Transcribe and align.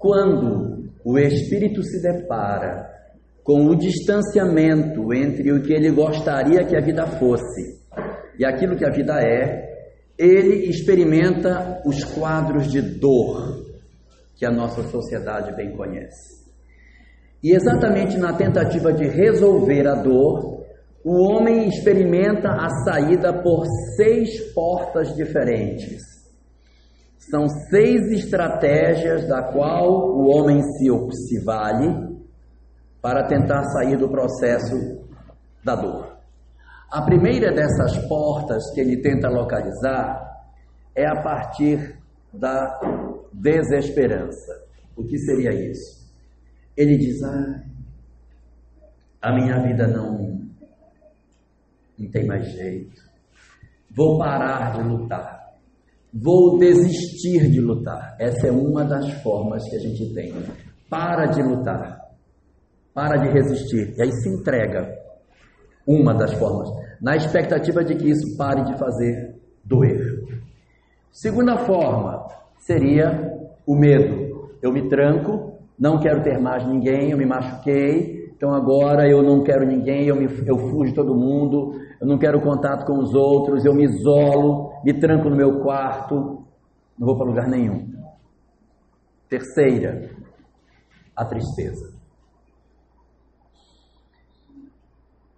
Quando 0.00 0.90
o 1.04 1.18
espírito 1.18 1.82
se 1.82 2.00
depara 2.00 2.88
com 3.44 3.66
o 3.66 3.76
distanciamento 3.76 5.12
entre 5.12 5.52
o 5.52 5.62
que 5.62 5.74
ele 5.74 5.90
gostaria 5.90 6.64
que 6.64 6.74
a 6.74 6.80
vida 6.80 7.06
fosse 7.06 7.78
e 8.38 8.44
aquilo 8.46 8.76
que 8.76 8.86
a 8.86 8.90
vida 8.90 9.20
é, 9.20 9.68
ele 10.18 10.70
experimenta 10.70 11.82
os 11.84 12.02
quadros 12.02 12.72
de 12.72 12.80
dor 12.80 13.62
que 14.36 14.46
a 14.46 14.50
nossa 14.50 14.82
sociedade 14.84 15.54
bem 15.54 15.76
conhece. 15.76 16.40
E 17.42 17.52
exatamente 17.52 18.16
na 18.16 18.32
tentativa 18.32 18.94
de 18.94 19.06
resolver 19.06 19.86
a 19.86 19.96
dor, 19.96 20.64
o 21.04 21.28
homem 21.28 21.68
experimenta 21.68 22.48
a 22.48 22.70
saída 22.84 23.42
por 23.42 23.66
seis 23.96 24.50
portas 24.54 25.14
diferentes. 25.14 26.19
São 27.20 27.46
seis 27.48 28.10
estratégias 28.12 29.28
da 29.28 29.52
qual 29.52 30.16
o 30.16 30.26
homem 30.26 30.62
se, 30.62 30.88
se 31.28 31.44
vale 31.44 32.18
para 33.02 33.26
tentar 33.28 33.62
sair 33.64 33.96
do 33.98 34.08
processo 34.08 34.74
da 35.62 35.76
dor. 35.76 36.16
A 36.90 37.02
primeira 37.02 37.52
dessas 37.52 37.98
portas 38.08 38.72
que 38.74 38.80
ele 38.80 39.02
tenta 39.02 39.28
localizar 39.28 40.18
é 40.94 41.06
a 41.06 41.22
partir 41.22 41.94
da 42.32 42.80
desesperança. 43.32 44.64
O 44.96 45.04
que 45.04 45.18
seria 45.18 45.50
isso? 45.52 46.10
Ele 46.74 46.96
diz: 46.96 47.22
ah, 47.22 47.62
a 49.20 49.32
minha 49.34 49.62
vida 49.62 49.86
não, 49.86 50.40
não 51.98 52.10
tem 52.10 52.26
mais 52.26 52.50
jeito. 52.50 53.02
Vou 53.90 54.18
parar 54.18 54.72
de 54.72 54.82
lutar. 54.82 55.39
Vou 56.12 56.58
desistir 56.58 57.50
de 57.50 57.60
lutar. 57.60 58.16
Essa 58.18 58.48
é 58.48 58.50
uma 58.50 58.84
das 58.84 59.10
formas 59.22 59.68
que 59.68 59.76
a 59.76 59.78
gente 59.78 60.12
tem. 60.12 60.34
Para 60.88 61.26
de 61.26 61.42
lutar. 61.42 62.00
Para 62.92 63.16
de 63.16 63.28
resistir. 63.28 63.94
E 63.96 64.02
aí 64.02 64.10
se 64.10 64.28
entrega. 64.28 64.92
Uma 65.86 66.12
das 66.14 66.32
formas. 66.34 66.68
Na 67.00 67.16
expectativa 67.16 67.84
de 67.84 67.94
que 67.94 68.10
isso 68.10 68.36
pare 68.36 68.64
de 68.64 68.78
fazer 68.78 69.36
doer. 69.64 70.20
Segunda 71.12 71.58
forma 71.58 72.26
seria 72.58 73.30
o 73.66 73.74
medo. 73.74 74.50
Eu 74.62 74.72
me 74.72 74.88
tranco, 74.88 75.58
não 75.78 75.98
quero 75.98 76.22
ter 76.22 76.38
mais 76.38 76.66
ninguém, 76.66 77.10
eu 77.10 77.18
me 77.18 77.24
machuquei, 77.24 78.19
então 78.40 78.54
agora 78.54 79.06
eu 79.06 79.22
não 79.22 79.44
quero 79.44 79.66
ninguém, 79.66 80.06
eu, 80.06 80.16
me, 80.16 80.24
eu 80.46 80.56
fujo 80.56 80.88
de 80.88 80.94
todo 80.94 81.14
mundo, 81.14 81.78
eu 82.00 82.06
não 82.06 82.16
quero 82.16 82.40
contato 82.40 82.86
com 82.86 82.98
os 82.98 83.12
outros, 83.12 83.66
eu 83.66 83.74
me 83.74 83.84
isolo, 83.84 84.72
me 84.82 84.98
tranco 84.98 85.28
no 85.28 85.36
meu 85.36 85.60
quarto, 85.60 86.42
não 86.98 87.06
vou 87.06 87.18
para 87.18 87.26
lugar 87.26 87.46
nenhum. 87.46 87.92
Terceira, 89.28 90.08
a 91.14 91.22
tristeza. 91.22 91.92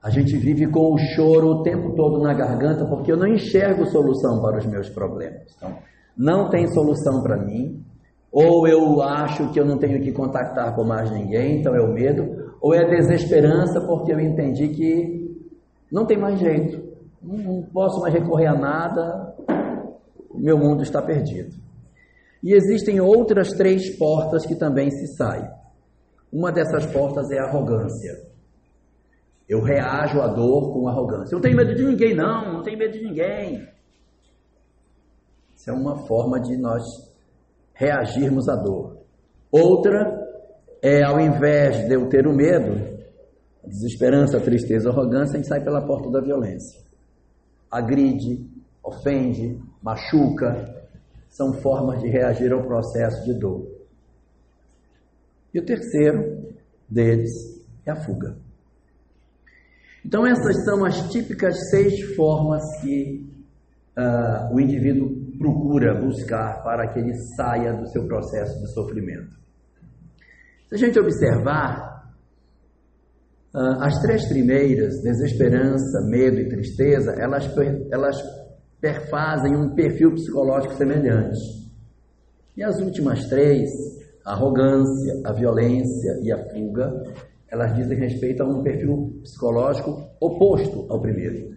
A 0.00 0.08
gente 0.08 0.36
vive 0.36 0.68
com 0.68 0.94
o 0.94 0.98
choro 1.16 1.48
o 1.48 1.62
tempo 1.64 1.96
todo 1.96 2.22
na 2.22 2.32
garganta 2.32 2.86
porque 2.86 3.10
eu 3.10 3.16
não 3.16 3.26
enxergo 3.26 3.84
solução 3.86 4.40
para 4.40 4.58
os 4.58 4.66
meus 4.66 4.88
problemas. 4.88 5.52
Então, 5.56 5.76
não 6.16 6.48
tem 6.48 6.68
solução 6.68 7.20
para 7.20 7.36
mim, 7.36 7.84
ou 8.30 8.68
eu 8.68 9.02
acho 9.02 9.50
que 9.52 9.58
eu 9.58 9.64
não 9.64 9.76
tenho 9.76 10.00
que 10.00 10.12
contactar 10.12 10.72
com 10.76 10.84
mais 10.84 11.10
ninguém, 11.10 11.58
então 11.58 11.74
é 11.74 11.80
o 11.80 11.92
medo, 11.92 12.41
ou 12.62 12.72
é 12.72 12.84
desesperança 12.84 13.80
porque 13.80 14.12
eu 14.12 14.20
entendi 14.20 14.68
que 14.68 15.36
não 15.90 16.06
tem 16.06 16.16
mais 16.16 16.38
jeito, 16.38 16.80
não 17.20 17.64
posso 17.64 18.00
mais 18.00 18.14
recorrer 18.14 18.46
a 18.46 18.54
nada, 18.54 19.34
o 20.30 20.38
meu 20.38 20.56
mundo 20.56 20.82
está 20.84 21.02
perdido. 21.02 21.60
E 22.40 22.54
existem 22.54 23.00
outras 23.00 23.48
três 23.48 23.96
portas 23.98 24.46
que 24.46 24.54
também 24.54 24.90
se 24.90 25.08
saem. 25.16 25.48
Uma 26.32 26.52
dessas 26.52 26.86
portas 26.86 27.30
é 27.32 27.38
a 27.38 27.44
arrogância. 27.44 28.30
Eu 29.48 29.60
reajo 29.60 30.20
à 30.20 30.28
dor 30.28 30.72
com 30.72 30.88
arrogância. 30.88 31.34
Eu 31.34 31.38
não 31.38 31.42
tenho 31.42 31.56
medo 31.56 31.74
de 31.74 31.84
ninguém, 31.84 32.14
não, 32.14 32.52
não 32.54 32.62
tenho 32.62 32.78
medo 32.78 32.92
de 32.92 33.04
ninguém. 33.04 33.68
Isso 35.54 35.68
é 35.68 35.72
uma 35.72 36.06
forma 36.06 36.40
de 36.40 36.56
nós 36.56 36.82
reagirmos 37.74 38.48
à 38.48 38.54
dor. 38.56 38.98
Outra 39.50 40.21
é, 40.82 41.04
ao 41.04 41.20
invés 41.20 41.86
de 41.86 41.94
eu 41.94 42.08
ter 42.08 42.26
o 42.26 42.34
medo, 42.34 42.98
a 43.64 43.68
desesperança, 43.68 44.36
a 44.36 44.40
tristeza, 44.40 44.88
a 44.88 44.92
arrogância, 44.92 45.34
a 45.34 45.36
gente 45.36 45.48
sai 45.48 45.62
pela 45.62 45.86
porta 45.86 46.10
da 46.10 46.20
violência. 46.20 46.82
Agride, 47.70 48.44
ofende, 48.82 49.60
machuca, 49.80 50.84
são 51.28 51.52
formas 51.52 52.00
de 52.00 52.08
reagir 52.08 52.52
ao 52.52 52.64
processo 52.64 53.24
de 53.24 53.38
dor. 53.38 53.64
E 55.54 55.60
o 55.60 55.64
terceiro 55.64 56.52
deles 56.88 57.30
é 57.86 57.92
a 57.92 57.96
fuga. 57.96 58.36
Então, 60.04 60.26
essas 60.26 60.64
são 60.64 60.84
as 60.84 61.10
típicas 61.12 61.70
seis 61.70 62.16
formas 62.16 62.60
que 62.80 63.24
uh, 63.96 64.52
o 64.52 64.60
indivíduo 64.60 65.14
procura 65.38 65.94
buscar 65.94 66.60
para 66.64 66.88
que 66.88 66.98
ele 66.98 67.14
saia 67.36 67.72
do 67.72 67.86
seu 67.88 68.04
processo 68.08 68.58
de 68.58 68.72
sofrimento. 68.72 69.41
Se 70.72 70.76
a 70.76 70.86
gente 70.86 70.98
observar, 70.98 72.14
uh, 73.54 73.82
as 73.82 74.00
três 74.00 74.26
primeiras, 74.26 75.02
desesperança, 75.02 76.00
medo 76.08 76.38
e 76.38 76.48
tristeza, 76.48 77.14
elas, 77.18 77.46
elas 77.92 78.16
perfazem 78.80 79.54
um 79.54 79.74
perfil 79.74 80.14
psicológico 80.14 80.74
semelhante. 80.76 81.38
E 82.56 82.64
as 82.64 82.80
últimas 82.80 83.28
três, 83.28 83.68
a 84.24 84.32
arrogância, 84.32 85.20
a 85.26 85.32
violência 85.34 86.18
e 86.22 86.32
a 86.32 86.38
fuga, 86.38 86.90
elas 87.50 87.74
dizem 87.74 87.98
respeito 87.98 88.42
a 88.42 88.46
um 88.46 88.62
perfil 88.62 89.20
psicológico 89.22 90.08
oposto 90.18 90.86
ao 90.88 91.02
primeiro. 91.02 91.50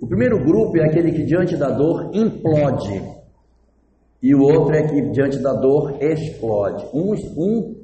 O 0.00 0.06
primeiro 0.06 0.42
grupo 0.42 0.78
é 0.78 0.86
aquele 0.86 1.12
que 1.12 1.24
diante 1.24 1.54
da 1.54 1.68
dor 1.68 2.10
implode, 2.14 2.98
e 4.22 4.34
o 4.34 4.40
outro 4.40 4.74
é 4.74 4.88
que 4.88 5.10
diante 5.10 5.38
da 5.38 5.52
dor 5.52 6.02
explode. 6.02 6.86
Um, 6.94 7.12
um 7.36 7.81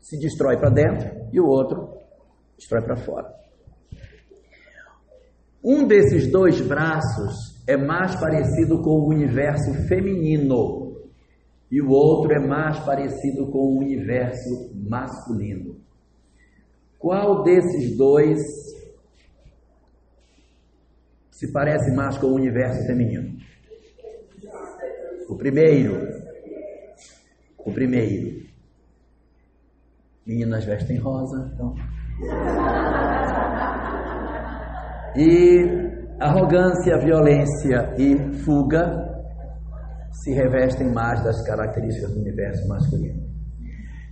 se 0.00 0.18
destrói 0.18 0.56
para 0.56 0.70
dentro 0.70 1.28
e 1.32 1.40
o 1.40 1.46
outro 1.46 1.96
destrói 2.56 2.82
para 2.82 2.96
fora. 2.96 3.38
Um 5.62 5.86
desses 5.86 6.30
dois 6.30 6.60
braços 6.60 7.62
é 7.66 7.76
mais 7.76 8.14
parecido 8.18 8.80
com 8.82 8.90
o 8.90 9.08
universo 9.08 9.74
feminino 9.86 10.88
e 11.70 11.82
o 11.82 11.90
outro 11.90 12.32
é 12.32 12.38
mais 12.38 12.78
parecido 12.80 13.50
com 13.50 13.58
o 13.58 13.78
universo 13.78 14.70
masculino. 14.74 15.76
Qual 16.98 17.42
desses 17.42 17.96
dois 17.96 18.40
se 21.30 21.52
parece 21.52 21.94
mais 21.94 22.16
com 22.18 22.28
o 22.28 22.34
universo 22.34 22.86
feminino? 22.86 23.38
O 25.28 25.36
primeiro. 25.36 26.08
O 27.58 27.70
primeiro. 27.70 28.37
Meninas 30.28 30.62
vestem 30.66 30.98
rosa, 30.98 31.50
então. 31.54 31.74
E 35.16 35.64
arrogância, 36.20 36.98
violência 36.98 37.94
e 37.96 38.34
fuga 38.44 39.08
se 40.12 40.34
revestem 40.34 40.92
mais 40.92 41.24
das 41.24 41.42
características 41.46 42.12
do 42.12 42.20
universo 42.20 42.68
masculino. 42.68 43.26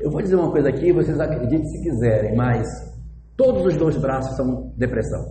Eu 0.01 0.11
vou 0.11 0.23
dizer 0.23 0.37
uma 0.37 0.51
coisa 0.51 0.71
aqui, 0.71 0.91
vocês 0.91 1.21
acreditem 1.21 1.63
se 1.67 1.83
quiserem, 1.83 2.35
mas 2.35 2.67
todos 3.37 3.67
os 3.67 3.77
dois 3.77 3.99
braços 3.99 4.35
são 4.37 4.73
depressão. 4.75 5.23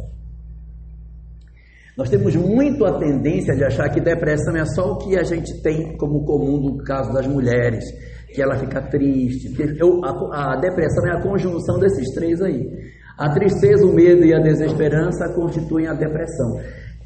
Nós 1.98 2.10
temos 2.10 2.36
muito 2.36 2.86
a 2.86 3.00
tendência 3.00 3.56
de 3.56 3.64
achar 3.64 3.90
que 3.90 4.00
depressão 4.00 4.56
é 4.56 4.66
só 4.66 4.92
o 4.92 4.98
que 5.00 5.18
a 5.18 5.24
gente 5.24 5.64
tem 5.64 5.98
como 5.98 6.26
comum 6.26 6.60
no 6.60 6.84
caso 6.84 7.12
das 7.12 7.26
mulheres, 7.26 7.84
que 8.36 8.42
ela 8.42 8.58
fica 8.58 8.82
triste. 8.82 9.56
Eu, 9.80 10.04
a, 10.04 10.54
a 10.54 10.56
depressão 10.58 11.08
é 11.08 11.18
a 11.18 11.22
conjunção 11.22 11.80
desses 11.80 12.14
três 12.14 12.42
aí. 12.42 12.62
A 13.18 13.30
tristeza, 13.30 13.86
o 13.86 13.94
medo 13.94 14.26
e 14.26 14.34
a 14.34 14.40
desesperança 14.40 15.34
constituem 15.34 15.88
a 15.88 15.94
depressão. 15.94 16.60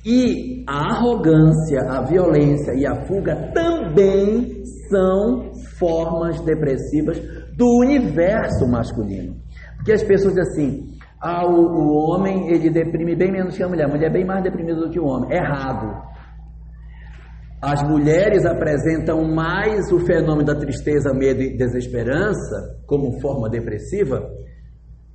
E 0.04 0.64
a 0.68 0.96
arrogância, 0.96 1.82
a 1.88 2.02
violência 2.02 2.74
e 2.74 2.86
a 2.86 2.96
fuga 3.06 3.52
também 3.54 4.64
são 4.90 5.52
formas 5.78 6.42
depressivas 6.42 7.20
do 7.56 7.66
universo 7.82 8.68
masculino. 8.68 9.36
Porque 9.76 9.92
as 9.92 10.04
pessoas 10.04 10.34
dizem 10.34 10.50
assim, 10.52 11.00
ah, 11.22 11.46
o, 11.46 11.54
o 11.54 12.12
homem 12.12 12.50
ele 12.50 12.70
deprime 12.70 13.16
bem 13.16 13.32
menos 13.32 13.56
que 13.56 13.62
a 13.62 13.68
mulher, 13.68 13.86
a 13.86 13.90
mulher 13.90 14.08
é 14.08 14.14
bem 14.14 14.26
mais 14.26 14.42
deprimida 14.42 14.80
do 14.80 14.90
que 14.90 15.00
o 15.00 15.06
homem. 15.06 15.32
Errado. 15.32 16.02
As 17.62 17.84
mulheres 17.84 18.46
apresentam 18.46 19.24
mais 19.26 19.92
o 19.92 20.00
fenômeno 20.00 20.46
da 20.46 20.56
tristeza, 20.56 21.14
medo 21.14 21.42
e 21.42 21.58
desesperança 21.58 22.80
como 22.88 23.20
forma 23.20 23.50
depressiva 23.50 24.30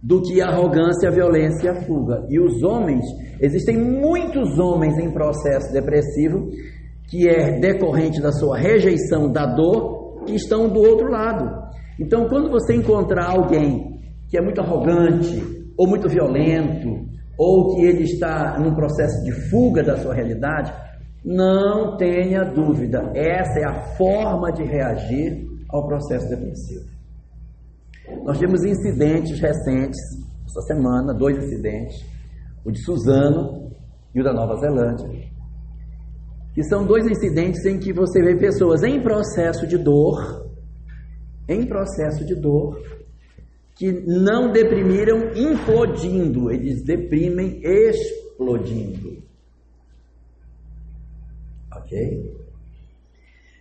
do 0.02 0.20
que 0.20 0.42
a 0.42 0.48
arrogância, 0.48 1.08
a 1.08 1.12
violência 1.12 1.66
e 1.66 1.68
a 1.70 1.80
fuga. 1.86 2.26
E 2.28 2.38
os 2.38 2.62
homens, 2.62 3.02
existem 3.40 3.78
muitos 3.78 4.58
homens 4.58 4.98
em 4.98 5.10
processo 5.10 5.72
depressivo 5.72 6.50
que 7.08 7.26
é 7.26 7.58
decorrente 7.58 8.20
da 8.20 8.30
sua 8.30 8.58
rejeição 8.58 9.32
da 9.32 9.46
dor 9.46 10.24
que 10.26 10.34
estão 10.34 10.68
do 10.68 10.80
outro 10.80 11.08
lado. 11.08 11.50
Então, 11.98 12.28
quando 12.28 12.50
você 12.50 12.74
encontrar 12.74 13.30
alguém 13.30 14.00
que 14.28 14.36
é 14.36 14.42
muito 14.42 14.60
arrogante, 14.60 15.42
ou 15.78 15.88
muito 15.88 16.08
violento, 16.08 17.06
ou 17.38 17.74
que 17.74 17.86
ele 17.86 18.02
está 18.02 18.58
num 18.58 18.74
processo 18.74 19.22
de 19.24 19.32
fuga 19.48 19.82
da 19.82 19.96
sua 19.96 20.14
realidade, 20.14 20.72
não 21.24 21.96
tenha 21.96 22.44
dúvida, 22.44 23.10
essa 23.14 23.60
é 23.60 23.64
a 23.64 23.96
forma 23.96 24.52
de 24.52 24.62
reagir 24.62 25.48
ao 25.70 25.86
processo 25.86 26.28
depressivo. 26.28 26.84
Nós 28.24 28.38
tivemos 28.38 28.62
incidentes 28.62 29.40
recentes, 29.40 29.98
essa 30.44 30.60
semana, 30.62 31.14
dois 31.14 31.38
incidentes, 31.38 32.04
o 32.64 32.70
de 32.70 32.78
Suzano 32.84 33.70
e 34.14 34.20
o 34.20 34.24
da 34.24 34.32
Nova 34.32 34.56
Zelândia, 34.56 35.08
que 36.54 36.62
são 36.64 36.86
dois 36.86 37.06
incidentes 37.06 37.64
em 37.64 37.78
que 37.78 37.92
você 37.92 38.22
vê 38.22 38.36
pessoas 38.36 38.82
em 38.82 39.02
processo 39.02 39.66
de 39.66 39.78
dor, 39.78 40.44
em 41.48 41.66
processo 41.66 42.24
de 42.24 42.34
dor, 42.34 42.78
que 43.74 43.90
não 44.06 44.52
deprimiram 44.52 45.32
implodindo, 45.34 46.50
eles 46.50 46.84
deprimem 46.84 47.60
explodindo. 47.64 49.23
Ok? 51.84 52.34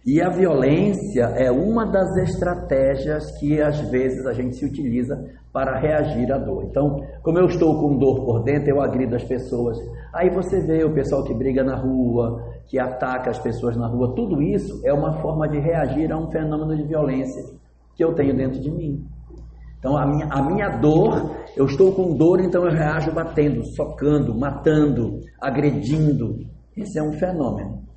E 0.05 0.21
a 0.21 0.29
violência 0.29 1.23
é 1.37 1.49
uma 1.49 1.85
das 1.85 2.17
estratégias 2.17 3.31
que 3.39 3.61
às 3.61 3.79
vezes 3.89 4.25
a 4.25 4.33
gente 4.33 4.57
se 4.57 4.65
utiliza 4.65 5.15
para 5.53 5.79
reagir 5.79 6.29
à 6.33 6.37
dor. 6.37 6.65
Então, 6.65 6.99
como 7.21 7.39
eu 7.39 7.45
estou 7.45 7.79
com 7.79 7.97
dor 7.97 8.25
por 8.25 8.43
dentro, 8.43 8.69
eu 8.69 8.81
agrido 8.81 9.15
as 9.15 9.23
pessoas. 9.23 9.77
Aí 10.13 10.29
você 10.29 10.59
vê 10.59 10.83
o 10.83 10.93
pessoal 10.93 11.23
que 11.23 11.33
briga 11.33 11.63
na 11.63 11.77
rua, 11.77 12.43
que 12.67 12.77
ataca 12.77 13.29
as 13.29 13.39
pessoas 13.39 13.77
na 13.77 13.87
rua. 13.87 14.13
Tudo 14.13 14.41
isso 14.41 14.81
é 14.83 14.91
uma 14.91 15.21
forma 15.21 15.47
de 15.47 15.59
reagir 15.59 16.11
a 16.11 16.17
um 16.17 16.29
fenômeno 16.29 16.75
de 16.75 16.83
violência 16.83 17.41
que 17.95 18.03
eu 18.03 18.13
tenho 18.13 18.35
dentro 18.35 18.59
de 18.59 18.71
mim. 18.71 19.05
Então, 19.79 19.95
a 19.95 20.05
minha, 20.05 20.27
a 20.29 20.41
minha 20.41 20.69
dor, 20.79 21.31
eu 21.55 21.65
estou 21.65 21.93
com 21.93 22.17
dor, 22.17 22.41
então 22.41 22.65
eu 22.65 22.71
reajo 22.71 23.11
batendo, 23.13 23.63
socando, 23.75 24.37
matando, 24.37 25.19
agredindo. 25.39 26.39
Esse 26.75 26.99
é 26.99 27.03
um 27.03 27.13
fenômeno. 27.13 27.92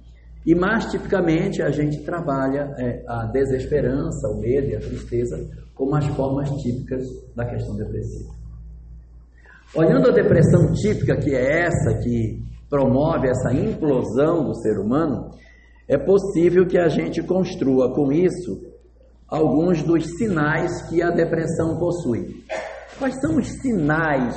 E 0.46 0.54
mais 0.54 0.87
tipicamente 0.93 1.60
a 1.60 1.70
gente 1.70 2.04
trabalha 2.04 2.72
é, 2.78 3.02
a 3.08 3.26
desesperança, 3.26 4.28
o 4.28 4.40
medo 4.40 4.69
e 4.69 4.76
a 4.76 4.81
tristeza 4.81 5.37
como 5.75 5.96
as 5.96 6.06
formas 6.06 6.48
típicas 6.62 7.04
da 7.34 7.44
questão 7.44 7.76
depressiva. 7.76 8.32
Olhando 9.75 10.08
a 10.08 10.12
depressão 10.12 10.72
típica, 10.72 11.16
que 11.16 11.34
é 11.34 11.64
essa 11.64 11.98
que 11.98 12.40
promove 12.70 13.28
essa 13.28 13.52
implosão 13.52 14.44
do 14.44 14.54
ser 14.54 14.78
humano, 14.78 15.31
é 15.88 15.98
possível 15.98 16.66
que 16.66 16.78
a 16.78 16.88
gente 16.88 17.22
construa 17.22 17.93
com 17.93 18.12
isso 18.12 18.60
alguns 19.28 19.82
dos 19.82 20.04
sinais 20.16 20.88
que 20.88 21.02
a 21.02 21.10
depressão 21.10 21.78
possui. 21.78 22.44
Quais 22.98 23.20
são 23.20 23.37
os 23.37 23.48
sinais 23.60 24.34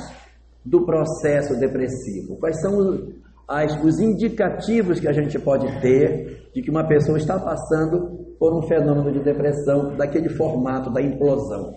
do 0.64 0.84
processo 0.84 1.58
depressivo? 1.58 2.36
Quais 2.38 2.60
são 2.60 3.08
as, 3.50 3.76
os 3.82 3.98
indicativos 3.98 5.00
que 5.00 5.08
a 5.08 5.12
gente 5.12 5.36
pode 5.40 5.66
ter 5.80 6.50
de 6.54 6.62
que 6.62 6.70
uma 6.70 6.86
pessoa 6.86 7.18
está 7.18 7.36
passando 7.36 8.36
por 8.38 8.56
um 8.56 8.62
fenômeno 8.62 9.10
de 9.10 9.24
depressão 9.24 9.96
daquele 9.96 10.28
formato 10.28 10.88
da 10.92 11.02
implosão. 11.02 11.74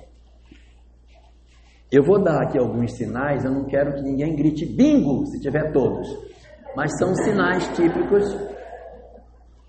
Eu 1.92 2.04
vou 2.04 2.24
dar 2.24 2.44
aqui 2.44 2.60
alguns 2.60 2.96
sinais, 2.96 3.44
eu 3.44 3.52
não 3.52 3.66
quero 3.66 3.96
que 3.96 4.04
ninguém 4.04 4.36
grite 4.36 4.68
bingo 4.68 5.26
se 5.26 5.40
tiver 5.40 5.72
todos, 5.72 6.08
mas 6.76 6.96
são 6.98 7.16
sinais 7.16 7.68
típicos 7.76 8.24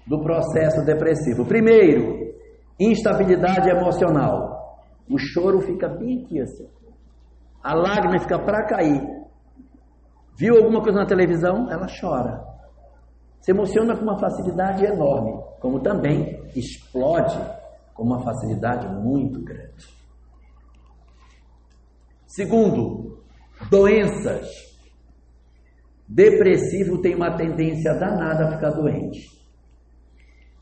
do 0.07 0.23
processo 0.23 0.85
depressivo. 0.85 1.47
Primeiro, 1.47 2.35
instabilidade 2.79 3.71
emocional. 3.71 4.79
O 5.09 5.17
choro 5.19 5.63
fica 5.63 5.89
bem 5.89 6.23
aqui 6.23 6.41
assim. 6.41 6.69
A 7.63 7.75
lágrima 7.75 8.19
fica 8.19 8.39
para 8.39 8.67
cair. 8.67 9.24
Viu 10.37 10.57
alguma 10.57 10.83
coisa 10.83 10.99
na 10.99 11.07
televisão? 11.07 11.71
Ela 11.71 11.87
chora. 12.01 12.45
Se 13.41 13.51
emociona 13.51 13.97
com 13.97 14.03
uma 14.03 14.19
facilidade 14.19 14.85
enorme, 14.85 15.43
como 15.61 15.81
também 15.81 16.43
explode 16.57 17.39
com 17.93 18.03
uma 18.03 18.23
facilidade 18.23 18.87
muito 18.89 19.41
grande. 19.43 19.87
Segundo, 22.27 23.23
doenças. 23.71 24.49
Depressivo 26.09 27.01
tem 27.01 27.15
uma 27.15 27.37
tendência 27.37 27.95
danada 27.95 28.49
a 28.49 28.53
ficar 28.53 28.71
doente. 28.71 29.31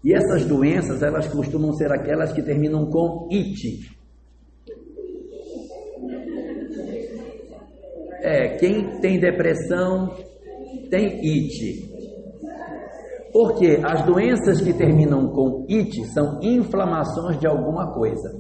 E 0.05 0.13
essas 0.13 0.45
doenças, 0.45 1.03
elas 1.03 1.27
costumam 1.29 1.73
ser 1.73 1.93
aquelas 1.93 2.33
que 2.33 2.43
terminam 2.43 2.91
com 2.91 3.29
it, 3.33 3.97
É, 8.23 8.57
quem 8.57 9.01
tem 9.01 9.19
depressão 9.19 10.15
tem 10.89 11.21
IT. 11.21 11.91
Porque 13.33 13.81
as 13.83 14.05
doenças 14.05 14.61
que 14.61 14.73
terminam 14.73 15.29
com 15.29 15.67
IT 15.69 16.05
são 16.13 16.39
inflamações 16.43 17.39
de 17.39 17.47
alguma 17.47 17.93
coisa. 17.93 18.31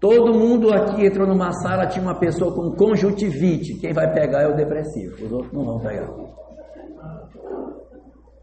Todo 0.00 0.38
mundo 0.38 0.72
aqui 0.72 1.06
entrou 1.06 1.26
numa 1.26 1.52
sala, 1.52 1.86
tinha 1.86 2.02
uma 2.02 2.18
pessoa 2.18 2.54
com 2.54 2.70
conjuntivite. 2.76 3.74
Quem 3.80 3.92
vai 3.92 4.12
pegar 4.12 4.42
é 4.42 4.48
o 4.48 4.54
depressivo, 4.54 5.24
os 5.24 5.32
outros 5.32 5.52
não 5.52 5.64
vão 5.64 5.80
pegar. 5.80 6.08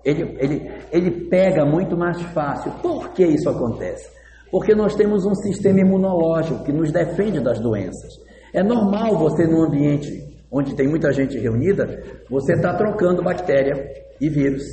Ele, 0.03 0.37
ele, 0.39 0.71
ele 0.91 1.11
pega 1.29 1.65
muito 1.65 1.95
mais 1.97 2.21
fácil. 2.21 2.71
Por 2.81 3.09
que 3.09 3.25
isso 3.25 3.49
acontece? 3.49 4.09
Porque 4.51 4.73
nós 4.73 4.95
temos 4.95 5.25
um 5.25 5.33
sistema 5.35 5.79
imunológico 5.79 6.63
que 6.63 6.71
nos 6.71 6.91
defende 6.91 7.39
das 7.41 7.59
doenças. 7.59 8.13
É 8.55 8.63
normal 8.63 9.17
você, 9.17 9.45
num 9.45 9.65
ambiente 9.65 10.09
onde 10.49 10.73
tem 10.75 10.87
muita 10.87 11.11
gente 11.11 11.37
reunida, 11.37 12.01
você 12.29 12.53
está 12.53 12.73
trocando 12.73 13.21
bactéria 13.21 13.75
e 14.21 14.29
vírus. 14.29 14.63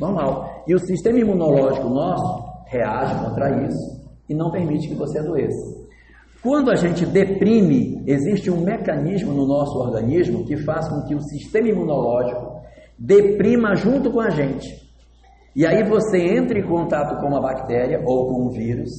Normal. 0.00 0.64
E 0.66 0.74
o 0.74 0.78
sistema 0.78 1.18
imunológico 1.18 1.86
nosso 1.90 2.42
reage 2.68 3.22
contra 3.22 3.66
isso 3.66 4.00
e 4.26 4.34
não 4.34 4.50
permite 4.50 4.88
que 4.88 4.94
você 4.94 5.18
adoeça. 5.18 5.78
Quando 6.42 6.70
a 6.70 6.76
gente 6.76 7.04
deprime, 7.04 8.02
existe 8.06 8.50
um 8.50 8.64
mecanismo 8.64 9.34
no 9.34 9.46
nosso 9.46 9.78
organismo 9.78 10.46
que 10.46 10.56
faz 10.56 10.88
com 10.88 11.02
que 11.02 11.14
o 11.14 11.20
sistema 11.20 11.68
imunológico 11.68 12.62
deprima 12.98 13.74
junto 13.74 14.10
com 14.10 14.20
a 14.22 14.30
gente. 14.30 14.66
E 15.54 15.66
aí 15.66 15.86
você 15.86 16.16
entra 16.16 16.58
em 16.58 16.66
contato 16.66 17.20
com 17.20 17.26
uma 17.26 17.42
bactéria 17.42 18.00
ou 18.02 18.28
com 18.28 18.46
um 18.46 18.48
vírus, 18.48 18.90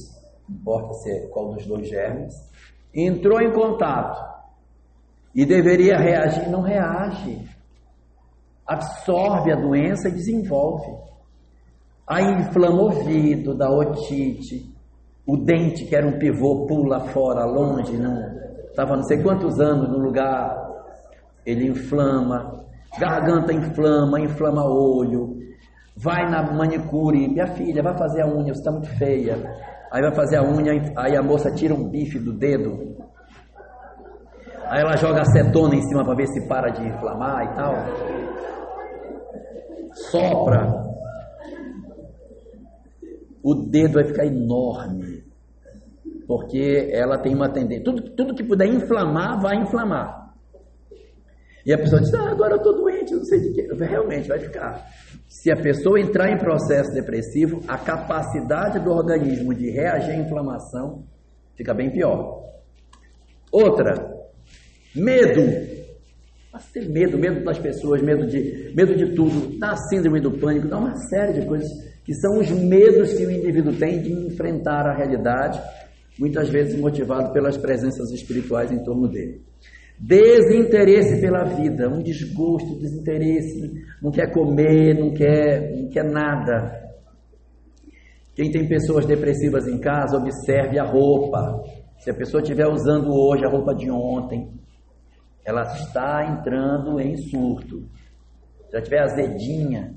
importa 0.48 0.92
se 0.94 1.10
é 1.10 1.26
qual 1.26 1.52
dos 1.52 1.66
dois 1.66 1.88
germes, 1.88 2.32
entrou 2.94 3.40
em 3.40 3.52
contato 3.52 4.20
e 5.34 5.44
deveria 5.46 5.96
reagir, 5.96 6.48
não 6.50 6.62
reage. 6.62 7.48
Absorve 8.66 9.52
a 9.52 9.56
doença 9.56 10.08
e 10.08 10.12
desenvolve. 10.12 10.92
Aí 12.06 12.24
inflama 12.24 12.76
o 12.76 12.84
ouvido, 12.84 13.54
dá 13.54 13.70
otite, 13.70 14.70
o 15.26 15.36
dente, 15.36 15.86
que 15.86 15.96
era 15.96 16.06
um 16.06 16.18
pivô, 16.18 16.66
pula 16.66 17.00
fora, 17.08 17.44
longe, 17.44 17.96
não 17.96 18.42
estava 18.72 18.96
não 18.96 19.02
sei 19.04 19.22
quantos 19.22 19.60
anos 19.60 19.88
no 19.90 19.98
lugar, 19.98 20.56
ele 21.44 21.68
inflama, 21.68 22.64
garganta 22.98 23.52
inflama, 23.52 24.18
inflama 24.18 24.64
olho, 24.64 25.36
vai 25.96 26.28
na 26.28 26.42
manicure, 26.52 27.28
minha 27.28 27.46
filha, 27.48 27.82
vai 27.82 27.96
fazer 27.96 28.22
a 28.22 28.26
unha, 28.26 28.54
você 28.54 28.60
está 28.60 28.72
muito 28.72 28.88
feia. 28.96 29.36
Aí 29.92 30.00
vai 30.00 30.14
fazer 30.14 30.36
a 30.36 30.42
unha, 30.42 30.72
aí 30.96 31.14
a 31.14 31.22
moça 31.22 31.50
tira 31.52 31.74
um 31.74 31.86
bife 31.86 32.18
do 32.18 32.32
dedo. 32.32 32.96
Aí 34.64 34.80
ela 34.80 34.96
joga 34.96 35.20
acetona 35.20 35.74
em 35.74 35.82
cima 35.82 36.02
para 36.02 36.14
ver 36.14 36.26
se 36.28 36.48
para 36.48 36.70
de 36.70 36.82
inflamar 36.82 37.44
e 37.44 37.54
tal. 37.54 37.74
Sopra. 39.92 40.82
O 43.42 43.54
dedo 43.54 43.94
vai 43.94 44.04
ficar 44.04 44.24
enorme. 44.24 45.24
Porque 46.26 46.88
ela 46.90 47.18
tem 47.18 47.34
uma 47.34 47.50
tendência. 47.50 47.84
Tudo, 47.84 48.16
tudo 48.16 48.34
que 48.34 48.44
puder 48.44 48.68
inflamar, 48.68 49.38
vai 49.42 49.56
inflamar. 49.56 50.21
E 51.64 51.72
a 51.72 51.78
pessoa 51.78 52.00
diz: 52.00 52.12
Ah, 52.14 52.30
agora 52.30 52.54
eu 52.54 52.58
estou 52.58 52.74
doente, 52.74 53.14
não 53.14 53.24
sei 53.24 53.40
de 53.40 53.52
quê. 53.52 53.68
Realmente 53.78 54.28
vai 54.28 54.38
ficar. 54.38 54.86
Se 55.28 55.50
a 55.50 55.56
pessoa 55.56 56.00
entrar 56.00 56.30
em 56.30 56.38
processo 56.38 56.92
depressivo, 56.92 57.60
a 57.68 57.78
capacidade 57.78 58.78
do 58.80 58.90
organismo 58.90 59.54
de 59.54 59.70
reagir 59.70 60.10
à 60.10 60.16
inflamação 60.16 61.04
fica 61.56 61.72
bem 61.72 61.90
pior. 61.90 62.42
Outra, 63.50 63.94
medo. 64.94 65.40
Mas 66.52 66.70
ter 66.70 66.86
medo, 66.86 67.18
medo 67.18 67.42
das 67.44 67.58
pessoas, 67.58 68.02
medo 68.02 68.26
de, 68.26 68.72
medo 68.74 68.94
de 68.94 69.14
tudo, 69.14 69.58
da 69.58 69.74
síndrome 69.74 70.20
do 70.20 70.32
pânico, 70.32 70.68
dá 70.68 70.76
uma 70.76 70.94
série 71.08 71.40
de 71.40 71.46
coisas 71.46 71.68
que 72.04 72.12
são 72.14 72.38
os 72.38 72.50
medos 72.50 73.14
que 73.14 73.24
o 73.24 73.30
indivíduo 73.30 73.74
tem 73.74 74.02
de 74.02 74.12
enfrentar 74.12 74.86
a 74.86 74.94
realidade, 74.94 75.60
muitas 76.18 76.50
vezes 76.50 76.78
motivado 76.78 77.32
pelas 77.32 77.56
presenças 77.56 78.10
espirituais 78.10 78.70
em 78.70 78.82
torno 78.84 79.08
dele. 79.08 79.40
Desinteresse 79.98 81.20
pela 81.20 81.44
vida, 81.44 81.88
um 81.88 82.02
desgosto, 82.02 82.78
desinteresse, 82.78 83.70
não 84.02 84.10
quer 84.10 84.32
comer, 84.32 84.98
não 84.98 85.12
quer, 85.12 85.76
não 85.76 85.88
quer 85.88 86.04
nada. 86.04 86.82
Quem 88.34 88.50
tem 88.50 88.66
pessoas 88.66 89.06
depressivas 89.06 89.66
em 89.68 89.78
casa, 89.78 90.16
observe 90.16 90.78
a 90.78 90.84
roupa. 90.84 91.62
Se 91.98 92.10
a 92.10 92.14
pessoa 92.14 92.42
estiver 92.42 92.66
usando 92.66 93.12
hoje 93.12 93.44
a 93.44 93.48
roupa 93.48 93.74
de 93.74 93.90
ontem, 93.90 94.50
ela 95.44 95.62
está 95.62 96.24
entrando 96.24 96.98
em 96.98 97.16
surto. 97.16 97.82
Se 98.68 98.76
ela 98.76 98.82
tiver 98.82 99.02
azedinha, 99.02 99.94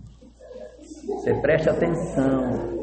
você 1.07 1.33
preste 1.41 1.69
atenção. 1.69 2.75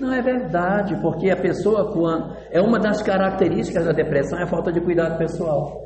Não 0.00 0.12
é 0.12 0.20
verdade, 0.20 1.00
porque 1.00 1.30
a 1.30 1.36
pessoa 1.36 1.92
quando 1.92 2.36
é 2.50 2.60
uma 2.60 2.78
das 2.78 3.02
características 3.02 3.84
da 3.84 3.92
depressão 3.92 4.38
é 4.38 4.44
a 4.44 4.48
falta 4.48 4.72
de 4.72 4.80
cuidado 4.80 5.18
pessoal. 5.18 5.80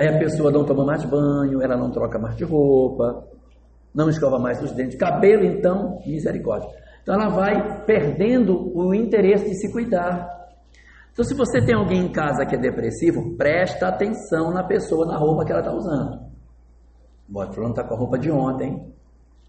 Aí 0.00 0.08
a 0.08 0.18
pessoa 0.18 0.50
não 0.50 0.64
toma 0.64 0.82
mais 0.82 1.04
banho, 1.04 1.60
ela 1.60 1.76
não 1.76 1.90
troca 1.90 2.18
mais 2.18 2.34
de 2.34 2.42
roupa, 2.42 3.22
não 3.94 4.08
escova 4.08 4.38
mais 4.38 4.58
os 4.62 4.72
dentes, 4.72 4.96
cabelo 4.96 5.44
então, 5.44 6.00
misericórdia. 6.06 6.70
Então 7.02 7.14
ela 7.16 7.28
vai 7.28 7.84
perdendo 7.84 8.74
o 8.74 8.94
interesse 8.94 9.50
de 9.50 9.56
se 9.56 9.70
cuidar. 9.70 10.26
Então, 11.12 11.22
se 11.22 11.34
você 11.34 11.60
tem 11.60 11.74
alguém 11.74 12.06
em 12.06 12.12
casa 12.12 12.46
que 12.46 12.54
é 12.54 12.58
depressivo, 12.58 13.36
presta 13.36 13.88
atenção 13.88 14.50
na 14.50 14.64
pessoa, 14.64 15.04
na 15.04 15.18
roupa 15.18 15.44
que 15.44 15.52
ela 15.52 15.60
está 15.60 15.74
usando. 15.74 16.18
Bota, 17.28 17.52
fulano 17.52 17.74
está 17.74 17.84
com 17.84 17.94
a 17.94 17.98
roupa 17.98 18.18
de 18.18 18.30
ontem, 18.30 18.90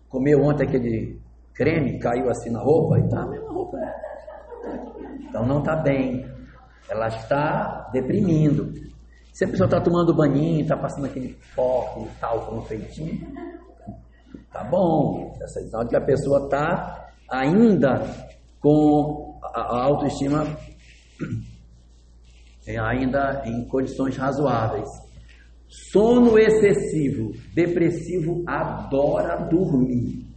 comeu 0.09 0.43
ontem 0.43 0.67
aquele 0.67 1.17
creme, 1.53 1.97
caiu 1.97 2.29
assim 2.29 2.49
na 2.49 2.59
roupa 2.59 2.99
e 2.99 3.03
está 3.03 3.21
a 3.21 3.27
mesma 3.27 3.53
roupa. 3.53 3.77
Então 5.29 5.45
não 5.45 5.59
está 5.59 5.77
bem. 5.77 6.29
Ela 6.89 7.07
está 7.07 7.89
deprimindo. 7.93 8.90
Se 9.33 9.45
a 9.45 9.47
pessoa 9.47 9.65
está 9.65 9.79
tomando 9.79 10.13
banho, 10.13 10.61
está 10.61 10.77
passando 10.77 11.05
aquele 11.05 11.37
pó 11.55 12.05
e 12.05 12.19
tal 12.19 12.53
no 12.53 12.61
feitinho, 12.63 13.27
tá 14.51 14.63
bom. 14.63 15.33
Essa 15.41 15.59
é 15.59 15.63
sinal 15.63 15.87
que 15.87 15.95
a 15.95 16.01
pessoa 16.01 16.43
está 16.43 17.13
ainda 17.29 18.03
com 18.59 19.39
a 19.41 19.83
autoestima 19.83 20.45
é 22.67 22.77
ainda 22.79 23.41
em 23.45 23.65
condições 23.67 24.15
razoáveis. 24.17 24.89
Sono 25.67 26.37
excessivo, 26.37 27.31
depressivo 27.55 28.43
adora 28.45 29.47
dormir. 29.47 30.27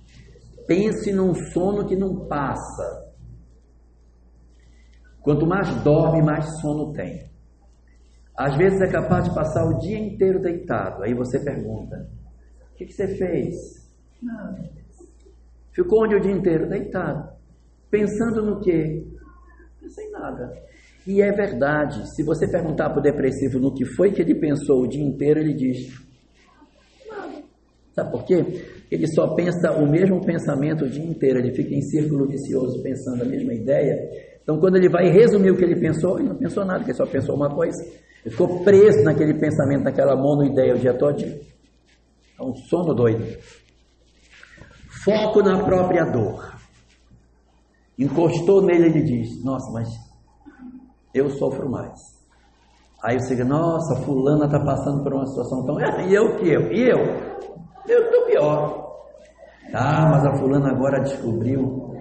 Pense 0.67 1.13
num 1.13 1.35
sono 1.35 1.87
que 1.87 1.97
não 1.97 2.27
passa. 2.27 3.13
Quanto 5.21 5.47
mais 5.47 5.69
dorme, 5.83 6.23
mais 6.23 6.61
sono 6.61 6.93
tem. 6.93 7.34
Às 8.37 8.57
vezes 8.57 8.81
é 8.81 8.91
capaz 8.91 9.25
de 9.25 9.35
passar 9.35 9.65
o 9.65 9.79
dia 9.79 9.99
inteiro 9.99 10.41
deitado. 10.41 11.03
Aí 11.05 11.15
você 11.15 11.39
pergunta: 11.39 12.09
O 12.73 12.77
que, 12.77 12.87
que 12.87 12.93
você 12.93 13.07
fez? 13.17 13.55
Nada. 14.21 14.61
Ficou 15.73 16.05
onde 16.05 16.17
o 16.17 16.21
dia 16.21 16.33
inteiro? 16.33 16.69
Deitado. 16.69 17.33
Pensando 17.91 18.43
no 18.43 18.61
quê? 18.61 19.07
Sem 19.89 20.11
nada. 20.11 20.53
E 21.07 21.21
é 21.23 21.31
verdade. 21.31 22.09
Se 22.15 22.25
você 22.25 22.49
perguntar 22.49 22.91
para 22.91 22.99
o 22.99 23.03
depressivo 23.03 23.61
no 23.61 23.73
que 23.73 23.85
foi 23.85 24.11
que 24.11 24.23
ele 24.23 24.35
pensou 24.35 24.83
o 24.83 24.89
dia 24.89 25.03
inteiro, 25.03 25.39
ele 25.39 25.55
diz: 25.55 25.93
Nada. 27.09 27.43
Sabe 27.93 28.11
por 28.11 28.25
quê? 28.25 28.45
Ele 28.91 29.07
só 29.09 29.35
pensa 29.35 29.73
o 29.73 29.89
mesmo 29.89 30.21
pensamento 30.25 30.85
o 30.85 30.91
dia 30.91 31.05
inteiro. 31.05 31.39
Ele 31.39 31.55
fica 31.55 31.73
em 31.73 31.83
círculo 31.83 32.27
vicioso 32.27 32.83
pensando 32.83 33.23
a 33.23 33.27
mesma 33.27 33.55
ideia. 33.55 33.95
Então, 34.43 34.59
quando 34.59 34.77
ele 34.77 34.89
vai 34.89 35.09
resumir 35.09 35.51
o 35.51 35.57
que 35.57 35.65
ele 35.65 35.79
pensou, 35.79 36.19
ele 36.19 36.29
não 36.29 36.37
pensou 36.37 36.65
nada, 36.65 36.83
ele 36.83 36.95
só 36.95 37.07
pensou 37.07 37.35
uma 37.35 37.55
coisa. 37.55 37.83
Ele 38.25 38.31
ficou 38.31 38.65
preso 38.65 39.05
naquele 39.05 39.35
pensamento, 39.35 39.85
naquela 39.85 40.17
monoideia 40.17 40.75
o 40.75 40.79
dia 40.79 40.97
todo. 40.97 41.23
É 41.23 42.43
um 42.43 42.55
sono 42.55 42.95
doido. 42.95 43.25
Foco 45.05 45.43
na 45.43 45.63
própria 45.63 46.05
dor. 46.05 46.55
Encostou 47.99 48.63
nele, 48.63 48.87
ele 48.87 49.03
diz: 49.03 49.45
Nossa, 49.45 49.71
mas 49.71 49.89
eu 51.13 51.29
sofro 51.31 51.71
mais. 51.71 52.01
Aí 53.03 53.21
você 53.21 53.37
diz: 53.37 53.47
Nossa, 53.47 54.03
Fulana 54.03 54.47
está 54.47 54.59
passando 54.59 55.03
por 55.03 55.13
uma 55.13 55.27
situação 55.27 55.65
tão. 55.67 55.79
E 55.79 56.15
eu 56.15 56.37
que 56.37 56.49
eu? 56.49 56.73
E 56.73 56.89
eu? 56.89 56.99
Eu 57.87 58.05
estou 58.07 58.25
pior. 58.25 58.85
Ah, 59.75 60.09
mas 60.11 60.25
a 60.25 60.35
Fulana 60.37 60.71
agora 60.71 61.03
descobriu 61.03 61.94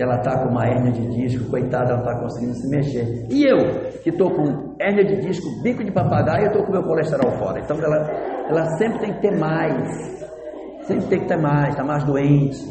que 0.00 0.04
ela 0.04 0.16
está 0.16 0.38
com 0.38 0.48
uma 0.48 0.66
hérnia 0.66 0.92
de 0.92 1.08
disco, 1.08 1.50
coitada, 1.50 1.90
ela 1.90 1.98
está 1.98 2.18
conseguindo 2.18 2.54
se 2.54 2.66
mexer. 2.70 3.26
E 3.28 3.44
eu, 3.44 3.90
que 4.02 4.08
estou 4.08 4.30
com 4.30 4.74
hérnia 4.80 5.04
de 5.04 5.20
disco, 5.20 5.46
bico 5.62 5.84
de 5.84 5.92
papagaio, 5.92 6.44
eu 6.44 6.46
estou 6.46 6.64
com 6.64 6.72
meu 6.72 6.82
colesterol 6.82 7.30
fora. 7.32 7.60
Então 7.60 7.76
ela, 7.76 8.10
ela 8.48 8.64
sempre 8.78 8.98
tem 9.00 9.12
que 9.12 9.20
ter 9.20 9.36
mais. 9.36 10.24
Sempre 10.86 11.06
tem 11.06 11.20
que 11.20 11.28
ter 11.28 11.36
mais, 11.36 11.68
está 11.68 11.84
mais 11.84 12.02
doente. 12.04 12.64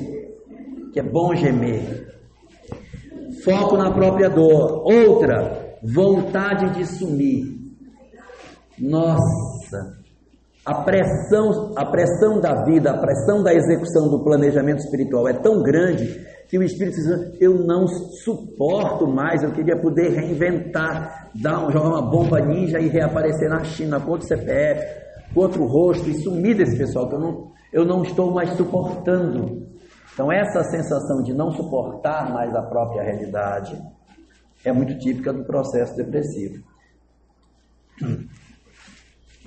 Que 0.91 1.01
é 1.01 1.03
bom 1.03 1.35
gemer. 1.35 2.07
Foco 3.45 3.77
na 3.77 3.91
própria 3.91 4.27
dor. 4.27 4.81
Outra, 4.91 5.77
vontade 5.83 6.71
de 6.79 6.83
sumir. 6.83 7.45
Nossa, 8.79 9.99
a 10.65 10.81
pressão, 10.81 11.73
a 11.77 11.85
pressão 11.85 12.41
da 12.41 12.63
vida, 12.63 12.89
a 12.89 12.97
pressão 12.97 13.43
da 13.43 13.53
execução 13.53 14.09
do 14.09 14.23
planejamento 14.23 14.79
espiritual 14.79 15.27
é 15.27 15.33
tão 15.33 15.61
grande 15.61 16.27
que 16.49 16.57
o 16.57 16.63
Espírito 16.63 16.95
diz: 16.95 17.39
Eu 17.39 17.63
não 17.63 17.87
suporto 17.87 19.07
mais, 19.07 19.43
eu 19.43 19.51
queria 19.51 19.79
poder 19.79 20.09
reinventar, 20.09 21.29
dar, 21.35 21.71
jogar 21.71 21.89
uma 21.89 22.01
bomba 22.01 22.41
ninja 22.41 22.79
e 22.79 22.87
reaparecer 22.87 23.47
na 23.47 23.63
China 23.63 23.99
com 23.99 24.11
outro 24.11 24.27
CPF, 24.27 24.81
com 25.33 25.41
outro 25.41 25.63
rosto 25.65 26.09
e 26.09 26.15
sumir 26.15 26.57
desse 26.57 26.75
pessoal, 26.75 27.07
que 27.07 27.15
eu 27.15 27.19
não, 27.19 27.51
eu 27.71 27.85
não 27.85 28.01
estou 28.01 28.33
mais 28.33 28.49
suportando. 28.57 29.69
Então, 30.11 30.31
essa 30.31 30.63
sensação 30.63 31.21
de 31.21 31.33
não 31.33 31.51
suportar 31.51 32.33
mais 32.33 32.53
a 32.53 32.63
própria 32.63 33.03
realidade 33.03 33.79
é 34.65 34.73
muito 34.73 34.97
típica 34.97 35.31
do 35.31 35.45
processo 35.45 35.95
depressivo. 35.95 36.63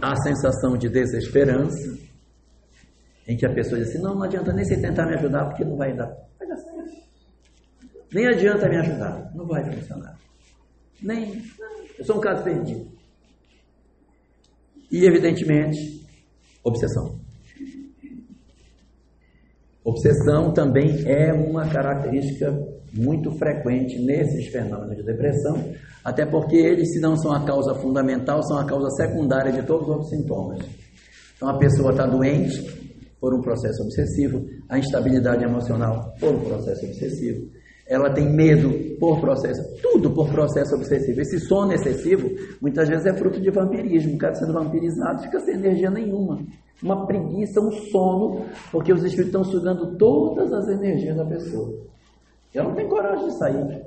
A 0.00 0.14
sensação 0.22 0.76
de 0.78 0.88
desesperança, 0.88 1.98
em 3.26 3.36
que 3.36 3.46
a 3.46 3.52
pessoa 3.52 3.80
diz 3.80 3.90
assim: 3.90 4.02
Não, 4.02 4.14
não 4.14 4.22
adianta 4.22 4.52
nem 4.52 4.64
você 4.64 4.80
tentar 4.80 5.06
me 5.06 5.14
ajudar, 5.14 5.46
porque 5.46 5.64
não 5.64 5.76
vai 5.76 5.94
dar. 5.94 6.12
Vai 6.38 6.48
dar 6.48 6.56
certo. 6.56 7.02
Nem 8.12 8.26
adianta 8.26 8.68
me 8.68 8.76
ajudar, 8.76 9.30
não 9.34 9.46
vai 9.46 9.64
funcionar. 9.72 10.18
Nem. 11.02 11.42
Eu 11.98 12.04
sou 12.04 12.16
um 12.16 12.20
caso 12.20 12.42
perdido. 12.42 12.86
E, 14.90 15.06
evidentemente, 15.06 16.06
obsessão. 16.62 17.18
Obsessão 19.84 20.52
também 20.52 21.02
é 21.06 21.32
uma 21.32 21.66
característica 21.66 22.52
muito 22.92 23.32
frequente 23.32 23.98
nesses 23.98 24.48
fenômenos 24.48 24.96
de 24.96 25.02
depressão, 25.02 25.72
até 26.04 26.26
porque 26.26 26.56
eles, 26.56 26.92
se 26.92 27.00
não 27.00 27.16
são 27.16 27.32
a 27.32 27.44
causa 27.44 27.74
fundamental, 27.76 28.42
são 28.42 28.58
a 28.58 28.66
causa 28.66 28.90
secundária 28.90 29.50
de 29.50 29.62
todos 29.62 29.88
os 29.88 29.94
outros 29.94 30.10
sintomas. 30.10 30.60
Então, 31.34 31.48
a 31.48 31.58
pessoa 31.58 31.90
está 31.90 32.06
doente 32.06 32.81
por 33.22 33.32
um 33.32 33.40
processo 33.40 33.84
obsessivo, 33.84 34.44
a 34.68 34.76
instabilidade 34.76 35.44
emocional 35.44 36.12
por 36.18 36.34
um 36.34 36.40
processo 36.40 36.84
obsessivo, 36.84 37.48
ela 37.86 38.12
tem 38.12 38.28
medo 38.28 38.98
por 38.98 39.20
processo, 39.20 39.62
tudo 39.80 40.10
por 40.10 40.28
processo 40.28 40.74
obsessivo. 40.74 41.20
Esse 41.20 41.38
sono 41.38 41.72
excessivo 41.72 42.28
muitas 42.60 42.88
vezes 42.88 43.06
é 43.06 43.16
fruto 43.16 43.40
de 43.40 43.48
vampirismo. 43.48 44.14
O 44.14 44.18
cara 44.18 44.34
sendo 44.34 44.52
vampirizado 44.52 45.22
fica 45.22 45.38
sem 45.38 45.54
energia 45.54 45.88
nenhuma. 45.88 46.40
Uma 46.82 47.06
preguiça, 47.06 47.60
um 47.60 47.70
sono, 47.70 48.44
porque 48.72 48.92
os 48.92 49.04
espíritos 49.04 49.26
estão 49.26 49.44
sugando 49.44 49.96
todas 49.96 50.52
as 50.52 50.66
energias 50.68 51.16
da 51.16 51.24
pessoa. 51.24 51.78
Ela 52.52 52.70
não 52.70 52.74
tem 52.74 52.88
coragem 52.88 53.26
de 53.26 53.38
sair. 53.38 53.82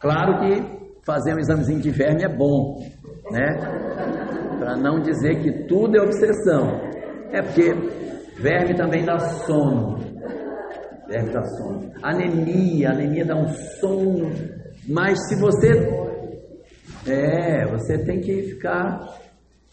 Claro 0.00 0.40
que 0.40 1.04
fazer 1.04 1.34
um 1.34 1.40
examezinho 1.40 1.80
de 1.80 1.90
verme 1.90 2.24
é 2.24 2.34
bom, 2.34 2.80
né? 3.30 3.46
Para 4.58 4.76
não 4.78 5.00
dizer 5.00 5.42
que 5.42 5.66
tudo 5.66 5.96
é 5.98 6.00
obsessão. 6.00 6.94
É 7.30 7.42
porque 7.42 7.74
verme 8.36 8.74
também 8.74 9.04
dá 9.04 9.18
sono. 9.18 9.98
Verme 11.08 11.32
dá 11.32 11.42
sono. 11.44 11.92
Anemia, 12.02 12.90
anemia 12.90 13.24
dá 13.24 13.36
um 13.36 13.48
sono. 13.48 14.30
Mas 14.88 15.18
se 15.28 15.36
você. 15.40 15.68
É, 17.06 17.66
você 17.66 17.98
tem 18.04 18.20
que 18.20 18.42
ficar 18.42 18.98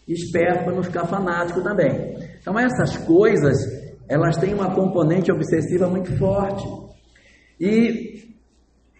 esperto 0.06 0.64
para 0.64 0.74
não 0.74 0.82
ficar 0.82 1.06
fanático 1.06 1.62
também. 1.62 2.16
Então 2.40 2.58
essas 2.58 2.96
coisas, 2.98 3.56
elas 4.08 4.36
têm 4.36 4.52
uma 4.52 4.74
componente 4.74 5.32
obsessiva 5.32 5.88
muito 5.88 6.16
forte. 6.18 6.66
E 7.60 8.34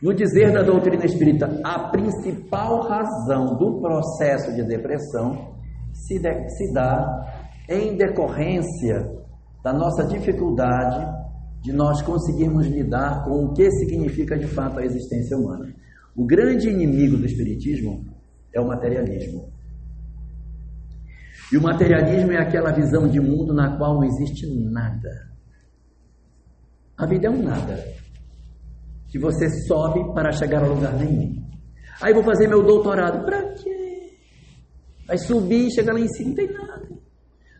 no 0.03 0.15
dizer 0.15 0.53
da 0.53 0.63
doutrina 0.63 1.05
espírita, 1.05 1.61
a 1.63 1.91
principal 1.91 2.81
razão 2.89 3.57
do 3.57 3.81
processo 3.81 4.55
de 4.55 4.65
depressão 4.65 5.55
se, 5.93 6.19
de, 6.19 6.49
se 6.51 6.73
dá 6.73 7.05
em 7.69 7.97
decorrência 7.97 9.22
da 9.63 9.73
nossa 9.73 10.05
dificuldade 10.05 11.07
de 11.63 11.73
nós 11.73 12.03
conseguirmos 12.03 12.67
lidar 12.67 13.25
com 13.25 13.45
o 13.45 13.53
que 13.53 13.71
significa 13.71 14.37
de 14.37 14.47
fato 14.47 14.81
a 14.81 14.85
existência 14.85 15.37
humana. 15.37 15.73
O 16.17 16.27
grande 16.27 16.69
inimigo 16.69 17.17
do 17.17 17.25
Espiritismo 17.25 18.05
é 18.53 18.61
o 18.61 18.67
materialismo. 18.67 19.51
E 21.53 21.57
o 21.57 21.63
materialismo 21.63 22.33
é 22.33 22.39
aquela 22.39 22.73
visão 22.73 23.07
de 23.09 23.21
mundo 23.21 23.55
na 23.55 23.77
qual 23.77 23.95
não 23.95 24.05
existe 24.05 24.47
nada. 24.71 25.31
A 26.97 27.07
vida 27.07 27.29
é 27.29 27.31
um 27.31 27.43
nada. 27.43 28.03
que 29.09 29.19
você 29.19 29.47
sobe 29.67 30.15
para 30.15 30.33
chegar 30.33 30.65
a 30.65 30.67
lugar 30.67 30.95
nenhum. 30.95 31.43
Aí 32.01 32.15
vou 32.15 32.25
fazer 32.25 32.49
meu 32.49 32.63
doutorado. 32.63 33.27
Para 33.27 33.43
quê? 33.55 34.17
Vai 35.07 35.19
subir, 35.19 35.71
chegar 35.71 35.93
lá 35.93 36.01
em 36.01 36.09
cima, 36.09 36.29
não 36.31 36.35
tem 36.35 36.51
nada. 36.51 36.89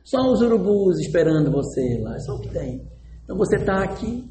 Só 0.05 0.19
os 0.31 0.41
urubus 0.41 0.99
esperando 1.01 1.51
você 1.51 1.99
lá, 2.03 2.17
é 2.17 2.19
só 2.19 2.35
o 2.35 2.41
que 2.41 2.49
tem. 2.49 2.83
Então 3.25 3.37
você 3.37 3.57
está 3.57 3.83
aqui, 3.83 4.29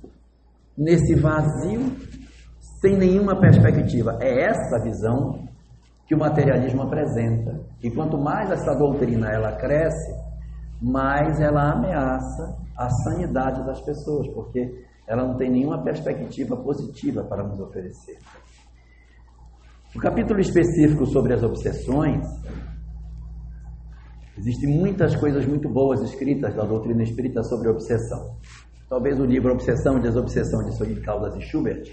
nesse 0.77 1.15
vazio, 1.15 1.95
sem 2.81 2.97
nenhuma 2.97 3.39
perspectiva. 3.39 4.17
É 4.21 4.45
essa 4.49 4.83
visão 4.83 5.47
que 6.07 6.15
o 6.15 6.19
materialismo 6.19 6.81
apresenta. 6.81 7.61
E 7.81 7.89
quanto 7.89 8.17
mais 8.17 8.51
essa 8.51 8.73
doutrina 8.75 9.29
ela 9.29 9.53
cresce, 9.53 10.11
mais 10.81 11.39
ela 11.39 11.71
ameaça 11.71 12.57
a 12.77 12.89
sanidade 12.89 13.65
das 13.65 13.79
pessoas, 13.81 14.27
porque 14.33 14.85
ela 15.07 15.25
não 15.25 15.37
tem 15.37 15.49
nenhuma 15.49 15.83
perspectiva 15.83 16.57
positiva 16.57 17.23
para 17.23 17.43
nos 17.43 17.59
oferecer. 17.59 18.17
O 19.95 19.99
capítulo 19.99 20.39
específico 20.39 21.05
sobre 21.05 21.33
as 21.33 21.43
obsessões, 21.43 22.25
existem 24.41 24.67
muitas 24.67 25.15
coisas 25.15 25.45
muito 25.45 25.69
boas 25.69 26.01
escritas 26.01 26.55
da 26.55 26.63
doutrina 26.63 27.03
espírita 27.03 27.43
sobre 27.43 27.69
obsessão. 27.69 28.36
Talvez 28.89 29.19
o 29.19 29.24
livro 29.24 29.53
Obsessão 29.53 30.00
e 30.00 30.01
Desobsessão 30.01 30.63
de 30.63 30.75
Sonia 30.75 31.00
Caldas 31.01 31.36
e 31.36 31.41
Schubert 31.41 31.83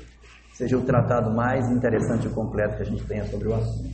seja 0.55 0.77
o 0.77 0.83
tratado 0.83 1.31
mais 1.31 1.71
interessante 1.71 2.27
e 2.27 2.31
completo 2.31 2.77
que 2.77 2.83
a 2.83 2.87
gente 2.87 3.05
tenha 3.05 3.25
sobre 3.27 3.49
o 3.49 3.55
assunto. 3.55 3.91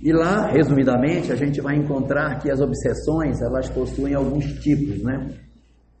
E 0.00 0.12
lá, 0.12 0.48
resumidamente, 0.48 1.32
a 1.32 1.36
gente 1.36 1.60
vai 1.60 1.76
encontrar 1.76 2.40
que 2.40 2.50
as 2.50 2.60
obsessões, 2.60 3.40
elas 3.40 3.68
possuem 3.68 4.14
alguns 4.14 4.44
tipos, 4.60 5.02
né? 5.02 5.30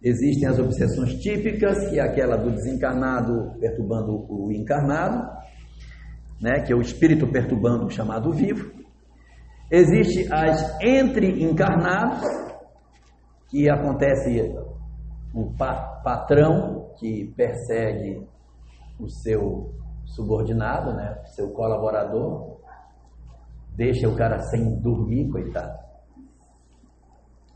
Existem 0.02 0.48
as 0.48 0.58
obsessões 0.58 1.14
típicas, 1.14 1.88
que 1.88 1.98
é 1.98 2.02
aquela 2.02 2.36
do 2.36 2.50
desencarnado 2.50 3.58
perturbando 3.58 4.26
o 4.28 4.52
encarnado, 4.52 5.26
né, 6.40 6.60
que 6.60 6.72
é 6.72 6.76
o 6.76 6.80
espírito 6.80 7.26
perturbando 7.26 7.86
o 7.86 7.90
chamado 7.90 8.32
vivo. 8.32 8.70
Existe 9.70 10.32
as 10.32 10.80
entre 10.80 11.44
encarnados, 11.44 12.22
que 13.48 13.68
acontece 13.70 14.54
pa 15.56 16.00
patrão 16.02 16.94
que 16.98 17.32
persegue 17.36 18.26
o 18.98 19.08
seu 19.08 19.74
subordinado, 20.06 20.94
né, 20.94 21.22
seu 21.26 21.50
colaborador, 21.50 22.58
deixa 23.76 24.08
o 24.08 24.16
cara 24.16 24.40
sem 24.40 24.80
dormir, 24.80 25.30
coitado. 25.30 25.78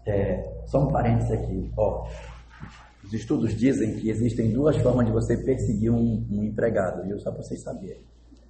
É, 0.07 0.65
só 0.67 0.85
um 0.85 0.93
parênteses 0.93 1.31
aqui, 1.33 1.73
ó. 1.77 2.07
Os 3.05 3.13
estudos 3.13 3.55
dizem 3.57 3.97
que 3.97 4.11
existem 4.11 4.53
duas 4.53 4.77
formas 4.77 5.07
de 5.07 5.13
você 5.13 5.37
perseguir 5.37 5.91
um, 5.91 6.27
um 6.31 6.43
empregado, 6.45 7.03
viu? 7.03 7.19
Só 7.19 7.31
para 7.33 7.43
vocês 7.43 7.63
saberem. 7.63 8.05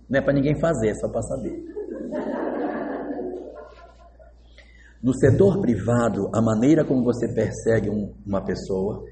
Não 0.08 0.18
é 0.18 0.22
para 0.22 0.34
ninguém 0.34 0.58
fazer, 0.58 0.90
é 0.90 0.94
só 0.94 1.08
para 1.08 1.22
saber. 1.22 1.64
No 5.02 5.12
setor 5.12 5.60
privado, 5.60 6.30
a 6.32 6.40
maneira 6.40 6.84
como 6.84 7.02
você 7.02 7.26
persegue 7.26 7.90
um, 7.90 8.12
uma 8.24 8.44
pessoa 8.44 9.04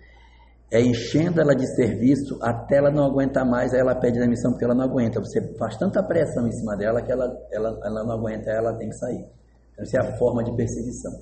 é 0.70 0.80
enchendo 0.80 1.40
ela 1.40 1.52
de 1.52 1.66
serviço 1.74 2.38
até 2.40 2.76
ela 2.76 2.92
não 2.92 3.04
aguentar 3.04 3.44
mais, 3.44 3.74
aí 3.74 3.80
ela 3.80 3.96
pede 3.96 4.20
demissão 4.20 4.52
porque 4.52 4.64
ela 4.64 4.74
não 4.74 4.84
aguenta. 4.84 5.18
Você 5.18 5.52
faz 5.58 5.76
tanta 5.76 6.00
pressão 6.00 6.46
em 6.46 6.52
cima 6.52 6.76
dela 6.76 7.02
que 7.02 7.10
ela, 7.10 7.26
ela, 7.50 7.80
ela 7.82 8.04
não 8.04 8.12
aguenta, 8.12 8.50
ela 8.50 8.72
tem 8.74 8.88
que 8.88 8.94
sair. 8.94 9.26
Então, 9.72 9.82
essa 9.82 9.96
é 9.96 10.00
a 10.00 10.16
forma 10.16 10.44
de 10.44 10.54
perseguição. 10.54 11.12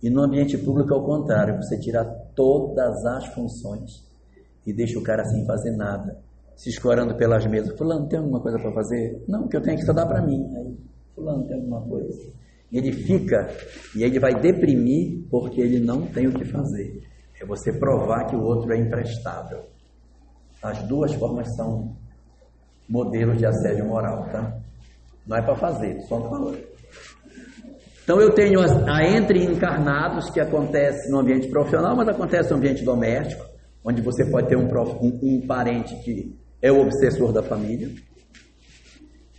E 0.00 0.08
no 0.08 0.22
ambiente 0.22 0.56
público 0.56 0.94
é 0.94 0.96
o 0.96 1.02
contrário, 1.02 1.56
você 1.56 1.76
tira 1.76 2.04
todas 2.36 3.04
as 3.04 3.26
funções 3.34 4.06
e 4.64 4.72
deixa 4.72 4.96
o 4.96 5.02
cara 5.02 5.24
sem 5.24 5.44
fazer 5.44 5.72
nada, 5.72 6.16
se 6.54 6.68
escorando 6.68 7.16
pelas 7.16 7.44
mesas. 7.46 7.76
Fulano, 7.76 8.06
tem 8.06 8.20
alguma 8.20 8.40
coisa 8.40 8.60
para 8.60 8.72
fazer? 8.72 9.24
Não, 9.26 9.48
que 9.48 9.56
eu 9.56 9.60
tenho 9.60 9.76
que 9.76 9.84
só 9.84 9.92
dar 9.92 10.06
para 10.06 10.22
mim. 10.24 10.40
Aí, 10.54 10.76
fulano, 11.16 11.44
tem 11.48 11.56
alguma 11.56 11.80
coisa? 11.80 12.30
Ele 12.70 12.92
fica 12.92 13.48
e 13.96 14.02
ele 14.02 14.18
vai 14.18 14.34
deprimir 14.34 15.26
porque 15.30 15.60
ele 15.60 15.80
não 15.80 16.02
tem 16.06 16.26
o 16.26 16.32
que 16.32 16.44
fazer. 16.44 17.02
É 17.40 17.46
você 17.46 17.72
provar 17.72 18.26
que 18.26 18.36
o 18.36 18.42
outro 18.42 18.72
é 18.72 18.76
imprestável. 18.76 19.64
As 20.62 20.82
duas 20.82 21.14
formas 21.14 21.54
são 21.56 21.96
modelos 22.88 23.38
de 23.38 23.46
assédio 23.46 23.86
moral, 23.86 24.28
tá? 24.30 24.58
Não 25.26 25.36
é 25.36 25.42
para 25.42 25.56
fazer, 25.56 26.00
só 26.02 26.18
para 26.20 26.30
valor. 26.30 26.58
Então 28.02 28.20
eu 28.20 28.32
tenho 28.32 28.60
a, 28.60 29.04
entre 29.04 29.44
encarnados 29.44 30.30
que 30.30 30.40
acontece 30.40 31.10
no 31.10 31.20
ambiente 31.20 31.48
profissional, 31.48 31.94
mas 31.94 32.08
acontece 32.08 32.50
no 32.50 32.56
ambiente 32.56 32.82
doméstico, 32.82 33.44
onde 33.84 34.00
você 34.00 34.24
pode 34.30 34.48
ter 34.48 34.56
um, 34.56 34.66
um, 34.66 35.18
um 35.22 35.46
parente 35.46 35.94
que 36.02 36.34
é 36.60 36.72
o 36.72 36.80
obsessor 36.80 37.32
da 37.32 37.42
família. 37.42 37.90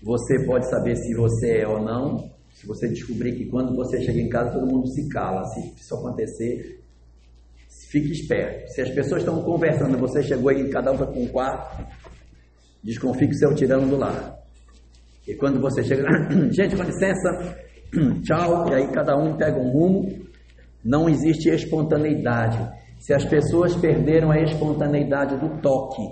Você 0.04 0.46
pode 0.46 0.70
saber 0.70 0.96
se 0.96 1.16
você 1.16 1.62
é 1.62 1.68
ou 1.68 1.82
não, 1.82 2.30
se 2.60 2.68
você 2.68 2.88
descobrir 2.90 3.36
que 3.36 3.46
quando 3.46 3.76
você 3.76 4.02
chega 4.02 4.20
em 4.20 4.30
casa 4.30 4.52
todo 4.52 4.68
mundo 4.68 4.88
se 4.88 5.08
cala, 5.10 5.46
se 5.46 5.74
isso 5.76 5.96
acontecer, 5.96 6.80
Fique 7.90 8.12
esperto. 8.12 8.72
Se 8.72 8.82
as 8.82 8.92
pessoas 8.92 9.22
estão 9.22 9.42
conversando, 9.42 9.98
você 9.98 10.22
chegou 10.22 10.50
aí, 10.50 10.70
cada 10.70 10.92
um 10.92 10.94
está 10.94 11.08
com 11.08 11.24
um 11.24 11.28
quarto, 11.28 11.84
desconfie 12.84 13.28
que 13.28 13.34
você 13.34 13.46
é 13.46 13.50
o 13.50 13.56
tirano 13.56 13.88
do 13.88 13.98
lar. 13.98 14.38
E 15.28 15.34
quando 15.34 15.60
você 15.60 15.84
chega, 15.84 16.04
gente, 16.54 16.76
com 16.76 16.84
licença, 16.84 17.58
tchau, 18.22 18.70
e 18.70 18.76
aí 18.76 18.92
cada 18.92 19.18
um 19.18 19.36
pega 19.36 19.58
um 19.58 19.72
rumo, 19.72 20.08
não 20.86 21.10
existe 21.10 21.50
espontaneidade. 21.50 22.60
Se 23.00 23.12
as 23.12 23.26
pessoas 23.26 23.76
perderam 23.76 24.30
a 24.30 24.40
espontaneidade 24.40 25.38
do 25.38 25.60
toque, 25.60 26.08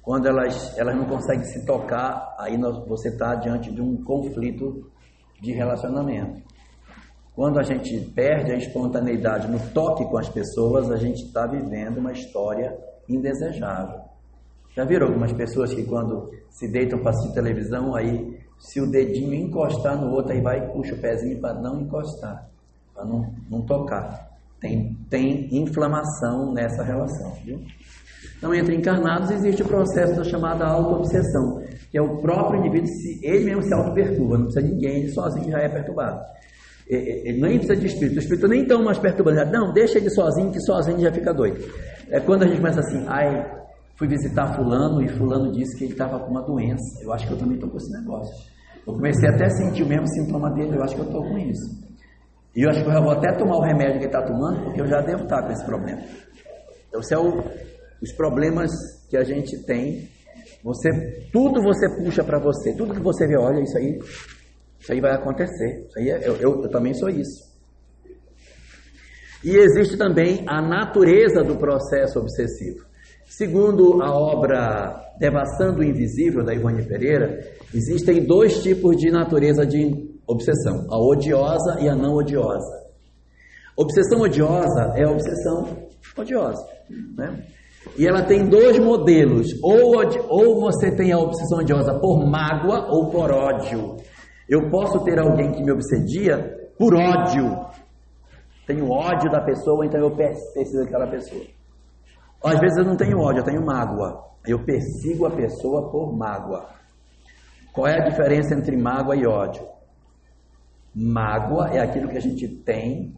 quando 0.00 0.28
elas, 0.28 0.78
elas 0.78 0.94
não 0.94 1.06
conseguem 1.06 1.44
se 1.44 1.66
tocar, 1.66 2.36
aí 2.38 2.56
você 2.86 3.08
está 3.08 3.34
diante 3.34 3.72
de 3.72 3.80
um 3.80 3.96
conflito 4.04 4.92
de 5.44 5.52
relacionamento. 5.52 6.42
Quando 7.34 7.58
a 7.58 7.62
gente 7.62 7.98
perde 8.14 8.52
a 8.52 8.56
espontaneidade 8.56 9.48
no 9.48 9.58
toque 9.72 10.04
com 10.04 10.16
as 10.16 10.28
pessoas, 10.28 10.90
a 10.90 10.96
gente 10.96 11.24
está 11.24 11.46
vivendo 11.46 11.98
uma 11.98 12.12
história 12.12 12.76
indesejável. 13.08 14.00
Já 14.74 14.84
viram 14.84 15.08
algumas 15.08 15.32
pessoas 15.32 15.74
que 15.74 15.84
quando 15.84 16.30
se 16.50 16.68
deitam 16.68 16.98
para 17.00 17.10
assistir 17.10 17.34
televisão, 17.34 17.94
aí 17.94 18.40
se 18.58 18.80
o 18.80 18.90
dedinho 18.90 19.34
encostar 19.34 20.00
no 20.00 20.12
outro, 20.12 20.32
aí 20.32 20.40
vai 20.40 20.58
e 20.58 20.72
puxa 20.72 20.94
o 20.94 20.98
pezinho 20.98 21.40
para 21.40 21.54
não 21.54 21.80
encostar, 21.80 22.48
para 22.94 23.04
não, 23.04 23.32
não 23.50 23.62
tocar. 23.62 24.32
Tem, 24.60 24.96
tem 25.10 25.48
inflamação 25.52 26.52
nessa 26.52 26.82
relação, 26.82 27.32
viu? 27.44 27.60
Então, 28.36 28.54
entre 28.54 28.76
encarnados 28.76 29.30
existe 29.30 29.62
o 29.62 29.66
processo 29.66 30.16
da 30.16 30.24
chamada 30.24 30.64
auto-obsessão, 30.66 31.62
que 31.90 31.98
é 31.98 32.02
o 32.02 32.18
próprio 32.18 32.60
indivíduo, 32.60 32.86
se, 32.86 33.20
ele 33.22 33.44
mesmo 33.44 33.62
se 33.62 33.74
auto-perturba, 33.74 34.38
não 34.38 34.44
precisa 34.44 34.66
de 34.66 34.72
ninguém, 34.72 34.98
ele 34.98 35.12
sozinho 35.12 35.50
já 35.50 35.58
é 35.58 35.68
perturbado. 35.68 36.20
Ele 36.86 37.40
nem 37.40 37.58
precisa 37.58 37.76
de 37.80 37.86
espírito, 37.86 38.16
o 38.16 38.18
espírito 38.18 38.48
nem 38.48 38.66
tão 38.66 38.84
mais 38.84 38.98
perturbado. 38.98 39.50
Não, 39.50 39.72
deixa 39.72 39.98
ele 39.98 40.10
sozinho, 40.10 40.50
que 40.50 40.60
sozinho 40.60 41.00
já 41.00 41.10
fica 41.12 41.32
doido. 41.32 41.64
É 42.10 42.20
quando 42.20 42.42
a 42.42 42.46
gente 42.46 42.58
começa 42.58 42.80
assim, 42.80 43.04
ai, 43.08 43.42
fui 43.96 44.06
visitar 44.06 44.54
fulano 44.54 45.02
e 45.02 45.08
fulano 45.08 45.50
disse 45.52 45.78
que 45.78 45.84
ele 45.84 45.92
estava 45.92 46.18
com 46.18 46.30
uma 46.30 46.42
doença. 46.42 47.02
Eu 47.02 47.12
acho 47.12 47.26
que 47.26 47.32
eu 47.32 47.38
também 47.38 47.54
estou 47.54 47.70
com 47.70 47.78
esse 47.78 47.90
negócio. 47.92 48.34
Eu 48.86 48.92
comecei 48.92 49.28
até 49.30 49.46
a 49.46 49.50
sentir 49.50 49.82
o 49.82 49.88
mesmo 49.88 50.06
sintoma 50.08 50.50
dele, 50.50 50.76
eu 50.76 50.82
acho 50.82 50.94
que 50.94 51.00
eu 51.00 51.06
estou 51.06 51.22
com 51.22 51.38
isso. 51.38 51.84
E 52.54 52.62
eu 52.62 52.70
acho 52.70 52.84
que 52.84 52.90
eu 52.90 53.02
vou 53.02 53.12
até 53.12 53.32
tomar 53.32 53.56
o 53.56 53.62
remédio 53.62 53.94
que 53.94 54.04
ele 54.04 54.06
está 54.06 54.22
tomando, 54.22 54.64
porque 54.64 54.80
eu 54.80 54.86
já 54.86 55.00
devo 55.00 55.24
estar 55.24 55.42
com 55.42 55.52
esse 55.52 55.64
problema. 55.64 56.02
Então, 56.88 57.02
se 57.02 57.14
é 57.14 57.18
o, 57.18 57.42
os 58.04 58.12
problemas 58.12 58.70
que 59.08 59.16
a 59.16 59.24
gente 59.24 59.58
tem. 59.64 60.08
Você, 60.62 60.88
tudo 61.32 61.60
você 61.62 61.88
puxa 61.96 62.22
para 62.22 62.38
você, 62.38 62.74
tudo 62.74 62.94
que 62.94 63.02
você 63.02 63.26
vê, 63.26 63.36
olha, 63.36 63.60
isso 63.62 63.76
aí 63.76 63.98
isso 64.84 64.92
aí 64.92 65.00
vai 65.00 65.12
acontecer. 65.12 65.86
Isso 65.88 65.98
aí 65.98 66.10
é, 66.10 66.28
eu, 66.28 66.36
eu, 66.36 66.62
eu 66.62 66.68
também 66.68 66.92
sou 66.92 67.08
isso. 67.08 67.42
E 69.42 69.56
existe 69.56 69.96
também 69.96 70.44
a 70.46 70.60
natureza 70.60 71.42
do 71.42 71.56
processo 71.56 72.18
obsessivo. 72.18 72.84
Segundo 73.26 74.02
a 74.02 74.14
obra 74.14 75.00
Devastando 75.18 75.80
o 75.80 75.84
Invisível, 75.84 76.44
da 76.44 76.52
Ivone 76.52 76.86
Pereira, 76.86 77.38
existem 77.72 78.26
dois 78.26 78.62
tipos 78.62 78.96
de 78.96 79.10
natureza 79.10 79.64
de 79.64 79.90
obsessão: 80.26 80.86
a 80.90 80.98
odiosa 80.98 81.78
e 81.80 81.88
a 81.88 81.94
não 81.94 82.14
odiosa. 82.14 82.84
Obsessão 83.76 84.20
odiosa 84.20 84.92
é 84.96 85.04
a 85.04 85.10
obsessão 85.10 85.88
odiosa. 86.16 86.62
Né? 87.16 87.46
E 87.96 88.06
ela 88.06 88.22
tem 88.22 88.48
dois 88.48 88.78
modelos: 88.78 89.46
ou, 89.62 90.02
ou 90.28 90.60
você 90.60 90.94
tem 90.94 91.12
a 91.12 91.18
obsessão 91.18 91.58
odiosa 91.58 91.98
por 92.00 92.26
mágoa 92.26 92.86
ou 92.90 93.10
por 93.10 93.30
ódio. 93.30 93.96
Eu 94.48 94.70
posso 94.70 95.02
ter 95.04 95.18
alguém 95.18 95.52
que 95.52 95.62
me 95.62 95.72
obsedia 95.72 96.70
por 96.78 96.94
ódio. 96.94 97.44
Tenho 98.66 98.90
ódio 98.90 99.30
da 99.30 99.42
pessoa, 99.42 99.84
então 99.86 100.00
eu 100.00 100.10
preciso 100.10 100.84
daquela 100.84 101.06
pessoa. 101.06 101.42
Às 102.42 102.58
vezes 102.60 102.76
eu 102.78 102.84
não 102.84 102.96
tenho 102.96 103.18
ódio, 103.18 103.40
eu 103.40 103.44
tenho 103.44 103.64
mágoa. 103.64 104.22
Eu 104.46 104.62
persigo 104.64 105.26
a 105.26 105.30
pessoa 105.30 105.90
por 105.90 106.14
mágoa. 106.16 106.68
Qual 107.72 107.86
é 107.86 108.00
a 108.00 108.08
diferença 108.08 108.54
entre 108.54 108.76
mágoa 108.76 109.16
e 109.16 109.26
ódio? 109.26 109.66
Mágoa 110.94 111.70
é 111.70 111.80
aquilo 111.80 112.08
que 112.08 112.18
a 112.18 112.20
gente 112.20 112.46
tem 112.46 113.14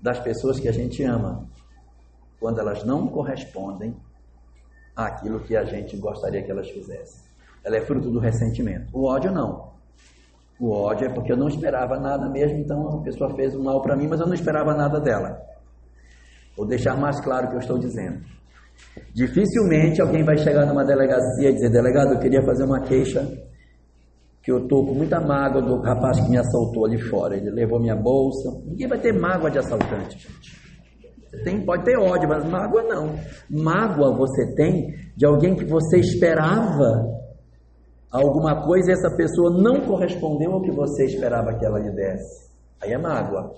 das 0.00 0.20
pessoas 0.20 0.60
que 0.60 0.68
a 0.68 0.72
gente 0.72 1.02
ama. 1.02 1.48
Quando 2.42 2.58
elas 2.58 2.84
não 2.84 3.06
correspondem 3.06 3.94
aquilo 4.96 5.38
que 5.44 5.56
a 5.56 5.62
gente 5.62 5.96
gostaria 5.96 6.42
que 6.42 6.50
elas 6.50 6.68
fizessem. 6.68 7.22
Ela 7.64 7.76
é 7.76 7.80
fruto 7.82 8.10
do 8.10 8.18
ressentimento. 8.18 8.88
O 8.92 9.08
ódio 9.08 9.30
não. 9.30 9.70
O 10.58 10.72
ódio 10.72 11.06
é 11.06 11.14
porque 11.14 11.30
eu 11.30 11.36
não 11.36 11.46
esperava 11.46 12.00
nada 12.00 12.28
mesmo, 12.28 12.58
então 12.58 12.98
a 12.98 13.02
pessoa 13.04 13.32
fez 13.36 13.54
um 13.54 13.62
mal 13.62 13.80
para 13.80 13.96
mim, 13.96 14.08
mas 14.08 14.18
eu 14.18 14.26
não 14.26 14.34
esperava 14.34 14.74
nada 14.74 15.00
dela. 15.00 15.40
Vou 16.56 16.66
deixar 16.66 16.96
mais 16.96 17.20
claro 17.20 17.46
o 17.46 17.50
que 17.50 17.54
eu 17.54 17.60
estou 17.60 17.78
dizendo. 17.78 18.20
Dificilmente 19.14 20.02
alguém 20.02 20.24
vai 20.24 20.36
chegar 20.36 20.66
numa 20.66 20.84
delegacia 20.84 21.48
e 21.48 21.54
dizer: 21.54 21.70
Delegado, 21.70 22.14
eu 22.14 22.18
queria 22.18 22.42
fazer 22.42 22.64
uma 22.64 22.80
queixa 22.80 23.24
que 24.42 24.50
eu 24.50 24.64
estou 24.64 24.84
com 24.84 24.94
muita 24.94 25.20
mágoa 25.20 25.62
do 25.62 25.80
rapaz 25.80 26.20
que 26.20 26.28
me 26.28 26.38
assaltou 26.38 26.86
ali 26.86 27.00
fora. 27.00 27.36
Ele 27.36 27.50
levou 27.50 27.78
minha 27.78 27.94
bolsa. 27.94 28.50
Ninguém 28.66 28.88
vai 28.88 28.98
ter 28.98 29.12
mágoa 29.12 29.48
de 29.48 29.58
assaltante, 29.58 30.18
gente. 30.18 30.62
Tem, 31.44 31.64
pode 31.64 31.84
ter 31.84 31.96
ódio, 31.96 32.28
mas 32.28 32.44
mágoa 32.44 32.82
não. 32.82 33.14
Mágoa 33.50 34.14
você 34.16 34.54
tem 34.54 34.94
de 35.16 35.24
alguém 35.24 35.56
que 35.56 35.64
você 35.64 35.98
esperava 35.98 37.22
alguma 38.10 38.62
coisa 38.62 38.90
e 38.90 38.92
essa 38.92 39.16
pessoa 39.16 39.50
não 39.50 39.80
correspondeu 39.86 40.52
ao 40.52 40.62
que 40.62 40.70
você 40.70 41.06
esperava 41.06 41.54
que 41.54 41.64
ela 41.64 41.78
lhe 41.78 41.90
desse. 41.90 42.52
Aí 42.82 42.92
é 42.92 42.98
mágoa. 42.98 43.54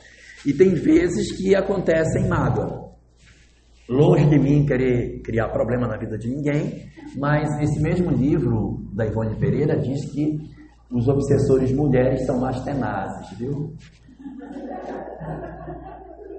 E 0.47 0.53
tem 0.53 0.75
vezes 0.75 1.37
que 1.37 1.57
acontecem 1.57 2.29
mágoa. 2.29 2.85
Longe 3.89 4.25
de 4.31 4.39
mim 4.39 4.65
querer 4.65 5.21
criar 5.23 5.49
problema 5.49 5.87
na 5.87 5.99
vida 5.99 6.17
de 6.17 6.29
ninguém, 6.29 6.87
mas 7.19 7.61
esse 7.61 7.83
mesmo 7.83 8.11
livro 8.11 8.89
da 8.95 9.05
Ivone 9.05 9.37
Pereira 9.37 9.77
diz 9.77 10.11
que 10.11 10.39
os 10.91 11.09
obsessores 11.09 11.73
mulheres 11.73 12.25
são 12.25 12.39
mais 12.39 12.63
tenazes, 12.63 13.37
viu? 13.37 13.75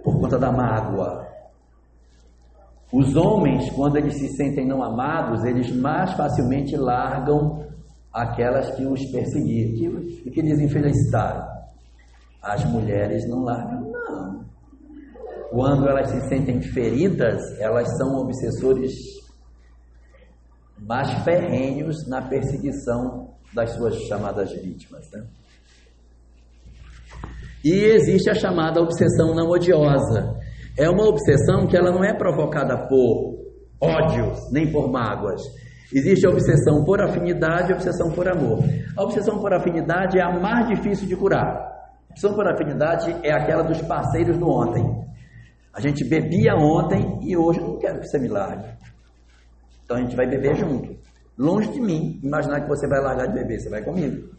Por 0.06 0.20
conta 0.22 0.38
da 0.38 0.52
mágoa. 0.52 1.26
Os 2.94 3.16
homens, 3.16 3.70
quando 3.72 3.98
eles 3.98 4.14
se 4.14 4.28
sentem 4.38 4.68
não 4.68 4.84
amados, 4.84 5.44
eles 5.44 5.76
mais 5.76 6.14
facilmente 6.14 6.78
largam 6.78 7.66
aquelas 8.14 8.70
que 8.76 8.86
os 8.86 9.04
perseguiram, 9.12 10.00
que, 10.00 10.30
que 10.30 10.42
lhes 10.42 10.60
infelicitaram. 10.60 11.46
As 12.42 12.64
mulheres 12.66 13.28
não 13.28 13.44
largam, 13.44 13.92
não. 13.92 14.46
Quando 15.50 15.90
elas 15.90 16.12
se 16.12 16.22
sentem 16.30 16.62
feridas, 16.62 17.42
elas 17.60 17.98
são 17.98 18.16
obsessores 18.18 18.94
mais 20.78 21.12
ferrenhos 21.24 22.08
na 22.08 22.22
perseguição 22.22 23.34
das 23.54 23.72
suas 23.72 23.96
chamadas 24.04 24.52
vítimas. 24.52 25.10
Né? 25.12 25.26
E 27.66 27.84
existe 27.84 28.30
a 28.30 28.36
chamada 28.36 28.80
obsessão 28.80 29.34
não 29.34 29.50
odiosa. 29.50 30.36
É 30.78 30.88
uma 30.88 31.08
obsessão 31.08 31.66
que 31.66 31.76
ela 31.76 31.92
não 31.92 32.04
é 32.04 32.14
provocada 32.16 32.88
por 32.88 33.40
ódios, 33.82 34.38
nem 34.52 34.72
por 34.72 34.92
mágoas. 34.92 35.42
Existe 35.92 36.28
a 36.28 36.30
obsessão 36.30 36.84
por 36.84 37.02
afinidade 37.02 37.72
e 37.72 37.74
a 37.74 37.76
obsessão 37.76 38.12
por 38.12 38.28
amor. 38.28 38.60
A 38.96 39.02
obsessão 39.02 39.40
por 39.40 39.52
afinidade 39.52 40.20
é 40.20 40.22
a 40.22 40.40
mais 40.40 40.68
difícil 40.68 41.08
de 41.08 41.16
curar. 41.16 41.56
A 41.56 42.12
obsessão 42.12 42.36
por 42.36 42.48
afinidade 42.48 43.12
é 43.24 43.34
aquela 43.34 43.64
dos 43.64 43.82
parceiros 43.82 44.38
do 44.38 44.48
ontem. 44.48 44.86
A 45.74 45.82
gente 45.82 46.08
bebia 46.08 46.54
ontem 46.56 47.18
e 47.24 47.36
hoje 47.36 47.62
eu 47.62 47.68
não 47.68 47.80
quero 47.80 48.00
que 48.00 48.08
você 48.08 48.20
me 48.20 48.28
largue. 48.28 48.68
Então 49.84 49.98
a 49.98 50.02
gente 50.02 50.16
vai 50.16 50.28
beber 50.28 50.56
junto. 50.56 50.96
Longe 51.36 51.72
de 51.72 51.82
mim 51.82 52.20
imaginar 52.24 52.62
que 52.62 52.68
você 52.68 52.88
vai 52.88 53.02
largar 53.02 53.28
de 53.28 53.34
beber, 53.34 53.60
você 53.60 53.70
vai 53.70 53.84
comigo. 53.84 54.35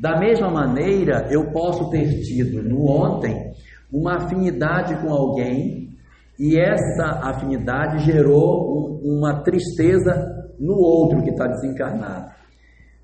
Da 0.00 0.18
mesma 0.18 0.50
maneira, 0.50 1.28
eu 1.30 1.52
posso 1.52 1.90
ter 1.90 2.22
tido 2.22 2.62
no 2.62 2.88
ontem 2.88 3.52
uma 3.92 4.16
afinidade 4.16 4.94
com 5.02 5.12
alguém 5.12 5.90
e 6.38 6.58
essa 6.58 7.20
afinidade 7.22 8.06
gerou 8.06 9.02
um, 9.04 9.18
uma 9.18 9.42
tristeza 9.42 10.10
no 10.58 10.74
outro 10.74 11.22
que 11.22 11.28
está 11.28 11.46
desencarnado. 11.46 12.32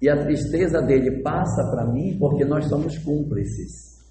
E 0.01 0.09
a 0.09 0.25
tristeza 0.25 0.81
dele 0.81 1.21
passa 1.21 1.71
para 1.71 1.85
mim 1.85 2.17
porque 2.19 2.47
nós 2.47 2.65
somos 2.67 2.97
cúmplices. 2.97 4.03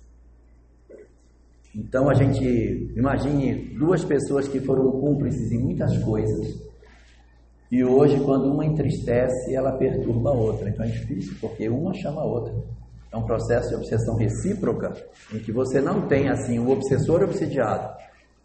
Então 1.76 2.08
a 2.08 2.14
gente 2.14 2.94
imagine 2.96 3.76
duas 3.80 4.06
pessoas 4.06 4.48
que 4.48 4.60
foram 4.60 4.92
cúmplices 4.92 5.52
em 5.52 5.58
muitas 5.58 5.98
coisas 6.04 6.64
e 7.72 7.84
hoje, 7.84 8.20
quando 8.24 8.52
uma 8.52 8.66
entristece, 8.66 9.56
ela 9.56 9.72
perturba 9.72 10.30
a 10.30 10.34
outra. 10.34 10.70
Então 10.70 10.86
é 10.86 10.90
difícil, 10.90 11.36
porque 11.42 11.68
uma 11.68 11.94
chama 11.94 12.22
a 12.22 12.26
outra. 12.26 12.54
É 13.12 13.18
um 13.18 13.26
processo 13.26 13.70
de 13.70 13.76
obsessão 13.76 14.16
recíproca, 14.16 14.94
em 15.34 15.40
que 15.40 15.52
você 15.52 15.82
não 15.82 16.08
tem 16.08 16.30
assim 16.30 16.60
o 16.60 16.70
obsessor 16.70 17.24
obsidiado. 17.24 17.96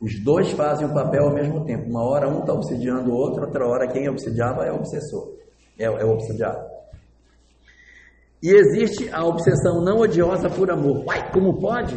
Os 0.00 0.18
dois 0.24 0.50
fazem 0.52 0.87
o 0.87 0.94
papel 0.94 1.24
ao 1.24 1.35
mesmo 1.35 1.64
tempo. 1.64 1.90
Uma 1.90 2.02
hora 2.02 2.28
um 2.28 2.40
está 2.40 2.54
obsidiando 2.54 3.11
o 3.11 3.14
outro, 3.14 3.44
outra 3.44 3.66
hora 3.66 3.88
quem 3.88 4.09
obsidiava 4.09 4.64
é 4.64 4.72
o 4.72 4.76
obsessor, 4.76 5.35
é, 5.78 5.85
é 5.85 6.04
o 6.04 6.12
obsidiado. 6.12 6.70
E 8.42 8.48
existe 8.48 9.11
a 9.12 9.22
obsessão 9.24 9.85
não 9.85 9.98
odiosa 9.98 10.48
por 10.48 10.70
amor. 10.70 11.04
Uai, 11.04 11.30
como 11.30 11.61
pode? 11.61 11.96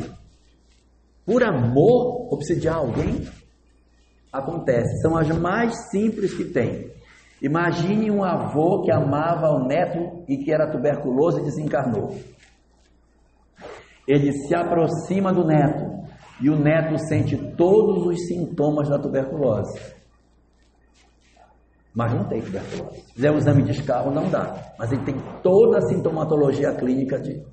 Por 1.26 1.42
amor 1.42 2.34
obsidiar 2.34 2.76
alguém? 2.76 3.26
Acontece. 4.32 5.02
São 5.02 5.16
as 5.16 5.30
mais 5.30 5.90
simples 5.90 6.34
que 6.34 6.44
tem. 6.44 6.93
Imagine 7.44 8.10
um 8.10 8.24
avô 8.24 8.84
que 8.84 8.90
amava 8.90 9.50
o 9.50 9.68
neto 9.68 10.24
e 10.30 10.38
que 10.38 10.50
era 10.50 10.72
tuberculoso 10.72 11.40
e 11.40 11.44
desencarnou. 11.44 12.16
Ele 14.08 14.32
se 14.32 14.56
aproxima 14.56 15.34
do 15.34 15.46
neto 15.46 16.08
e 16.42 16.50
o 16.50 16.58
neto 16.58 16.98
sente 16.98 17.36
todos 17.58 18.08
os 18.08 18.28
sintomas 18.28 18.88
da 18.88 18.98
tuberculose. 18.98 19.78
Mas 21.94 22.14
não 22.14 22.24
tem 22.30 22.42
tuberculose. 22.42 23.02
Se 23.02 23.14
fizer 23.14 23.32
um 23.32 23.38
exame 23.38 23.64
de 23.64 23.72
escarro, 23.72 24.10
não 24.10 24.30
dá. 24.30 24.74
Mas 24.80 24.94
ele 24.94 25.04
tem 25.04 25.16
toda 25.44 25.80
a 25.80 25.82
sintomatologia 25.82 26.74
clínica 26.74 27.20
de, 27.20 27.44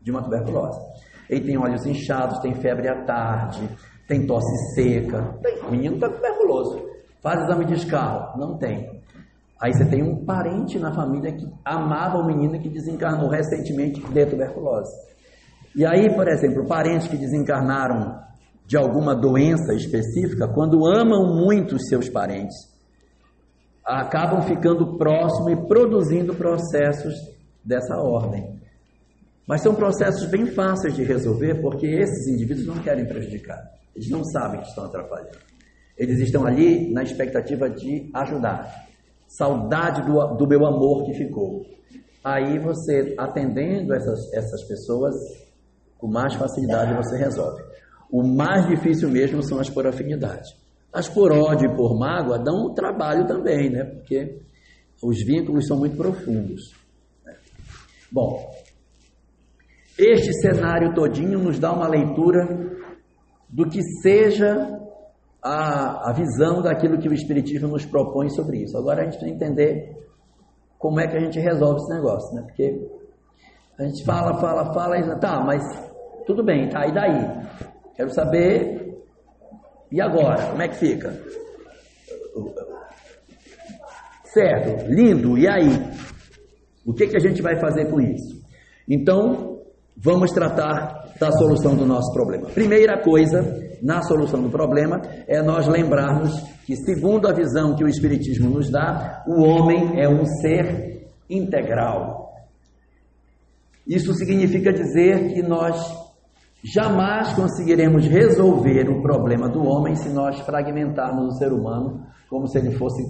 de 0.00 0.10
uma 0.12 0.22
tuberculose. 0.22 0.80
Ele 1.28 1.44
tem 1.44 1.58
olhos 1.58 1.84
inchados, 1.84 2.38
tem 2.38 2.54
febre 2.54 2.88
à 2.88 3.04
tarde, 3.04 3.68
tem 4.06 4.24
tosse 4.24 4.74
seca. 4.76 5.36
o 5.66 5.70
menino 5.72 5.96
está 5.96 6.08
tuberculoso. 6.08 6.88
Faz 7.20 7.42
exame 7.42 7.64
de 7.64 7.74
escarro. 7.74 8.38
Não 8.38 8.56
tem. 8.56 8.95
Aí 9.60 9.72
você 9.72 9.86
tem 9.86 10.02
um 10.02 10.24
parente 10.24 10.78
na 10.78 10.92
família 10.92 11.32
que 11.32 11.46
amava 11.64 12.18
o 12.18 12.26
menino 12.26 12.60
que 12.60 12.68
desencarnou 12.68 13.30
recentemente 13.30 14.00
de 14.00 14.26
tuberculose. 14.26 14.92
E 15.74 15.84
aí, 15.84 16.14
por 16.14 16.28
exemplo, 16.28 16.66
parentes 16.66 17.08
que 17.08 17.16
desencarnaram 17.16 18.20
de 18.66 18.76
alguma 18.76 19.14
doença 19.14 19.72
específica, 19.74 20.48
quando 20.48 20.86
amam 20.86 21.36
muito 21.36 21.76
os 21.76 21.88
seus 21.88 22.08
parentes, 22.08 22.54
acabam 23.84 24.42
ficando 24.42 24.98
próximos 24.98 25.52
e 25.52 25.68
produzindo 25.68 26.34
processos 26.34 27.14
dessa 27.64 27.96
ordem. 27.96 28.60
Mas 29.46 29.62
são 29.62 29.74
processos 29.74 30.28
bem 30.28 30.46
fáceis 30.46 30.94
de 30.94 31.04
resolver 31.04 31.60
porque 31.62 31.86
esses 31.86 32.26
indivíduos 32.26 32.66
não 32.66 32.82
querem 32.82 33.06
prejudicar. 33.06 33.62
Eles 33.94 34.10
não 34.10 34.24
sabem 34.24 34.60
que 34.60 34.68
estão 34.68 34.84
atrapalhando. 34.84 35.38
Eles 35.96 36.18
estão 36.18 36.44
ali 36.44 36.92
na 36.92 37.02
expectativa 37.02 37.70
de 37.70 38.10
ajudar 38.12 38.85
saudade 39.36 40.02
do, 40.02 40.36
do 40.36 40.46
meu 40.46 40.66
amor 40.66 41.04
que 41.04 41.14
ficou. 41.14 41.62
Aí 42.24 42.58
você, 42.58 43.14
atendendo 43.18 43.94
essas, 43.94 44.32
essas 44.32 44.62
pessoas, 44.64 45.14
com 45.98 46.08
mais 46.08 46.34
facilidade 46.34 46.94
você 46.94 47.16
resolve. 47.16 47.62
O 48.10 48.26
mais 48.26 48.66
difícil 48.66 49.08
mesmo 49.08 49.42
são 49.42 49.58
as 49.58 49.68
por 49.68 49.86
afinidade. 49.86 50.48
As 50.92 51.08
por 51.08 51.30
ódio 51.30 51.70
e 51.70 51.76
por 51.76 51.98
mágoa 51.98 52.38
dão 52.38 52.68
um 52.68 52.74
trabalho 52.74 53.26
também, 53.26 53.70
né? 53.70 53.84
Porque 53.84 54.40
os 55.02 55.22
vínculos 55.24 55.66
são 55.66 55.78
muito 55.78 55.96
profundos. 55.96 56.72
Né? 57.24 57.34
Bom, 58.10 58.50
este 59.98 60.32
cenário 60.40 60.94
todinho 60.94 61.38
nos 61.38 61.58
dá 61.58 61.72
uma 61.72 61.88
leitura 61.88 62.46
do 63.48 63.68
que 63.68 63.82
seja 64.02 64.85
a, 65.46 66.10
a 66.10 66.12
visão 66.12 66.60
daquilo 66.60 66.98
que 66.98 67.08
o 67.08 67.14
Espiritismo 67.14 67.68
nos 67.68 67.86
propõe 67.86 68.28
sobre 68.30 68.64
isso. 68.64 68.76
Agora 68.76 69.02
a 69.02 69.04
gente 69.04 69.18
precisa 69.18 69.34
entender 69.34 69.96
como 70.76 70.98
é 71.00 71.06
que 71.06 71.16
a 71.16 71.20
gente 71.20 71.38
resolve 71.38 71.80
esse 71.80 71.94
negócio, 71.94 72.34
né? 72.34 72.42
Porque 72.42 72.88
a 73.78 73.84
gente 73.84 74.04
fala, 74.04 74.40
fala, 74.40 74.74
fala, 74.74 75.18
tá, 75.20 75.40
mas 75.44 75.62
tudo 76.26 76.44
bem, 76.44 76.68
tá, 76.68 76.86
e 76.86 76.92
daí? 76.92 77.46
Quero 77.94 78.10
saber, 78.12 78.98
e 79.92 80.00
agora? 80.00 80.50
Como 80.50 80.62
é 80.62 80.68
que 80.68 80.76
fica? 80.76 81.12
Certo, 84.24 84.86
lindo, 84.88 85.38
e 85.38 85.46
aí? 85.48 85.68
O 86.84 86.92
que, 86.92 87.06
que 87.06 87.16
a 87.16 87.20
gente 87.20 87.40
vai 87.40 87.58
fazer 87.60 87.88
com 87.90 88.00
isso? 88.00 88.42
Então, 88.88 89.60
vamos 89.96 90.32
tratar 90.32 91.14
da 91.20 91.30
solução 91.32 91.76
do 91.76 91.86
nosso 91.86 92.12
problema. 92.12 92.48
Primeira 92.48 93.00
coisa 93.02 93.65
na 93.82 94.02
solução 94.02 94.42
do 94.42 94.50
problema 94.50 95.00
é 95.26 95.42
nós 95.42 95.66
lembrarmos 95.66 96.32
que, 96.66 96.76
segundo 96.76 97.28
a 97.28 97.32
visão 97.32 97.74
que 97.76 97.84
o 97.84 97.88
Espiritismo 97.88 98.50
nos 98.50 98.70
dá, 98.70 99.24
o 99.26 99.42
homem 99.42 100.00
é 100.00 100.08
um 100.08 100.24
ser 100.24 101.08
integral. 101.28 102.32
Isso 103.86 104.12
significa 104.14 104.72
dizer 104.72 105.32
que 105.32 105.42
nós 105.42 105.76
jamais 106.64 107.32
conseguiremos 107.34 108.06
resolver 108.06 108.88
o 108.88 109.00
problema 109.00 109.48
do 109.48 109.64
homem 109.64 109.94
se 109.94 110.08
nós 110.08 110.40
fragmentarmos 110.40 111.34
o 111.34 111.38
ser 111.38 111.52
humano 111.52 112.04
como 112.28 112.48
se 112.48 112.58
ele 112.58 112.72
fosse 112.72 113.02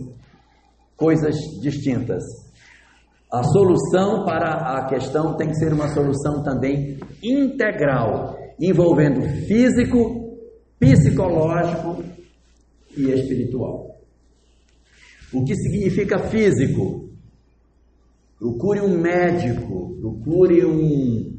coisas 0.97 1.35
distintas. 1.63 2.23
A 3.33 3.43
solução 3.43 4.25
para 4.25 4.79
a 4.79 4.87
questão 4.87 5.37
tem 5.37 5.49
que 5.49 5.57
ser 5.57 5.73
uma 5.73 5.89
solução 5.89 6.43
também 6.43 6.99
integral, 7.23 8.37
envolvendo 8.61 9.23
físico, 9.47 10.26
psicológico 10.79 12.03
e 12.97 13.11
espiritual. 13.11 13.97
O 15.33 15.45
que 15.45 15.55
significa 15.55 16.19
físico? 16.19 17.11
Procure 18.39 18.81
um 18.81 18.99
médico, 18.99 19.97
procure 20.01 20.65
um, 20.65 21.39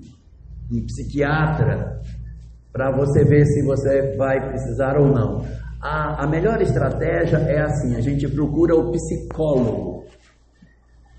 um 0.72 0.86
psiquiatra 0.86 2.02
para 2.72 2.92
você 2.92 3.24
ver 3.24 3.46
se 3.46 3.64
você 3.64 4.16
vai 4.16 4.50
precisar 4.50 4.98
ou 4.98 5.08
não. 5.08 5.46
A, 5.82 6.24
a 6.24 6.28
melhor 6.28 6.62
estratégia 6.62 7.38
é 7.38 7.62
assim: 7.62 7.96
a 7.96 8.02
gente 8.02 8.28
procura 8.28 8.76
o 8.76 8.92
psicólogo 8.92 10.06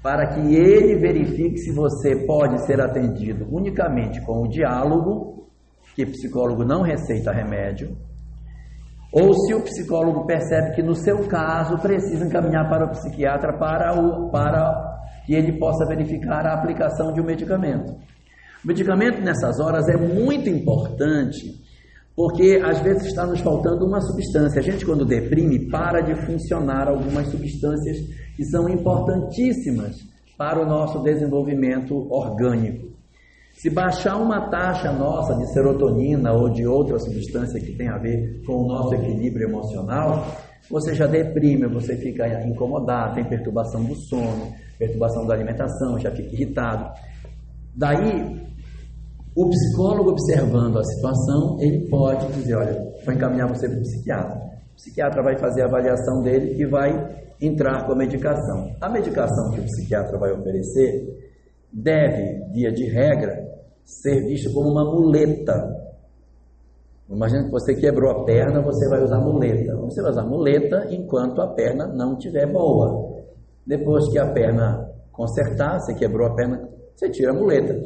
para 0.02 0.26
que 0.28 0.54
ele 0.54 0.96
verifique 0.96 1.58
se 1.58 1.72
você 1.72 2.24
pode 2.24 2.64
ser 2.66 2.80
atendido 2.80 3.46
unicamente 3.50 4.20
com 4.22 4.42
o 4.42 4.48
diálogo, 4.48 5.48
que 5.94 6.06
psicólogo 6.06 6.64
não 6.64 6.82
receita 6.82 7.32
remédio, 7.32 7.96
ou 9.12 9.32
se 9.32 9.54
o 9.54 9.62
psicólogo 9.62 10.26
percebe 10.26 10.74
que 10.74 10.82
no 10.82 10.94
seu 10.94 11.26
caso 11.26 11.78
precisa 11.78 12.24
encaminhar 12.24 12.68
para 12.68 12.86
o 12.86 12.90
psiquiatra 12.90 13.56
para, 13.58 13.98
o, 13.98 14.30
para 14.30 14.72
que 15.24 15.34
ele 15.34 15.58
possa 15.58 15.86
verificar 15.86 16.46
a 16.46 16.54
aplicação 16.54 17.12
de 17.12 17.20
um 17.20 17.24
medicamento. 17.24 17.92
O 18.64 18.66
medicamento 18.66 19.20
nessas 19.22 19.60
horas 19.60 19.88
é 19.88 19.96
muito 19.96 20.48
importante 20.48 21.66
porque 22.18 22.60
às 22.64 22.80
vezes 22.80 23.06
está 23.06 23.24
nos 23.24 23.40
faltando 23.40 23.86
uma 23.86 24.00
substância. 24.00 24.58
A 24.58 24.62
gente, 24.62 24.84
quando 24.84 25.04
deprime, 25.04 25.70
para 25.70 26.00
de 26.00 26.16
funcionar 26.26 26.88
algumas 26.88 27.28
substâncias 27.28 27.96
que 28.36 28.44
são 28.46 28.68
importantíssimas 28.68 29.94
para 30.36 30.60
o 30.60 30.66
nosso 30.66 31.00
desenvolvimento 31.00 31.94
orgânico. 32.10 32.97
Se 33.58 33.68
baixar 33.68 34.16
uma 34.16 34.48
taxa 34.48 34.92
nossa 34.92 35.34
de 35.34 35.52
serotonina 35.52 36.32
ou 36.32 36.48
de 36.48 36.64
outra 36.64 36.96
substância 36.96 37.58
que 37.58 37.72
tem 37.72 37.88
a 37.88 37.98
ver 37.98 38.40
com 38.46 38.52
o 38.52 38.68
nosso 38.68 38.94
equilíbrio 38.94 39.48
emocional, 39.48 40.24
você 40.70 40.94
já 40.94 41.08
deprime, 41.08 41.66
você 41.66 41.96
fica 41.96 42.24
incomodado, 42.46 43.16
tem 43.16 43.24
perturbação 43.24 43.82
do 43.82 43.96
sono, 43.96 44.52
perturbação 44.78 45.26
da 45.26 45.34
alimentação, 45.34 45.98
já 45.98 46.08
fica 46.12 46.32
irritado. 46.36 46.88
Daí, 47.74 48.40
o 49.34 49.48
psicólogo 49.48 50.10
observando 50.10 50.78
a 50.78 50.84
situação, 50.84 51.56
ele 51.60 51.88
pode 51.88 52.28
dizer, 52.34 52.54
olha, 52.54 52.74
vou 53.04 53.12
encaminhar 53.12 53.48
você 53.48 53.68
para 53.68 53.78
o 53.78 53.82
psiquiatra. 53.82 54.36
O 54.70 54.76
psiquiatra 54.76 55.20
vai 55.20 55.36
fazer 55.36 55.62
a 55.62 55.66
avaliação 55.66 56.22
dele 56.22 56.62
e 56.62 56.64
vai 56.64 56.92
entrar 57.40 57.84
com 57.86 57.92
a 57.92 57.96
medicação. 57.96 58.70
A 58.80 58.88
medicação 58.88 59.50
que 59.50 59.58
o 59.58 59.64
psiquiatra 59.64 60.16
vai 60.16 60.30
oferecer 60.30 61.26
deve, 61.72 62.52
via 62.52 62.72
de 62.72 62.84
regra, 62.84 63.47
ser 63.88 64.20
vista 64.26 64.52
como 64.52 64.68
uma 64.68 64.84
muleta. 64.84 65.54
Imagina 67.08 67.44
que 67.44 67.50
você 67.50 67.74
quebrou 67.74 68.10
a 68.10 68.24
perna, 68.24 68.60
você 68.60 68.86
vai 68.86 69.02
usar 69.02 69.18
muleta. 69.18 69.74
Você 69.76 70.02
vai 70.02 70.10
usar 70.10 70.24
muleta 70.24 70.86
enquanto 70.90 71.40
a 71.40 71.54
perna 71.54 71.86
não 71.86 72.12
estiver 72.12 72.46
boa. 72.52 73.16
Depois 73.66 74.06
que 74.10 74.18
a 74.18 74.30
perna 74.30 74.86
consertar, 75.10 75.80
você 75.80 75.94
quebrou 75.94 76.26
a 76.26 76.34
perna, 76.34 76.68
você 76.94 77.08
tira 77.08 77.30
a 77.32 77.34
muleta. 77.34 77.80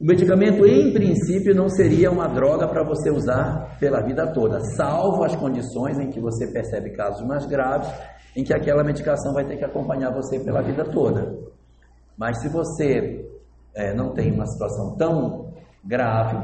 O 0.00 0.06
medicamento, 0.06 0.64
em 0.66 0.90
princípio, 0.90 1.54
não 1.54 1.68
seria 1.68 2.10
uma 2.10 2.26
droga 2.26 2.66
para 2.66 2.82
você 2.82 3.10
usar 3.10 3.78
pela 3.78 4.00
vida 4.00 4.26
toda, 4.32 4.58
salvo 4.74 5.22
as 5.22 5.36
condições 5.36 5.98
em 5.98 6.08
que 6.08 6.18
você 6.18 6.46
percebe 6.46 6.90
casos 6.90 7.26
mais 7.26 7.44
graves, 7.44 7.92
em 8.34 8.42
que 8.42 8.54
aquela 8.54 8.82
medicação 8.82 9.34
vai 9.34 9.44
ter 9.44 9.58
que 9.58 9.64
acompanhar 9.64 10.14
você 10.14 10.40
pela 10.40 10.62
vida 10.62 10.84
toda. 10.86 11.36
Mas 12.16 12.40
se 12.40 12.48
você 12.48 13.29
é, 13.74 13.94
não 13.94 14.12
tem 14.12 14.32
uma 14.32 14.46
situação 14.46 14.96
tão 14.96 15.52
grave, 15.84 16.38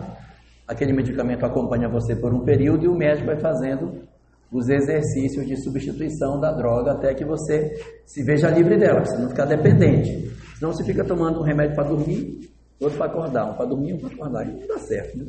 aquele 0.67 0.93
medicamento 0.93 1.45
acompanha 1.45 1.89
você 1.89 2.17
por 2.17 2.35
um 2.35 2.45
período 2.45 2.85
e 2.85 2.89
o 2.89 2.97
médico 2.97 3.27
vai 3.27 3.39
fazendo 3.39 4.07
os 4.51 4.69
exercícios 4.69 5.47
de 5.47 5.57
substituição 5.63 6.41
da 6.41 6.53
droga 6.53 6.93
até 6.93 7.15
que 7.15 7.25
você 7.25 7.75
se 8.05 8.23
veja 8.23 8.49
livre 8.49 8.79
dela, 8.79 9.05
você 9.05 9.19
não 9.19 9.29
ficar 9.29 9.45
dependente. 9.45 10.31
Senão 10.59 10.73
você 10.73 10.85
fica 10.85 11.05
tomando 11.05 11.41
um 11.41 11.43
remédio 11.43 11.75
para 11.75 11.89
dormir 11.89 12.47
outro 12.81 12.99
para 12.99 13.07
acordar, 13.07 13.51
um 13.51 13.55
para 13.55 13.67
dormir, 13.67 13.95
um 13.95 13.99
para 13.99 14.13
acordar. 14.13 14.49
E 14.49 14.61
não 14.61 14.67
dá 14.67 14.79
certo, 14.79 15.19
né? 15.19 15.27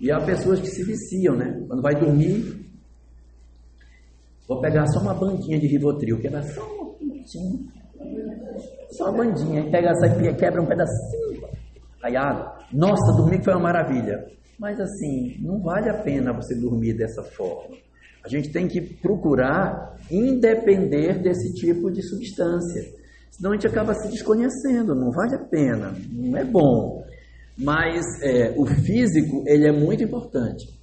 E 0.00 0.10
há 0.10 0.18
pessoas 0.20 0.60
que 0.60 0.68
se 0.68 0.82
viciam, 0.84 1.36
né? 1.36 1.62
Quando 1.68 1.82
vai 1.82 1.94
dormir, 1.94 2.66
vou 4.48 4.60
pegar 4.60 4.86
só 4.86 5.00
uma 5.00 5.14
bandinha 5.14 5.58
de 5.58 5.66
Rivotril, 5.66 6.18
que 6.20 6.28
é 6.28 6.42
só 6.42 6.64
um 6.64 6.76
pouquinho, 6.78 7.70
só 8.92 9.10
uma 9.10 9.24
bandinha, 9.24 9.62
aí 9.62 9.70
pega 9.70 9.90
essa 9.90 10.08
quebra 10.34 10.62
um 10.62 10.66
pedacinho, 10.66 11.48
aí 12.02 12.16
água. 12.16 12.58
Nossa, 12.72 13.16
dormir 13.16 13.42
foi 13.42 13.54
uma 13.54 13.62
maravilha. 13.62 14.26
Mas 14.58 14.78
assim, 14.78 15.36
não 15.40 15.60
vale 15.60 15.88
a 15.88 16.02
pena 16.02 16.32
você 16.32 16.54
dormir 16.54 16.94
dessa 16.94 17.22
forma. 17.22 17.76
A 18.22 18.28
gente 18.28 18.50
tem 18.52 18.68
que 18.68 18.80
procurar 18.80 19.96
independer 20.10 21.22
desse 21.22 21.54
tipo 21.54 21.90
de 21.90 22.02
substância. 22.02 22.84
Senão 23.30 23.52
a 23.52 23.54
gente 23.54 23.66
acaba 23.66 23.94
se 23.94 24.10
desconhecendo, 24.10 24.94
não 24.94 25.10
vale 25.10 25.34
a 25.36 25.44
pena, 25.44 25.94
não 26.12 26.36
é 26.36 26.44
bom. 26.44 27.02
Mas 27.56 28.04
é, 28.22 28.54
o 28.56 28.66
físico, 28.66 29.42
ele 29.46 29.66
é 29.66 29.72
muito 29.72 30.04
importante. 30.04 30.78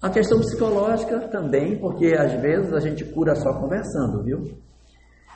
A 0.00 0.08
questão 0.08 0.38
psicológica 0.38 1.18
também, 1.28 1.76
porque 1.76 2.14
às 2.16 2.40
vezes 2.40 2.72
a 2.72 2.78
gente 2.78 3.04
cura 3.04 3.34
só 3.34 3.52
conversando, 3.54 4.22
viu? 4.22 4.58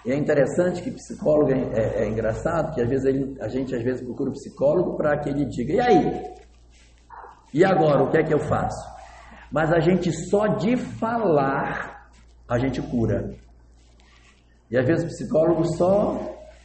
E 0.05 0.13
é 0.13 0.17
interessante 0.17 0.83
que 0.83 0.91
psicólogo 0.91 1.53
é, 1.53 1.61
é, 1.75 2.05
é 2.05 2.09
engraçado, 2.09 2.75
que 2.75 2.83
às 2.83 2.89
vezes 2.89 3.05
ele, 3.05 3.37
a 3.41 3.49
gente 3.49 3.75
às 3.75 3.83
vezes 3.83 4.03
procura 4.05 4.31
o 4.31 4.33
psicólogo 4.33 4.97
para 4.97 5.17
que 5.19 5.29
ele 5.29 5.45
diga, 5.47 5.75
e 5.75 5.81
aí? 5.81 6.35
E 7.55 7.65
agora, 7.65 8.03
o 8.03 8.11
que 8.11 8.19
é 8.19 8.25
que 8.25 8.35
eu 8.35 8.41
faço? 8.41 8.91
Mas 9.51 9.71
a 9.73 9.79
gente 9.79 10.11
só 10.11 10.47
de 10.47 10.77
falar, 10.77 12.11
a 12.49 12.59
gente 12.59 12.81
cura. 12.83 13.35
E 14.71 14.79
às 14.79 14.87
vezes 14.87 15.05
o 15.05 15.09
psicólogo 15.09 15.65
só 15.77 16.19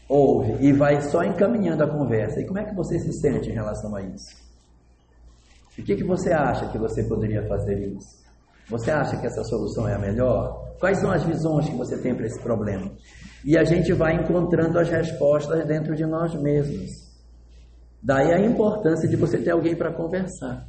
ouve 0.07 0.65
e 0.65 0.71
vai 0.71 1.01
só 1.01 1.23
encaminhando 1.23 1.83
a 1.83 1.87
conversa. 1.87 2.39
E 2.39 2.45
como 2.45 2.59
é 2.59 2.63
que 2.63 2.73
você 2.73 2.97
se 2.97 3.11
sente 3.19 3.49
em 3.49 3.53
relação 3.53 3.93
a 3.95 4.01
isso? 4.01 4.47
O 5.77 5.83
que, 5.83 5.95
que 5.95 6.03
você 6.03 6.31
acha 6.31 6.67
que 6.69 6.77
você 6.77 7.03
poderia 7.03 7.45
fazer 7.47 7.77
isso? 7.77 8.25
Você 8.69 8.89
acha 8.89 9.17
que 9.17 9.27
essa 9.27 9.43
solução 9.43 9.87
é 9.87 9.93
a 9.93 9.99
melhor? 9.99 10.65
Quais 10.79 10.99
são 10.99 11.11
as 11.11 11.23
visões 11.23 11.69
que 11.69 11.75
você 11.75 11.97
tem 11.97 12.15
para 12.15 12.25
esse 12.25 12.39
problema? 12.41 12.91
E 13.45 13.57
a 13.57 13.63
gente 13.63 13.93
vai 13.93 14.15
encontrando 14.15 14.79
as 14.79 14.89
respostas 14.89 15.65
dentro 15.65 15.95
de 15.95 16.05
nós 16.05 16.33
mesmos. 16.35 16.89
Daí 18.01 18.33
a 18.33 18.39
importância 18.39 19.07
de 19.07 19.15
você 19.15 19.37
ter 19.37 19.51
alguém 19.51 19.75
para 19.75 19.93
conversar. 19.93 20.67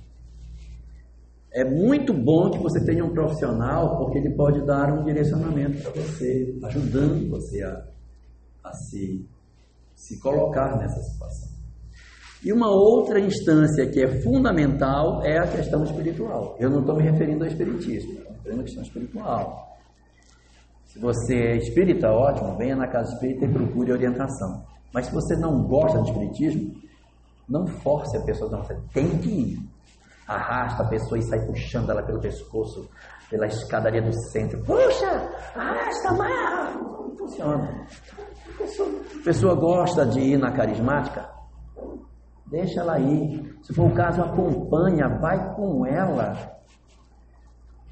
É 1.52 1.64
muito 1.64 2.12
bom 2.12 2.50
que 2.50 2.58
você 2.58 2.84
tenha 2.84 3.04
um 3.04 3.12
profissional, 3.12 3.98
porque 3.98 4.18
ele 4.18 4.34
pode 4.34 4.64
dar 4.66 4.92
um 4.92 5.04
direcionamento 5.04 5.82
para 5.82 6.02
você, 6.02 6.58
ajudando 6.62 7.28
você 7.30 7.62
a 7.62 7.98
a 8.68 8.72
se, 8.72 9.26
se 9.94 10.20
colocar 10.20 10.76
nessa 10.78 11.00
situação. 11.02 11.48
E 12.44 12.52
uma 12.52 12.70
outra 12.70 13.18
instância 13.18 13.86
que 13.86 14.00
é 14.00 14.22
fundamental 14.22 15.24
é 15.24 15.38
a 15.38 15.46
questão 15.46 15.82
espiritual. 15.82 16.56
Eu 16.60 16.70
não 16.70 16.80
estou 16.80 16.96
me 16.96 17.02
referindo 17.02 17.42
ao 17.42 17.50
espiritismo, 17.50 18.12
estou 18.12 18.30
me 18.30 18.36
referindo 18.36 18.60
à 18.60 18.64
questão 18.64 18.82
espiritual. 18.82 19.67
Se 20.98 21.02
você 21.02 21.34
é 21.36 21.56
espírita, 21.56 22.10
ótimo, 22.10 22.56
venha 22.56 22.74
na 22.74 22.88
casa 22.88 23.12
espírita 23.12 23.44
e 23.44 23.52
procure 23.52 23.92
orientação. 23.92 24.64
Mas 24.92 25.06
se 25.06 25.14
você 25.14 25.36
não 25.36 25.62
gosta 25.62 26.02
de 26.02 26.10
espiritismo, 26.10 26.74
não 27.48 27.68
force 27.68 28.16
a 28.16 28.22
pessoa, 28.22 28.50
não, 28.50 28.64
você 28.64 28.76
tem 28.92 29.08
que 29.18 29.30
ir. 29.30 29.58
Arrasta 30.26 30.82
a 30.82 30.88
pessoa 30.88 31.16
e 31.16 31.22
sai 31.22 31.38
puxando 31.46 31.90
ela 31.90 32.02
pelo 32.02 32.20
pescoço, 32.20 32.90
pela 33.30 33.46
escadaria 33.46 34.02
do 34.02 34.12
centro. 34.32 34.60
Puxa, 34.64 35.08
arrasta, 35.54 36.08
amarra. 36.08 36.80
Não 36.80 37.16
funciona. 37.16 37.86
A 39.20 39.24
pessoa 39.24 39.54
gosta 39.54 40.04
de 40.04 40.18
ir 40.18 40.36
na 40.36 40.50
carismática? 40.50 41.30
Deixa 42.46 42.80
ela 42.80 42.98
ir. 42.98 43.56
Se 43.62 43.72
for 43.72 43.86
o 43.86 43.94
caso, 43.94 44.20
acompanha, 44.20 45.08
vai 45.20 45.54
com 45.54 45.86
ela. 45.86 46.32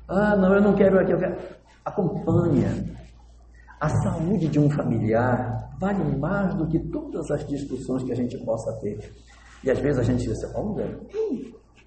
Ah, 0.08 0.34
não, 0.34 0.52
eu 0.52 0.60
não 0.60 0.74
quero 0.74 0.98
aqui, 0.98 1.12
eu 1.12 1.18
quero. 1.18 1.36
Acompanha. 1.84 2.95
A 3.86 3.88
saúde 3.88 4.48
de 4.48 4.58
um 4.58 4.68
familiar 4.68 5.70
vale 5.78 6.18
mais 6.18 6.52
do 6.56 6.66
que 6.66 6.76
todas 6.90 7.30
as 7.30 7.46
discussões 7.46 8.02
que 8.02 8.10
a 8.10 8.16
gente 8.16 8.36
possa 8.44 8.72
ter. 8.80 8.98
E 9.62 9.70
às 9.70 9.78
vezes 9.78 10.00
a 10.00 10.02
gente 10.02 10.26
diz, 10.26 10.38
olha, 10.56 10.98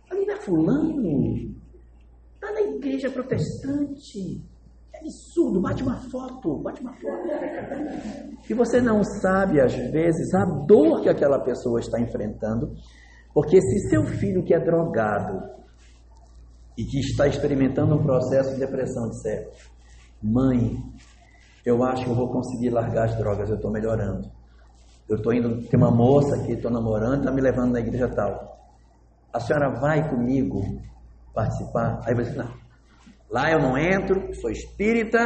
ali 0.09 0.25
não 0.25 0.33
é 0.33 0.37
fulano, 0.37 1.35
está 2.35 2.53
na 2.53 2.61
igreja 2.61 3.11
protestante, 3.11 4.41
absurdo, 4.95 5.59
bate 5.59 5.83
uma 5.83 5.97
foto, 6.09 6.59
bate 6.59 6.79
uma 6.79 6.93
foto. 6.93 7.27
E 8.49 8.53
você 8.53 8.79
não 8.79 9.03
sabe, 9.03 9.59
às 9.59 9.75
vezes, 9.75 10.33
a 10.33 10.45
dor 10.45 11.01
que 11.01 11.09
aquela 11.09 11.43
pessoa 11.43 11.81
está 11.81 11.99
enfrentando, 11.99 12.75
porque 13.33 13.59
se 13.59 13.89
seu 13.89 14.05
filho 14.05 14.45
que 14.45 14.53
é 14.53 14.59
drogado 14.63 15.37
e 16.77 16.85
que 16.85 16.99
está 16.99 17.27
experimentando 17.27 17.93
um 17.93 18.01
processo 18.01 18.53
de 18.53 18.59
depressão 18.61 19.09
disser, 19.09 19.49
mãe, 20.23 20.77
eu 21.65 21.83
acho 21.83 22.03
que 22.03 22.09
eu 22.09 22.15
vou 22.15 22.29
conseguir 22.29 22.69
largar 22.69 23.05
as 23.05 23.17
drogas, 23.17 23.49
eu 23.49 23.55
estou 23.55 23.71
melhorando. 23.71 24.29
Eu 25.07 25.17
estou 25.17 25.33
indo, 25.33 25.67
tem 25.67 25.79
uma 25.79 25.91
moça 25.91 26.37
que 26.43 26.53
estou 26.53 26.69
namorando, 26.69 27.19
está 27.19 27.31
me 27.31 27.41
levando 27.41 27.73
na 27.73 27.79
igreja 27.79 28.07
tal. 28.07 28.57
A 29.33 29.39
senhora 29.39 29.69
vai 29.79 30.07
comigo 30.09 30.61
participar? 31.33 31.99
Aí 32.05 32.13
você, 32.13 32.35
não. 32.35 32.49
Lá 33.29 33.51
eu 33.51 33.59
não 33.59 33.77
entro, 33.77 34.33
sou 34.35 34.49
espírita, 34.49 35.19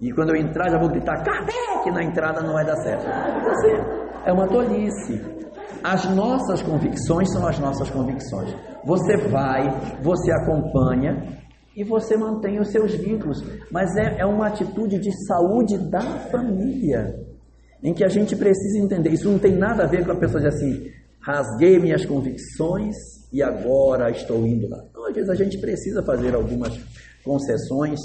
e 0.00 0.12
quando 0.12 0.30
eu 0.30 0.36
entrar 0.36 0.70
já 0.70 0.78
vou 0.78 0.90
gritar, 0.90 1.22
Kardec, 1.22 1.90
na 1.90 2.04
entrada 2.04 2.42
não 2.42 2.52
vai 2.52 2.64
dar 2.64 2.76
certo. 2.76 3.06
Assim, 3.06 4.06
é 4.26 4.32
uma 4.32 4.46
tolice. 4.46 5.36
As 5.82 6.04
nossas 6.14 6.62
convicções 6.62 7.32
são 7.32 7.46
as 7.46 7.58
nossas 7.58 7.88
convicções. 7.90 8.54
Você 8.84 9.16
vai, 9.28 9.68
você 10.02 10.30
acompanha, 10.32 11.35
e 11.76 11.84
você 11.84 12.16
mantém 12.16 12.58
os 12.58 12.68
seus 12.68 12.94
vínculos. 12.94 13.44
Mas 13.70 13.94
é, 13.96 14.16
é 14.20 14.26
uma 14.26 14.46
atitude 14.46 14.98
de 14.98 15.12
saúde 15.26 15.76
da 15.76 16.00
família, 16.00 17.20
em 17.82 17.92
que 17.92 18.02
a 18.02 18.08
gente 18.08 18.34
precisa 18.34 18.78
entender. 18.78 19.10
Isso 19.10 19.28
não 19.28 19.38
tem 19.38 19.54
nada 19.54 19.84
a 19.84 19.86
ver 19.86 20.04
com 20.04 20.12
a 20.12 20.16
pessoa 20.16 20.42
dizer 20.42 20.56
assim, 20.56 20.90
rasguei 21.20 21.78
minhas 21.78 22.06
convicções 22.06 22.96
e 23.30 23.42
agora 23.42 24.10
estou 24.10 24.46
indo 24.46 24.68
lá. 24.68 24.82
Não, 24.94 25.06
às 25.06 25.14
vezes 25.14 25.28
a 25.28 25.34
gente 25.34 25.58
precisa 25.58 26.02
fazer 26.02 26.34
algumas 26.34 26.80
concessões, 27.22 28.00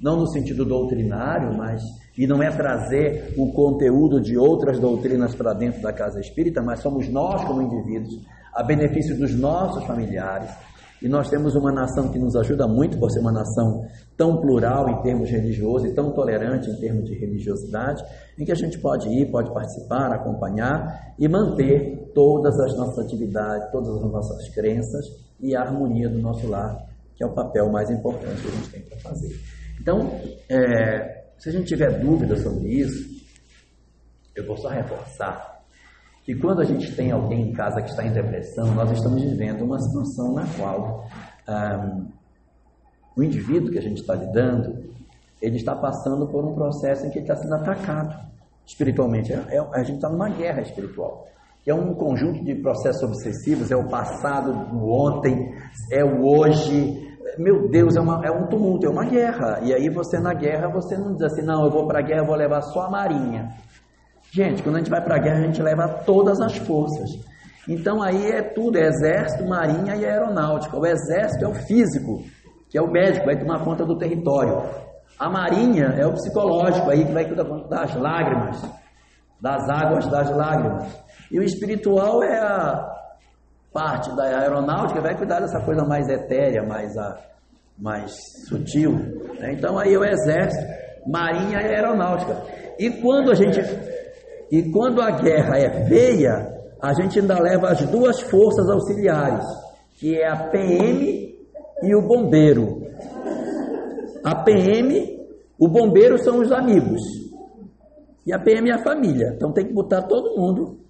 não 0.00 0.16
no 0.16 0.26
sentido 0.28 0.64
doutrinário, 0.64 1.52
mas 1.54 1.82
e 2.16 2.26
não 2.26 2.42
é 2.42 2.50
trazer 2.50 3.34
o 3.36 3.52
conteúdo 3.52 4.20
de 4.20 4.36
outras 4.36 4.78
doutrinas 4.78 5.34
para 5.34 5.52
dentro 5.52 5.80
da 5.80 5.92
casa 5.92 6.20
espírita, 6.20 6.62
mas 6.62 6.80
somos 6.80 7.08
nós 7.08 7.44
como 7.44 7.62
indivíduos, 7.62 8.20
a 8.54 8.62
benefício 8.62 9.16
dos 9.16 9.34
nossos 9.34 9.84
familiares, 9.84 10.50
e 11.02 11.08
nós 11.08 11.28
temos 11.30 11.54
uma 11.54 11.72
nação 11.72 12.10
que 12.10 12.18
nos 12.18 12.36
ajuda 12.36 12.66
muito 12.68 12.98
por 12.98 13.10
ser 13.10 13.20
uma 13.20 13.32
nação 13.32 13.84
tão 14.16 14.40
plural 14.40 14.88
em 14.90 15.02
termos 15.02 15.30
religiosos 15.30 15.90
e 15.90 15.94
tão 15.94 16.12
tolerante 16.12 16.68
em 16.68 16.76
termos 16.76 17.04
de 17.04 17.14
religiosidade, 17.14 18.04
em 18.38 18.44
que 18.44 18.52
a 18.52 18.54
gente 18.54 18.78
pode 18.78 19.08
ir, 19.08 19.30
pode 19.30 19.52
participar, 19.52 20.12
acompanhar 20.12 21.14
e 21.18 21.26
manter 21.26 22.10
todas 22.14 22.58
as 22.60 22.76
nossas 22.76 23.06
atividades, 23.06 23.70
todas 23.70 23.96
as 23.96 24.10
nossas 24.10 24.48
crenças 24.54 25.06
e 25.40 25.56
a 25.56 25.62
harmonia 25.62 26.08
do 26.08 26.18
nosso 26.18 26.46
lar, 26.46 26.76
que 27.16 27.24
é 27.24 27.26
o 27.26 27.34
papel 27.34 27.70
mais 27.70 27.90
importante 27.90 28.42
que 28.42 28.48
a 28.48 28.50
gente 28.50 28.70
tem 28.70 28.82
para 28.82 28.98
fazer. 28.98 29.40
Então, 29.80 29.98
é, 30.50 31.24
se 31.38 31.48
a 31.48 31.52
gente 31.52 31.66
tiver 31.66 31.98
dúvida 31.98 32.36
sobre 32.36 32.68
isso, 32.68 33.08
eu 34.36 34.46
vou 34.46 34.56
só 34.58 34.68
reforçar 34.68 35.59
que 36.30 36.36
quando 36.36 36.60
a 36.60 36.64
gente 36.64 36.94
tem 36.94 37.10
alguém 37.10 37.48
em 37.48 37.52
casa 37.52 37.82
que 37.82 37.90
está 37.90 38.06
em 38.06 38.12
depressão, 38.12 38.72
nós 38.72 38.88
estamos 38.92 39.20
vivendo 39.20 39.62
uma 39.62 39.80
situação 39.80 40.32
na 40.32 40.44
qual 40.56 41.04
um, 41.48 42.06
o 43.16 43.22
indivíduo 43.24 43.72
que 43.72 43.78
a 43.78 43.82
gente 43.82 44.00
está 44.00 44.14
lidando, 44.14 44.78
ele 45.42 45.56
está 45.56 45.74
passando 45.74 46.28
por 46.28 46.44
um 46.44 46.54
processo 46.54 47.04
em 47.04 47.10
que 47.10 47.18
ele 47.18 47.24
está 47.24 47.34
sendo 47.34 47.54
atacado 47.54 48.16
espiritualmente. 48.64 49.32
É, 49.32 49.56
é, 49.56 49.58
a 49.58 49.82
gente 49.82 49.96
está 49.96 50.08
numa 50.08 50.28
guerra 50.28 50.60
espiritual. 50.60 51.26
É 51.66 51.74
um 51.74 51.94
conjunto 51.94 52.44
de 52.44 52.54
processos 52.54 53.02
obsessivos, 53.02 53.72
é 53.72 53.76
o 53.76 53.88
passado, 53.88 54.52
o 54.72 54.88
ontem, 54.88 55.52
é 55.90 56.04
o 56.04 56.24
hoje. 56.24 57.10
Meu 57.38 57.68
Deus, 57.68 57.96
é, 57.96 58.00
uma, 58.00 58.24
é 58.24 58.30
um 58.30 58.46
tumulto, 58.46 58.86
é 58.86 58.88
uma 58.88 59.04
guerra. 59.04 59.62
E 59.64 59.74
aí 59.74 59.88
você 59.88 60.20
na 60.20 60.32
guerra, 60.32 60.68
você 60.68 60.96
não 60.96 61.12
diz 61.12 61.22
assim, 61.22 61.42
não, 61.42 61.64
eu 61.64 61.72
vou 61.72 61.88
para 61.88 61.98
a 61.98 62.02
guerra, 62.02 62.22
vou 62.22 62.36
levar 62.36 62.62
só 62.62 62.82
a 62.82 62.90
marinha. 62.90 63.48
Gente, 64.32 64.62
quando 64.62 64.76
a 64.76 64.78
gente 64.78 64.90
vai 64.90 65.02
para 65.02 65.16
a 65.16 65.18
guerra, 65.18 65.38
a 65.38 65.46
gente 65.46 65.62
leva 65.62 65.88
todas 66.06 66.40
as 66.40 66.56
forças. 66.58 67.10
Então 67.68 68.02
aí 68.02 68.30
é 68.30 68.42
tudo, 68.42 68.78
é 68.78 68.86
exército, 68.86 69.46
marinha 69.46 69.96
e 69.96 70.04
aeronáutica. 70.04 70.78
O 70.78 70.86
exército 70.86 71.44
é 71.44 71.48
o 71.48 71.54
físico, 71.54 72.22
que 72.68 72.78
é 72.78 72.82
o 72.82 72.90
médico, 72.90 73.26
vai 73.26 73.38
tomar 73.38 73.64
conta 73.64 73.84
do 73.84 73.98
território. 73.98 74.62
A 75.18 75.28
marinha 75.28 75.94
é 75.98 76.06
o 76.06 76.12
psicológico, 76.12 76.90
aí 76.90 77.04
que 77.04 77.12
vai 77.12 77.26
cuidar 77.26 77.44
das 77.68 77.94
lágrimas, 77.96 78.62
das 79.40 79.68
águas 79.68 80.06
das 80.06 80.30
lágrimas. 80.34 81.04
E 81.30 81.38
o 81.38 81.42
espiritual 81.42 82.22
é 82.22 82.38
a 82.38 82.88
parte 83.72 84.14
da 84.16 84.24
aeronáutica, 84.24 85.00
vai 85.00 85.16
cuidar 85.16 85.40
dessa 85.40 85.60
coisa 85.60 85.84
mais 85.84 86.08
etérea, 86.08 86.62
mais, 86.62 86.96
a, 86.96 87.18
mais 87.78 88.12
sutil. 88.48 88.92
Né? 89.38 89.52
Então 89.52 89.78
aí 89.78 89.94
é 89.94 89.98
o 89.98 90.04
exército, 90.04 90.66
marinha 91.06 91.60
e 91.60 91.74
aeronáutica. 91.74 92.36
E 92.78 92.90
quando 93.02 93.30
a 93.30 93.34
gente 93.34 93.60
e 94.50 94.70
quando 94.70 95.00
a 95.00 95.10
guerra 95.10 95.58
é 95.58 95.86
feia, 95.86 96.60
a 96.80 96.92
gente 96.94 97.20
ainda 97.20 97.38
leva 97.38 97.68
as 97.68 97.82
duas 97.86 98.20
forças 98.20 98.68
auxiliares, 98.68 99.46
que 99.98 100.16
é 100.16 100.26
a 100.26 100.48
PM 100.48 101.38
e 101.82 101.94
o 101.94 102.02
bombeiro. 102.02 102.82
A 104.24 104.42
PM, 104.42 105.26
o 105.58 105.68
bombeiro 105.68 106.18
são 106.18 106.40
os 106.40 106.50
amigos. 106.50 107.00
E 108.26 108.32
a 108.32 108.38
PM 108.38 108.70
é 108.70 108.74
a 108.74 108.82
família. 108.82 109.32
Então 109.36 109.52
tem 109.52 109.66
que 109.66 109.72
botar 109.72 110.02
todo 110.02 110.36
mundo 110.36 110.80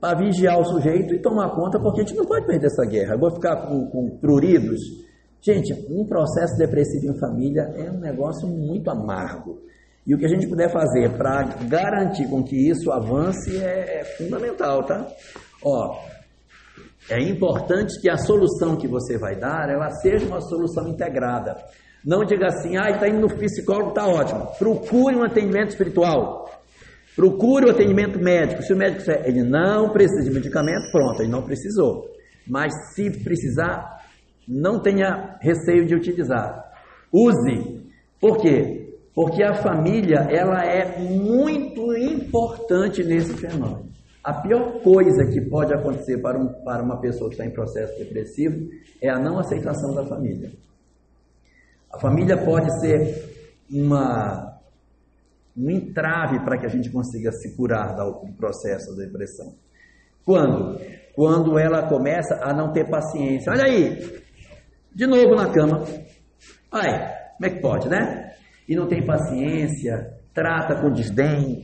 para 0.00 0.18
vigiar 0.18 0.60
o 0.60 0.64
sujeito 0.64 1.14
e 1.14 1.20
tomar 1.20 1.50
conta, 1.54 1.80
porque 1.80 2.00
a 2.00 2.04
gente 2.04 2.16
não 2.16 2.24
pode 2.24 2.46
perder 2.46 2.66
essa 2.66 2.84
guerra. 2.84 3.14
Eu 3.14 3.18
vou 3.18 3.30
ficar 3.30 3.66
com, 3.66 3.86
com 3.86 4.18
pruridos. 4.18 4.80
Gente, 5.40 5.72
um 5.90 6.04
processo 6.04 6.56
depressivo 6.56 7.12
em 7.12 7.18
família 7.18 7.62
é 7.76 7.90
um 7.90 7.98
negócio 7.98 8.46
muito 8.46 8.90
amargo. 8.90 9.58
E 10.08 10.14
o 10.14 10.18
que 10.18 10.24
a 10.24 10.28
gente 10.28 10.48
puder 10.48 10.72
fazer 10.72 11.10
para 11.18 11.42
garantir 11.68 12.26
com 12.30 12.42
que 12.42 12.56
isso 12.56 12.90
avance 12.90 13.62
é, 13.62 14.00
é 14.00 14.04
fundamental, 14.16 14.82
tá? 14.82 15.06
Ó, 15.62 16.00
é 17.10 17.20
importante 17.20 18.00
que 18.00 18.08
a 18.08 18.16
solução 18.16 18.74
que 18.78 18.88
você 18.88 19.18
vai 19.18 19.36
dar, 19.38 19.68
ela 19.68 19.90
seja 19.90 20.24
uma 20.24 20.40
solução 20.40 20.88
integrada. 20.88 21.58
Não 22.02 22.24
diga 22.24 22.46
assim, 22.46 22.78
ah, 22.78 22.88
está 22.88 23.06
indo 23.06 23.20
no 23.20 23.28
psicólogo, 23.28 23.90
está 23.90 24.06
ótimo. 24.06 24.46
Procure 24.58 25.14
um 25.14 25.24
atendimento 25.24 25.72
espiritual. 25.72 26.58
Procure 27.14 27.66
o 27.66 27.68
um 27.68 27.70
atendimento 27.72 28.18
médico. 28.18 28.62
Se 28.62 28.72
o 28.72 28.76
médico 28.78 29.00
disser, 29.00 29.22
ele 29.26 29.42
não 29.42 29.90
precisa 29.90 30.24
de 30.24 30.30
medicamento, 30.30 30.90
pronto, 30.90 31.20
ele 31.20 31.30
não 31.30 31.42
precisou. 31.42 32.06
Mas 32.46 32.72
se 32.94 33.10
precisar, 33.22 34.02
não 34.48 34.80
tenha 34.80 35.36
receio 35.42 35.84
de 35.84 35.94
utilizar. 35.94 36.64
Use. 37.12 37.86
Por 38.18 38.38
quê? 38.38 38.87
Porque 39.14 39.42
a 39.42 39.54
família, 39.54 40.28
ela 40.30 40.64
é 40.64 40.98
muito 40.98 41.96
importante 41.96 43.02
nesse 43.02 43.34
fenômeno. 43.34 43.88
A 44.22 44.42
pior 44.42 44.80
coisa 44.82 45.26
que 45.26 45.40
pode 45.48 45.72
acontecer 45.72 46.18
para, 46.20 46.38
um, 46.38 46.48
para 46.62 46.82
uma 46.82 47.00
pessoa 47.00 47.30
que 47.30 47.34
está 47.34 47.46
em 47.46 47.52
processo 47.52 47.98
depressivo 47.98 48.68
é 49.02 49.08
a 49.08 49.18
não 49.18 49.38
aceitação 49.38 49.94
da 49.94 50.04
família. 50.04 50.50
A 51.92 51.98
família 51.98 52.36
pode 52.36 52.68
ser 52.80 53.24
uma, 53.72 54.60
um 55.56 55.70
entrave 55.70 56.40
para 56.44 56.58
que 56.58 56.66
a 56.66 56.68
gente 56.68 56.90
consiga 56.90 57.32
se 57.32 57.56
curar 57.56 57.94
do 57.96 58.32
processo 58.36 58.94
da 58.94 59.04
depressão. 59.04 59.54
Quando? 60.24 60.78
Quando 61.14 61.58
ela 61.58 61.88
começa 61.88 62.38
a 62.42 62.52
não 62.52 62.72
ter 62.72 62.88
paciência. 62.88 63.50
Olha 63.50 63.64
aí, 63.64 64.22
de 64.94 65.06
novo 65.06 65.34
na 65.34 65.50
cama. 65.50 65.84
Aí, 66.70 66.92
como 67.36 67.46
é 67.46 67.50
que 67.50 67.60
pode, 67.60 67.88
né? 67.88 68.27
E 68.68 68.76
não 68.76 68.86
tem 68.86 69.04
paciência, 69.04 70.18
trata 70.34 70.80
com 70.80 70.92
desdém, 70.92 71.62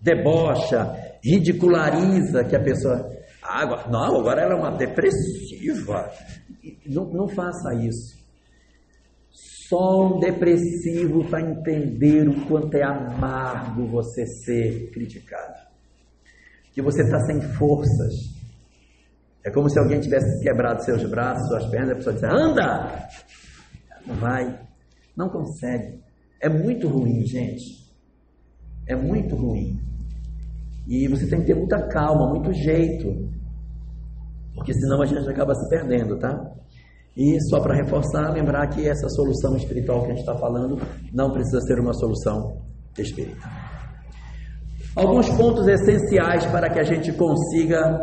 debocha, 0.00 0.96
ridiculariza 1.22 2.44
que 2.44 2.56
a 2.56 2.62
pessoa. 2.62 3.10
Ah, 3.42 3.88
não, 3.88 4.18
agora 4.18 4.42
ela 4.42 4.54
é 4.54 4.56
uma 4.56 4.76
depressiva. 4.76 6.10
Não, 6.86 7.04
não 7.12 7.28
faça 7.28 7.74
isso. 7.74 8.16
Só 9.68 10.06
um 10.06 10.20
depressivo 10.20 11.28
para 11.28 11.42
entender 11.42 12.28
o 12.28 12.46
quanto 12.46 12.74
é 12.74 12.84
amargo 12.84 13.86
você 13.86 14.24
ser 14.26 14.90
criticado. 14.92 15.66
Que 16.72 16.80
você 16.80 17.02
está 17.02 17.18
sem 17.20 17.40
forças. 17.40 18.14
É 19.44 19.50
como 19.50 19.68
se 19.68 19.78
alguém 19.78 20.00
tivesse 20.00 20.42
quebrado 20.42 20.84
seus 20.84 21.08
braços, 21.08 21.48
suas 21.48 21.66
pernas, 21.70 21.92
a 21.92 21.94
pessoa 21.96 22.14
disse, 22.14 22.26
anda! 22.26 23.08
Não 24.06 24.14
vai, 24.16 24.60
não 25.16 25.28
consegue. 25.28 26.05
É 26.40 26.48
muito 26.48 26.88
ruim, 26.88 27.24
gente. 27.26 27.86
É 28.88 28.94
muito 28.94 29.34
ruim. 29.34 29.78
E 30.86 31.08
você 31.08 31.26
tem 31.28 31.40
que 31.40 31.46
ter 31.46 31.54
muita 31.54 31.88
calma, 31.88 32.28
muito 32.28 32.52
jeito. 32.52 33.06
Porque 34.54 34.72
senão 34.72 35.02
a 35.02 35.06
gente 35.06 35.28
acaba 35.28 35.54
se 35.54 35.68
perdendo, 35.68 36.18
tá? 36.18 36.38
E 37.16 37.38
só 37.48 37.60
para 37.60 37.74
reforçar, 37.74 38.30
lembrar 38.32 38.66
que 38.68 38.86
essa 38.86 39.08
solução 39.08 39.56
espiritual 39.56 40.00
que 40.00 40.06
a 40.06 40.08
gente 40.10 40.20
está 40.20 40.36
falando 40.36 40.78
não 41.12 41.32
precisa 41.32 41.60
ser 41.62 41.80
uma 41.80 41.94
solução 41.94 42.62
espírita. 42.98 43.48
Alguns 44.94 45.28
pontos 45.30 45.66
essenciais 45.66 46.46
para 46.46 46.70
que 46.70 46.78
a 46.78 46.82
gente 46.82 47.12
consiga 47.12 47.98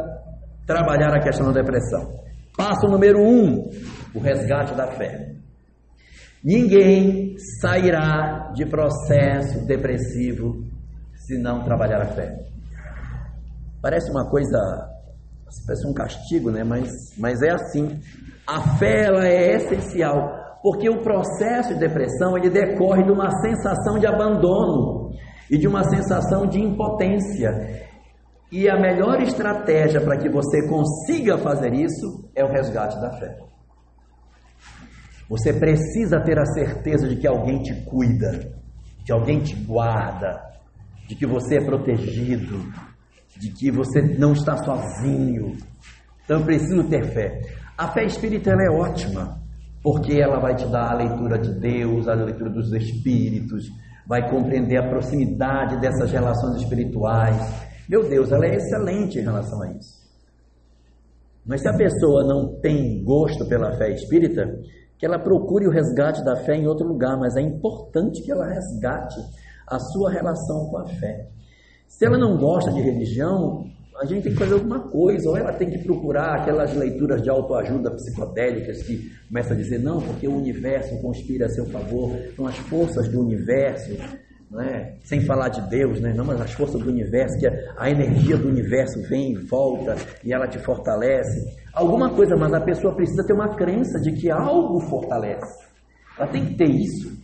trabalhar 0.66 1.14
a 1.16 1.22
questão 1.22 1.48
da 1.48 1.62
depressão. 1.62 2.14
Passo 2.58 2.88
número 2.88 3.20
um: 3.20 3.70
o 4.14 4.20
resgate 4.20 4.76
da 4.76 4.88
fé. 4.88 5.33
Ninguém 6.44 7.38
sairá 7.62 8.52
de 8.54 8.66
processo 8.66 9.66
depressivo 9.66 10.62
se 11.16 11.38
não 11.38 11.64
trabalhar 11.64 12.02
a 12.02 12.08
fé. 12.08 12.36
Parece 13.82 14.12
uma 14.12 14.30
coisa, 14.30 14.60
parece 15.66 15.88
um 15.88 15.94
castigo, 15.94 16.52
né? 16.52 16.64
Mas, 16.66 16.92
mas 17.18 17.42
é 17.42 17.52
assim. 17.52 17.98
A 18.46 18.78
fé 18.78 19.06
ela 19.06 19.26
é 19.26 19.56
essencial. 19.56 20.44
Porque 20.62 20.90
o 20.90 21.02
processo 21.02 21.74
de 21.74 21.80
depressão 21.80 22.38
ele 22.38 22.50
decorre 22.50 23.04
de 23.04 23.12
uma 23.12 23.30
sensação 23.42 23.98
de 23.98 24.06
abandono 24.06 25.12
e 25.50 25.58
de 25.58 25.68
uma 25.68 25.84
sensação 25.84 26.46
de 26.46 26.60
impotência. 26.60 27.88
E 28.52 28.70
a 28.70 28.80
melhor 28.80 29.22
estratégia 29.22 30.02
para 30.02 30.18
que 30.18 30.30
você 30.30 30.68
consiga 30.68 31.38
fazer 31.38 31.74
isso 31.74 32.30
é 32.36 32.44
o 32.44 32.52
resgate 32.52 33.00
da 33.00 33.12
fé. 33.12 33.53
Você 35.30 35.54
precisa 35.54 36.20
ter 36.22 36.38
a 36.38 36.46
certeza 36.46 37.08
de 37.08 37.16
que 37.16 37.28
alguém 37.28 37.62
te 37.62 37.74
cuida, 37.86 38.32
de 38.98 39.06
que 39.06 39.12
alguém 39.12 39.42
te 39.42 39.56
guarda, 39.56 40.42
de 41.08 41.16
que 41.16 41.26
você 41.26 41.58
é 41.58 41.66
protegido, 41.66 42.60
de 43.38 43.52
que 43.52 43.72
você 43.72 44.02
não 44.02 44.34
está 44.34 44.58
sozinho. 44.58 45.58
Então 46.24 46.40
eu 46.40 46.46
preciso 46.46 46.84
ter 46.90 47.06
fé. 47.14 47.42
A 47.78 47.88
fé 47.88 48.06
espírita 48.06 48.52
é 48.52 48.70
ótima, 48.70 49.42
porque 49.82 50.14
ela 50.14 50.40
vai 50.40 50.56
te 50.56 50.66
dar 50.68 50.92
a 50.92 50.96
leitura 50.96 51.40
de 51.40 51.60
Deus, 51.60 52.08
a 52.08 52.14
leitura 52.14 52.50
dos 52.50 52.72
Espíritos, 52.72 53.66
vai 54.08 54.30
compreender 54.30 54.78
a 54.78 54.90
proximidade 54.90 55.80
dessas 55.80 56.12
relações 56.12 56.62
espirituais. 56.62 57.36
Meu 57.90 58.08
Deus, 58.08 58.32
ela 58.32 58.46
é 58.46 58.56
excelente 58.56 59.20
em 59.20 59.24
relação 59.24 59.62
a 59.64 59.72
isso. 59.72 60.04
Mas 61.46 61.62
se 61.62 61.68
a 61.68 61.76
pessoa 61.76 62.24
não 62.26 62.60
tem 62.62 63.04
gosto 63.04 63.46
pela 63.48 63.76
fé 63.78 63.92
espírita, 63.92 64.44
que 65.04 65.06
ela 65.06 65.20
procure 65.20 65.68
o 65.68 65.70
resgate 65.70 66.24
da 66.24 66.34
fé 66.34 66.56
em 66.56 66.66
outro 66.66 66.88
lugar, 66.88 67.20
mas 67.20 67.36
é 67.36 67.42
importante 67.42 68.22
que 68.22 68.32
ela 68.32 68.48
resgate 68.48 69.20
a 69.68 69.78
sua 69.78 70.10
relação 70.10 70.70
com 70.70 70.78
a 70.78 70.88
fé. 70.88 71.28
Se 71.90 72.06
ela 72.06 72.18
não 72.18 72.38
gosta 72.38 72.72
de 72.72 72.80
religião, 72.80 73.66
a 74.02 74.06
gente 74.06 74.24
tem 74.24 74.32
que 74.32 74.40
fazer 74.40 74.54
alguma 74.54 74.80
coisa, 74.80 75.30
ou 75.30 75.36
ela 75.36 75.52
tem 75.52 75.70
que 75.70 75.80
procurar 75.80 76.40
aquelas 76.40 76.74
leituras 76.74 77.22
de 77.22 77.30
autoajuda 77.30 77.92
psicodélicas 77.92 78.82
que 78.84 79.12
começa 79.28 79.54
a 79.54 79.58
dizer, 79.58 79.80
não, 79.80 80.00
porque 80.00 80.26
o 80.26 80.38
universo 80.38 80.98
conspira 81.02 81.48
a 81.48 81.50
seu 81.50 81.66
favor, 81.66 82.10
são 82.38 82.48
as 82.48 82.56
forças 82.60 83.10
do 83.10 83.20
universo, 83.20 83.92
é? 84.62 84.94
sem 85.04 85.20
falar 85.26 85.50
de 85.50 85.70
Deus, 85.70 86.00
né? 86.00 86.14
não, 86.16 86.24
mas 86.24 86.40
as 86.40 86.54
forças 86.54 86.82
do 86.82 86.90
universo, 86.90 87.38
que 87.40 87.48
a 87.48 87.92
energia 87.92 88.38
do 88.38 88.48
universo 88.48 89.02
vem 89.10 89.34
e 89.34 89.36
volta 89.36 89.98
e 90.24 90.34
ela 90.34 90.48
te 90.48 90.60
fortalece. 90.60 91.62
Alguma 91.74 92.14
coisa, 92.14 92.36
mas 92.36 92.54
a 92.54 92.62
pessoa 92.62 92.96
precisa 92.96 93.26
ter 93.26 93.34
uma 93.34 93.56
crença 93.56 94.00
de 94.00 94.12
que 94.14 94.30
algo 94.30 94.80
fortalece. 94.82 95.68
Ela 96.18 96.28
tem 96.28 96.46
que 96.46 96.56
ter 96.56 96.70
isso. 96.70 97.24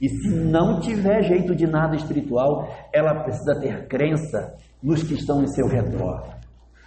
E 0.00 0.08
se 0.08 0.28
não 0.28 0.80
tiver 0.80 1.22
jeito 1.22 1.54
de 1.54 1.66
nada 1.66 1.96
espiritual, 1.96 2.68
ela 2.92 3.22
precisa 3.22 3.58
ter 3.58 3.88
crença 3.88 4.54
nos 4.82 5.02
que 5.02 5.14
estão 5.14 5.42
em 5.42 5.46
seu 5.46 5.66
redor. 5.66 6.36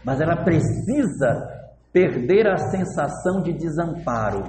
Mas 0.03 0.21
ela 0.21 0.43
precisa 0.43 1.47
perder 1.91 2.47
a 2.47 2.57
sensação 2.57 3.41
de 3.41 3.53
desamparo. 3.53 4.43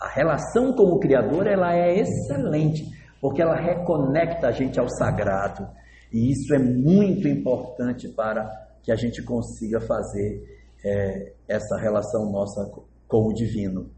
A 0.00 0.08
relação 0.08 0.72
com 0.72 0.84
o 0.84 0.98
Criador 0.98 1.46
ela 1.46 1.74
é 1.74 2.00
excelente, 2.00 2.82
porque 3.20 3.42
ela 3.42 3.56
reconecta 3.56 4.48
a 4.48 4.52
gente 4.52 4.80
ao 4.80 4.88
sagrado. 4.88 5.68
E 6.12 6.30
isso 6.30 6.54
é 6.54 6.58
muito 6.58 7.28
importante 7.28 8.08
para 8.08 8.48
que 8.82 8.92
a 8.92 8.96
gente 8.96 9.22
consiga 9.22 9.80
fazer 9.80 10.53
é, 10.84 11.32
essa 11.48 11.76
relação 11.78 12.30
nossa 12.30 12.70
com 13.08 13.28
o 13.28 13.32
divino. 13.32 13.90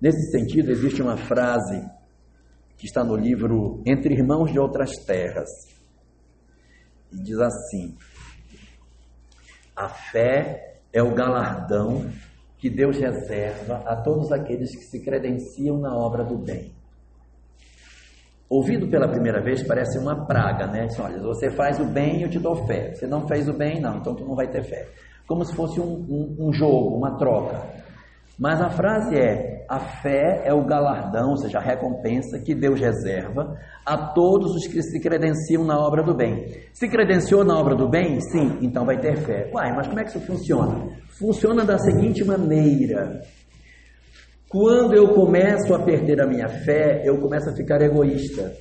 Nesse 0.00 0.30
sentido, 0.30 0.70
existe 0.70 1.02
uma 1.02 1.16
frase 1.16 1.84
que 2.76 2.86
está 2.86 3.02
no 3.02 3.16
livro 3.16 3.82
Entre 3.84 4.14
Irmãos 4.14 4.52
de 4.52 4.58
Outras 4.58 4.92
Terras, 5.04 5.48
e 7.12 7.22
diz 7.22 7.38
assim: 7.40 7.96
A 9.74 9.88
fé 9.88 10.80
é 10.92 11.02
o 11.02 11.14
galardão 11.14 12.08
que 12.58 12.68
Deus 12.68 12.98
reserva 12.98 13.82
a 13.86 13.96
todos 13.96 14.32
aqueles 14.32 14.74
que 14.76 14.84
se 14.84 15.02
credenciam 15.02 15.78
na 15.78 15.96
obra 15.96 16.24
do 16.24 16.36
bem. 16.36 16.72
Ouvido 18.48 18.88
pela 18.88 19.08
primeira 19.08 19.42
vez 19.42 19.62
parece 19.62 19.98
uma 19.98 20.26
praga, 20.26 20.66
né? 20.66 20.86
Diz, 20.86 20.98
olha, 20.98 21.20
você 21.20 21.50
faz 21.50 21.78
o 21.78 21.84
bem, 21.84 22.22
eu 22.22 22.30
te 22.30 22.38
dou 22.38 22.66
fé. 22.66 22.94
Você 22.94 23.06
não 23.06 23.28
fez 23.28 23.46
o 23.46 23.52
bem, 23.52 23.80
não, 23.80 23.98
então 23.98 24.14
tu 24.14 24.24
não 24.24 24.34
vai 24.34 24.48
ter 24.48 24.64
fé. 24.64 24.88
Como 25.28 25.44
se 25.44 25.54
fosse 25.54 25.78
um, 25.78 25.84
um, 25.84 26.48
um 26.48 26.52
jogo, 26.52 26.96
uma 26.96 27.18
troca. 27.18 27.62
Mas 28.38 28.60
a 28.62 28.70
frase 28.70 29.16
é: 29.16 29.66
a 29.68 29.78
fé 29.78 30.42
é 30.44 30.54
o 30.54 30.64
galardão, 30.64 31.30
ou 31.30 31.36
seja, 31.36 31.58
a 31.58 31.62
recompensa 31.62 32.38
que 32.38 32.54
Deus 32.54 32.80
reserva 32.80 33.54
a 33.84 33.96
todos 34.12 34.54
os 34.54 34.66
que 34.66 34.80
se 34.82 35.00
credenciam 35.00 35.64
na 35.64 35.78
obra 35.78 36.02
do 36.02 36.14
bem. 36.14 36.46
Se 36.72 36.88
credenciou 36.88 37.44
na 37.44 37.58
obra 37.58 37.74
do 37.74 37.88
bem? 37.88 38.20
Sim, 38.20 38.58
então 38.62 38.86
vai 38.86 38.98
ter 38.98 39.16
fé. 39.18 39.50
Uai, 39.52 39.74
mas 39.76 39.88
como 39.88 40.00
é 40.00 40.04
que 40.04 40.10
isso 40.10 40.20
funciona? 40.20 40.88
Funciona 41.18 41.64
da 41.64 41.78
seguinte 41.78 42.24
maneira: 42.24 43.20
quando 44.48 44.94
eu 44.94 45.08
começo 45.14 45.74
a 45.74 45.80
perder 45.80 46.22
a 46.22 46.26
minha 46.26 46.48
fé, 46.48 47.02
eu 47.04 47.18
começo 47.20 47.50
a 47.50 47.54
ficar 47.54 47.82
egoísta. 47.82 48.52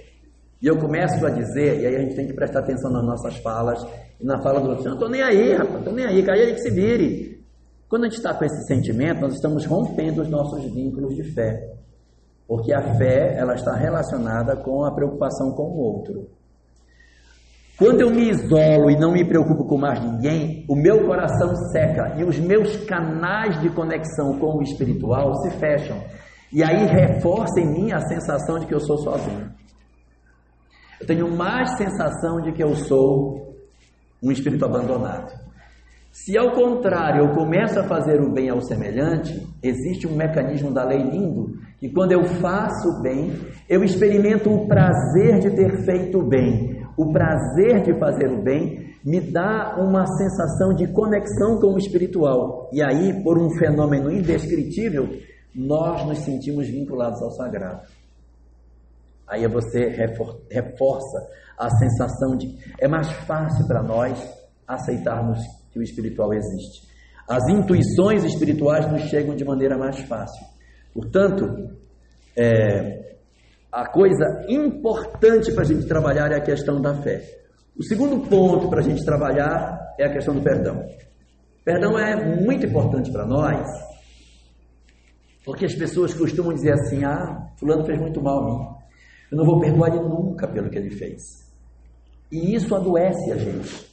E 0.62 0.68
eu 0.68 0.78
começo 0.78 1.24
a 1.26 1.30
dizer, 1.30 1.82
e 1.82 1.86
aí 1.86 1.96
a 1.96 2.00
gente 2.00 2.16
tem 2.16 2.28
que 2.28 2.34
prestar 2.34 2.60
atenção 2.60 2.92
nas 2.92 3.04
nossas 3.04 3.38
falas 3.38 3.86
e 4.20 4.26
na 4.26 4.42
fala 4.42 4.60
do 4.60 4.70
outro: 4.70 4.86
não 4.86 4.94
estou 4.94 5.10
nem 5.10 5.22
aí, 5.22 5.54
rapaz, 5.54 5.78
estou 5.78 5.94
nem 5.94 6.06
aí, 6.06 6.24
cai 6.24 6.40
aí 6.40 6.54
que 6.54 6.62
se 6.62 6.72
vire. 6.72 7.46
Quando 7.88 8.04
a 8.04 8.08
gente 8.08 8.18
está 8.18 8.34
com 8.34 8.44
esse 8.44 8.66
sentimento, 8.68 9.22
nós 9.22 9.34
estamos 9.34 9.66
rompendo 9.66 10.22
os 10.22 10.30
nossos 10.30 10.64
vínculos 10.74 11.16
de 11.16 11.24
fé. 11.34 11.74
Porque 12.48 12.74
a 12.74 12.82
fé, 12.96 13.36
ela 13.38 13.54
está 13.54 13.76
relacionada 13.76 14.56
com 14.58 14.84
a 14.84 14.94
preocupação 14.94 15.52
com 15.52 15.64
o 15.64 15.78
outro. 15.78 16.28
Quando 17.78 18.02
eu 18.02 18.10
me 18.10 18.30
isolo 18.30 18.90
e 18.90 18.98
não 18.98 19.12
me 19.12 19.24
preocupo 19.24 19.66
com 19.66 19.78
mais 19.78 20.04
ninguém, 20.04 20.66
o 20.68 20.76
meu 20.76 21.06
coração 21.06 21.56
seca 21.72 22.16
e 22.18 22.24
os 22.24 22.40
meus 22.40 22.76
canais 22.86 23.62
de 23.62 23.70
conexão 23.70 24.40
com 24.40 24.58
o 24.58 24.64
espiritual 24.64 25.36
se 25.36 25.52
fecham. 25.52 26.02
E 26.52 26.64
aí 26.64 26.86
reforça 26.86 27.60
em 27.60 27.72
mim 27.72 27.92
a 27.92 28.00
sensação 28.00 28.58
de 28.58 28.66
que 28.66 28.74
eu 28.74 28.80
sou 28.80 28.98
sozinho. 28.98 29.52
Eu 31.00 31.06
tenho 31.06 31.36
mais 31.36 31.78
sensação 31.78 32.42
de 32.42 32.52
que 32.52 32.64
eu 32.64 32.76
sou 32.76 33.56
um 34.22 34.32
espírito 34.32 34.66
abandonado. 34.66 35.32
Se 36.12 36.36
ao 36.36 36.52
contrário 36.52 37.26
eu 37.26 37.36
começo 37.36 37.80
a 37.80 37.84
fazer 37.84 38.20
o 38.20 38.34
bem 38.34 38.50
ao 38.50 38.60
semelhante, 38.62 39.40
existe 39.62 40.08
um 40.08 40.16
mecanismo 40.16 40.74
da 40.74 40.84
lei 40.84 41.04
lindo 41.04 41.54
que 41.80 41.90
quando 41.90 42.12
eu 42.12 42.24
faço 42.26 42.90
o 42.90 43.02
bem, 43.04 43.32
eu 43.70 43.84
experimento 43.84 44.50
o 44.50 44.68
prazer 44.68 45.40
de 45.40 45.52
ter 45.52 45.86
feito 45.86 46.20
o 46.20 46.28
bem. 46.28 46.84
O 46.98 47.14
prazer 47.14 47.84
de 47.84 47.94
fazer 48.00 48.32
o 48.32 48.42
bem 48.42 48.88
me 49.06 49.22
dá 49.22 49.78
uma 49.80 50.08
sensação 50.18 50.74
de 50.74 50.88
conexão 50.92 51.60
com 51.60 51.76
o 51.76 51.78
espiritual. 51.78 52.68
E 52.74 52.82
aí, 52.82 53.22
por 53.24 53.38
um 53.38 53.52
fenômeno 53.52 54.12
indescritível, 54.12 55.08
nós 55.54 56.04
nos 56.06 56.20
sentimos 56.20 56.68
vinculados 56.68 57.22
ao 57.22 57.32
sagrado. 57.32 57.82
Aí 59.28 59.46
você 59.48 59.88
reforça 60.50 61.28
a 61.58 61.70
sensação 61.70 62.38
de 62.38 62.58
é 62.80 62.88
mais 62.88 63.12
fácil 63.12 63.68
para 63.68 63.84
nós 63.84 64.18
aceitarmos 64.68 65.40
que 65.72 65.80
o 65.80 65.84
espiritual 65.84 66.34
existe. 66.34 66.88
As 67.28 67.48
intuições 67.50 68.24
espirituais 68.24 68.90
nos 68.90 69.02
chegam 69.04 69.36
de 69.36 69.44
maneira 69.44 69.78
mais 69.78 70.00
fácil. 70.02 70.46
Portanto, 70.94 71.46
é, 72.38 73.16
a 73.72 73.86
coisa 73.90 74.46
importante 74.48 75.52
para 75.52 75.64
a 75.64 75.66
gente 75.66 75.86
trabalhar 75.88 76.32
é 76.32 76.38
a 76.38 76.42
questão 76.42 76.80
da 76.82 76.96
fé. 77.02 77.22
O 77.78 77.84
segundo 77.84 78.28
ponto 78.28 78.70
para 78.70 78.80
a 78.80 78.84
gente 78.84 79.04
trabalhar 79.04 79.78
é 80.00 80.06
a 80.06 80.12
questão 80.12 80.34
do 80.34 80.42
perdão. 80.42 80.84
Perdão 81.66 82.00
é 82.00 82.16
muito 82.42 82.66
importante 82.66 83.12
para 83.12 83.26
nós, 83.26 83.68
porque 85.44 85.66
as 85.66 85.76
pessoas 85.76 86.14
costumam 86.14 86.54
dizer 86.54 86.72
assim: 86.72 87.04
ah, 87.04 87.52
Fulano 87.60 87.86
fez 87.86 88.00
muito 88.00 88.22
mal 88.22 88.40
a 88.40 88.46
mim, 88.46 88.77
eu 89.32 89.38
não 89.38 89.46
vou 89.46 89.60
perdoar 89.60 89.90
ele 89.90 90.08
nunca 90.08 90.48
pelo 90.48 90.70
que 90.70 90.78
ele 90.78 90.92
fez. 90.92 91.22
E 92.32 92.56
isso 92.56 92.76
adoece 92.76 93.32
a 93.32 93.38
gente. 93.38 93.88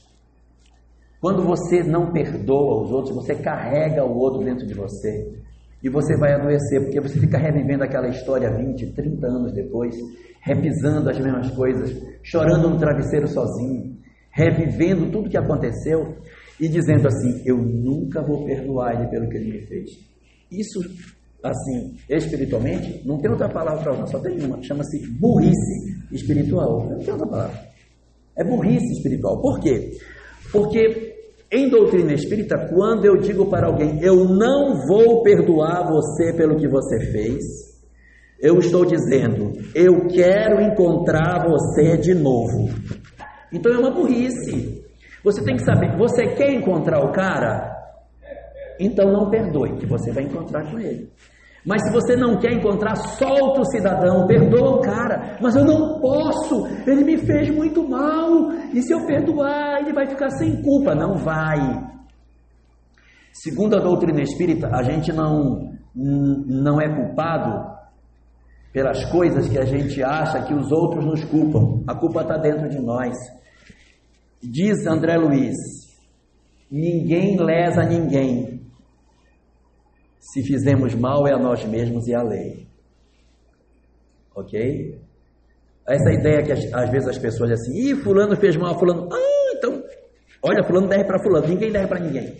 Quando 1.19 1.43
você 1.43 1.83
não 1.83 2.11
perdoa 2.11 2.83
os 2.83 2.91
outros, 2.91 3.15
você 3.15 3.35
carrega 3.35 4.05
o 4.05 4.17
outro 4.17 4.43
dentro 4.43 4.65
de 4.65 4.73
você. 4.73 5.33
E 5.83 5.89
você 5.89 6.17
vai 6.17 6.33
adoecer, 6.33 6.81
porque 6.81 6.99
você 6.99 7.19
fica 7.19 7.37
revivendo 7.37 7.83
aquela 7.83 8.07
história 8.07 8.51
20, 8.51 8.93
30 8.93 9.27
anos 9.27 9.53
depois, 9.53 9.95
repisando 10.41 11.09
as 11.09 11.19
mesmas 11.19 11.49
coisas, 11.51 11.95
chorando 12.23 12.69
no 12.69 12.79
travesseiro 12.79 13.27
sozinho, 13.27 13.97
revivendo 14.31 15.11
tudo 15.11 15.29
que 15.29 15.37
aconteceu 15.37 16.15
e 16.59 16.67
dizendo 16.67 17.07
assim: 17.07 17.41
Eu 17.45 17.57
nunca 17.57 18.21
vou 18.21 18.45
perdoar 18.45 18.95
ele 18.95 19.09
pelo 19.09 19.29
que 19.29 19.37
ele 19.37 19.51
me 19.51 19.61
fez. 19.65 19.89
Isso, 20.51 20.79
assim, 21.45 21.95
espiritualmente, 22.09 23.01
não 23.05 23.17
tem 23.19 23.29
outra 23.29 23.47
palavra 23.47 23.83
para 23.83 23.93
usar, 23.93 24.07
só 24.07 24.19
tem 24.19 24.43
uma, 24.43 24.61
chama-se 24.63 24.99
burrice 25.19 26.05
espiritual. 26.11 26.89
Não 26.89 26.99
tem 26.99 27.11
outra 27.11 27.27
palavra. 27.27 27.59
É 28.35 28.43
burrice 28.43 28.91
espiritual. 28.93 29.39
Por 29.41 29.59
quê? 29.59 29.91
Porque 30.51 31.15
em 31.51 31.69
doutrina 31.69 32.13
espírita, 32.13 32.67
quando 32.73 33.05
eu 33.05 33.17
digo 33.17 33.45
para 33.45 33.67
alguém, 33.67 34.01
eu 34.01 34.25
não 34.25 34.85
vou 34.87 35.21
perdoar 35.21 35.87
você 35.87 36.33
pelo 36.33 36.57
que 36.57 36.67
você 36.67 36.99
fez, 37.11 37.43
eu 38.39 38.57
estou 38.57 38.85
dizendo, 38.85 39.53
eu 39.73 40.07
quero 40.07 40.59
encontrar 40.61 41.45
você 41.47 41.97
de 41.97 42.13
novo. 42.13 42.69
Então 43.53 43.73
é 43.73 43.77
uma 43.77 43.91
burrice. 43.91 44.83
Você 45.23 45.43
tem 45.43 45.55
que 45.55 45.63
saber, 45.63 45.97
você 45.97 46.27
quer 46.35 46.51
encontrar 46.51 46.99
o 47.03 47.11
cara? 47.11 47.73
Então 48.79 49.11
não 49.11 49.29
perdoe, 49.29 49.77
que 49.77 49.85
você 49.85 50.11
vai 50.11 50.23
encontrar 50.23 50.69
com 50.69 50.77
ele. 50.79 51.09
Mas 51.65 51.81
se 51.83 51.91
você 51.91 52.15
não 52.15 52.37
quer 52.37 52.53
encontrar, 52.53 52.95
solta 52.95 53.61
o 53.61 53.65
cidadão, 53.65 54.27
perdoa 54.27 54.77
o 54.77 54.81
cara. 54.81 55.37
Mas 55.41 55.55
eu 55.55 55.65
não 55.65 55.99
posso, 55.99 56.67
ele 56.85 57.03
me 57.03 57.17
fez 57.17 57.49
muito 57.49 57.87
mal. 57.87 58.51
E 58.71 58.81
se 58.83 58.93
eu 58.93 59.05
perdoar, 59.05 59.81
ele 59.81 59.91
vai 59.91 60.07
ficar 60.07 60.29
sem 60.29 60.61
culpa. 60.61 60.93
Não 60.93 61.15
vai. 61.15 61.57
Segundo 63.33 63.75
a 63.75 63.81
doutrina 63.81 64.21
espírita, 64.21 64.69
a 64.71 64.83
gente 64.83 65.11
não, 65.11 65.73
não 65.95 66.79
é 66.79 66.87
culpado 66.87 67.75
pelas 68.71 69.05
coisas 69.05 69.47
que 69.47 69.57
a 69.57 69.65
gente 69.65 70.03
acha 70.03 70.43
que 70.43 70.53
os 70.53 70.71
outros 70.71 71.03
nos 71.03 71.23
culpam. 71.23 71.81
A 71.87 71.95
culpa 71.95 72.21
está 72.21 72.37
dentro 72.37 72.69
de 72.69 72.79
nós. 72.79 73.13
Diz 74.43 74.85
André 74.85 75.17
Luiz: 75.17 75.55
ninguém 76.69 77.37
lesa 77.37 77.83
ninguém, 77.83 78.54
se 80.25 80.41
fizemos 80.41 80.95
mal 80.95 81.27
é 81.27 81.33
a 81.33 81.37
nós 81.37 81.63
mesmos 81.65 82.07
e 82.07 82.15
a 82.15 82.23
lei. 82.23 82.65
Ok? 84.35 84.99
Essa 85.87 86.11
ideia 86.11 86.43
que 86.43 86.51
às 86.51 86.89
vezes 86.89 87.07
as 87.07 87.17
pessoas 87.17 87.51
dizem 87.51 87.75
assim, 87.75 87.91
ih, 87.91 87.95
fulano 88.03 88.35
fez 88.35 88.55
mal, 88.57 88.77
fulano. 88.79 89.07
Ah, 89.13 89.53
então, 89.55 89.83
olha, 90.41 90.63
fulano 90.63 90.87
deve 90.87 91.03
para 91.05 91.21
fulano, 91.21 91.47
ninguém 91.47 91.71
deve 91.71 91.87
para 91.87 91.99
ninguém. 91.99 92.37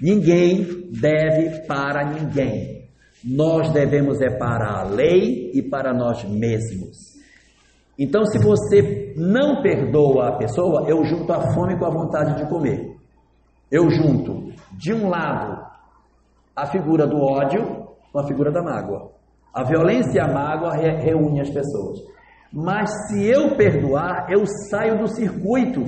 Ninguém 0.00 0.90
deve 0.92 1.66
para 1.66 2.04
ninguém. 2.04 2.88
Nós 3.24 3.72
devemos 3.72 4.20
é 4.20 4.30
para 4.38 4.78
a 4.78 4.84
lei 4.84 5.50
e 5.52 5.60
para 5.60 5.92
nós 5.92 6.22
mesmos. 6.24 7.18
Então, 7.98 8.24
se 8.26 8.38
você 8.38 9.12
não 9.16 9.60
perdoa 9.60 10.28
a 10.28 10.36
pessoa, 10.36 10.88
eu 10.88 11.04
junto 11.04 11.32
a 11.32 11.52
fome 11.52 11.76
com 11.76 11.84
a 11.84 11.90
vontade 11.90 12.36
de 12.36 12.48
comer. 12.48 12.96
Eu 13.72 13.90
junto, 13.90 14.52
de 14.78 14.94
um 14.94 15.08
lado, 15.08 15.68
a 16.58 16.66
figura 16.66 17.06
do 17.06 17.16
ódio 17.18 17.86
com 18.12 18.18
a 18.18 18.26
figura 18.26 18.50
da 18.50 18.60
mágoa. 18.60 19.12
A 19.54 19.62
violência 19.62 20.18
e 20.18 20.20
a 20.20 20.26
mágoa 20.26 20.74
re 20.74 20.90
reúnem 21.00 21.40
as 21.40 21.50
pessoas. 21.50 22.00
Mas 22.52 22.90
se 23.06 23.24
eu 23.26 23.56
perdoar, 23.56 24.26
eu 24.28 24.44
saio 24.68 24.98
do 24.98 25.06
circuito. 25.06 25.84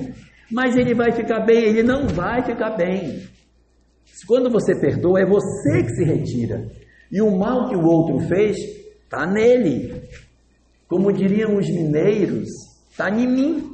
Mas 0.49 0.77
ele 0.77 0.93
vai 0.93 1.11
ficar 1.11 1.41
bem, 1.45 1.65
ele 1.65 1.83
não 1.83 2.07
vai 2.07 2.41
ficar 2.43 2.71
bem. 2.77 3.21
Quando 4.25 4.49
você 4.49 4.79
perdoa, 4.79 5.19
é 5.19 5.25
você 5.25 5.83
que 5.83 5.89
se 5.89 6.03
retira. 6.05 6.67
E 7.11 7.21
o 7.21 7.37
mal 7.37 7.67
que 7.67 7.75
o 7.75 7.85
outro 7.85 8.19
fez 8.27 8.55
está 9.03 9.25
nele. 9.25 10.03
Como 10.87 11.11
diriam 11.11 11.57
os 11.57 11.67
mineiros, 11.67 12.47
está 12.89 13.09
em 13.09 13.27
mim. 13.27 13.71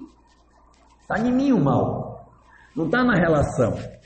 Está 1.02 1.20
em 1.20 1.32
mim 1.32 1.52
o 1.52 1.64
mal. 1.64 2.32
Não 2.76 2.86
está 2.86 3.04
na 3.04 3.16
relação. 3.16 3.97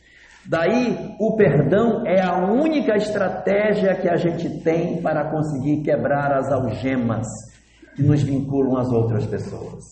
Daí, 0.45 1.15
o 1.19 1.35
perdão 1.35 2.03
é 2.05 2.21
a 2.21 2.51
única 2.51 2.95
estratégia 2.97 3.95
que 3.95 4.09
a 4.09 4.15
gente 4.15 4.61
tem 4.63 5.01
para 5.01 5.29
conseguir 5.29 5.83
quebrar 5.83 6.33
as 6.33 6.51
algemas 6.51 7.27
que 7.95 8.01
nos 8.01 8.23
vinculam 8.23 8.77
às 8.77 8.89
outras 8.91 9.25
pessoas. 9.27 9.83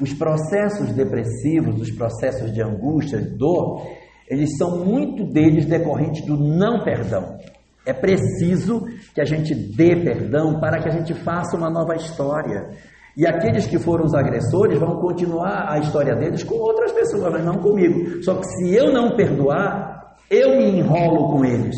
Os 0.00 0.12
processos 0.12 0.92
depressivos, 0.92 1.80
os 1.80 1.90
processos 1.90 2.52
de 2.52 2.62
angústia, 2.62 3.20
de 3.20 3.36
dor, 3.36 3.86
eles 4.28 4.56
são 4.56 4.84
muito 4.84 5.24
deles 5.24 5.66
decorrentes 5.66 6.24
do 6.24 6.36
não 6.36 6.84
perdão. 6.84 7.38
É 7.84 7.92
preciso 7.92 8.86
que 9.14 9.20
a 9.20 9.24
gente 9.24 9.54
dê 9.54 9.96
perdão 9.96 10.60
para 10.60 10.80
que 10.80 10.88
a 10.88 10.92
gente 10.92 11.14
faça 11.14 11.56
uma 11.56 11.70
nova 11.70 11.96
história. 11.96 12.70
E 13.16 13.26
aqueles 13.26 13.66
que 13.66 13.78
foram 13.78 14.04
os 14.04 14.14
agressores 14.14 14.78
vão 14.78 15.00
continuar 15.00 15.70
a 15.70 15.78
história 15.78 16.14
deles 16.14 16.44
com 16.44 16.54
outras 16.56 16.92
pessoas, 16.92 17.32
mas 17.32 17.44
não 17.44 17.58
comigo. 17.58 18.22
Só 18.22 18.36
que 18.36 18.46
se 18.46 18.74
eu 18.74 18.92
não 18.92 19.16
perdoar, 19.16 20.16
eu 20.30 20.56
me 20.56 20.78
enrolo 20.78 21.32
com 21.32 21.44
eles. 21.44 21.76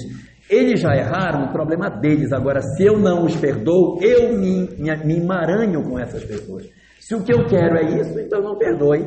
Eles 0.49 0.81
já 0.81 0.95
erraram, 0.95 1.47
o 1.47 1.53
problema 1.53 1.89
deles. 1.89 2.33
Agora, 2.33 2.61
se 2.61 2.85
eu 2.85 2.99
não 2.99 3.25
os 3.25 3.35
perdoo, 3.37 3.99
eu 4.03 4.37
me, 4.37 4.69
me, 4.77 4.97
me 5.05 5.17
emaranho 5.17 5.83
com 5.83 5.99
essas 5.99 6.23
pessoas. 6.25 6.69
Se 7.01 7.15
o 7.15 7.25
que 7.25 7.33
eu 7.33 7.47
quero 7.47 7.77
é 7.79 8.01
isso, 8.01 8.19
então 8.21 8.43
não 8.43 8.57
perdoe. 8.57 9.03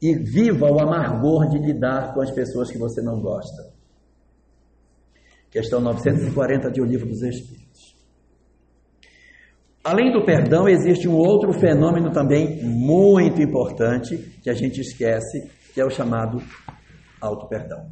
E 0.00 0.14
viva 0.14 0.70
o 0.70 0.80
amargor 0.80 1.48
de 1.48 1.58
lidar 1.58 2.14
com 2.14 2.22
as 2.22 2.30
pessoas 2.30 2.70
que 2.70 2.78
você 2.78 3.02
não 3.02 3.20
gosta. 3.20 3.70
Questão 5.50 5.80
940 5.80 6.70
de 6.70 6.80
O 6.80 6.84
Livro 6.84 7.08
dos 7.08 7.22
Espíritos. 7.22 7.89
Além 9.82 10.12
do 10.12 10.24
perdão, 10.24 10.68
existe 10.68 11.08
um 11.08 11.16
outro 11.16 11.52
fenômeno 11.54 12.12
também 12.12 12.62
muito 12.62 13.40
importante 13.40 14.16
que 14.42 14.50
a 14.50 14.54
gente 14.54 14.80
esquece, 14.80 15.50
que 15.72 15.80
é 15.80 15.84
o 15.84 15.90
chamado 15.90 16.42
auto-perdão. 17.18 17.86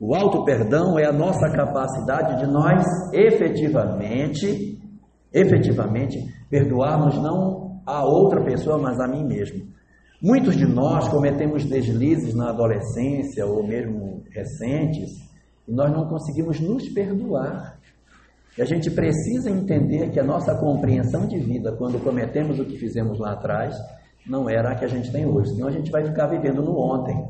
O 0.00 0.14
auto-perdão 0.14 0.98
é 0.98 1.04
a 1.04 1.12
nossa 1.12 1.50
capacidade 1.50 2.40
de 2.40 2.50
nós 2.50 2.84
efetivamente, 3.12 4.78
efetivamente, 5.32 6.18
perdoarmos 6.48 7.16
não 7.16 7.80
a 7.86 8.02
outra 8.04 8.42
pessoa, 8.42 8.78
mas 8.78 8.98
a 9.00 9.06
mim 9.06 9.24
mesmo. 9.24 9.66
Muitos 10.22 10.56
de 10.56 10.66
nós 10.66 11.06
cometemos 11.08 11.66
deslizes 11.66 12.34
na 12.34 12.48
adolescência 12.48 13.44
ou 13.44 13.66
mesmo 13.66 14.22
recentes 14.30 15.10
e 15.68 15.72
nós 15.72 15.92
não 15.92 16.08
conseguimos 16.08 16.60
nos 16.60 16.88
perdoar. 16.88 17.73
E 18.56 18.62
a 18.62 18.64
gente 18.64 18.90
precisa 18.90 19.50
entender 19.50 20.10
que 20.10 20.20
a 20.20 20.24
nossa 20.24 20.54
compreensão 20.54 21.26
de 21.26 21.38
vida, 21.38 21.72
quando 21.76 22.02
cometemos 22.02 22.58
o 22.58 22.64
que 22.64 22.78
fizemos 22.78 23.18
lá 23.18 23.32
atrás, 23.32 23.74
não 24.26 24.48
era 24.48 24.70
a 24.70 24.74
que 24.74 24.84
a 24.84 24.88
gente 24.88 25.10
tem 25.10 25.26
hoje, 25.26 25.54
senão 25.54 25.68
a 25.68 25.72
gente 25.72 25.90
vai 25.90 26.04
ficar 26.04 26.28
vivendo 26.28 26.62
no 26.62 26.78
ontem. 26.78 27.28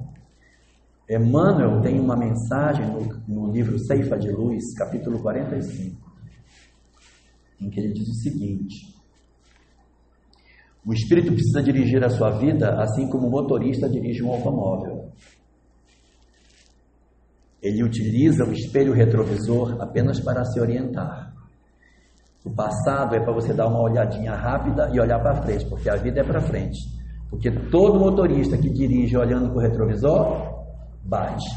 Emmanuel 1.10 1.82
tem 1.82 1.98
uma 1.98 2.16
mensagem 2.16 2.86
no, 2.86 3.22
no 3.26 3.52
livro 3.52 3.78
Ceifa 3.78 4.16
de 4.16 4.30
Luz, 4.30 4.74
capítulo 4.76 5.20
45, 5.20 5.96
em 7.60 7.68
que 7.68 7.80
ele 7.80 7.92
diz 7.92 8.08
o 8.08 8.14
seguinte: 8.22 8.94
O 10.86 10.92
espírito 10.92 11.32
precisa 11.32 11.62
dirigir 11.62 12.02
a 12.04 12.08
sua 12.08 12.30
vida 12.38 12.80
assim 12.80 13.08
como 13.08 13.26
o 13.26 13.30
motorista 13.30 13.88
dirige 13.88 14.22
um 14.22 14.30
automóvel. 14.30 14.93
Ele 17.64 17.82
utiliza 17.82 18.44
o 18.44 18.52
espelho 18.52 18.92
retrovisor 18.92 19.80
apenas 19.80 20.20
para 20.20 20.44
se 20.44 20.60
orientar. 20.60 21.32
O 22.44 22.50
passado 22.50 23.16
é 23.16 23.20
para 23.20 23.32
você 23.32 23.54
dar 23.54 23.66
uma 23.66 23.80
olhadinha 23.80 24.34
rápida 24.34 24.90
e 24.92 25.00
olhar 25.00 25.18
para 25.18 25.42
frente, 25.42 25.66
porque 25.70 25.88
a 25.88 25.96
vida 25.96 26.20
é 26.20 26.22
para 26.22 26.42
frente. 26.42 26.78
Porque 27.30 27.50
todo 27.70 27.98
motorista 27.98 28.58
que 28.58 28.68
dirige 28.68 29.16
olhando 29.16 29.48
para 29.48 29.56
o 29.56 29.60
retrovisor, 29.60 30.66
bate. 31.02 31.48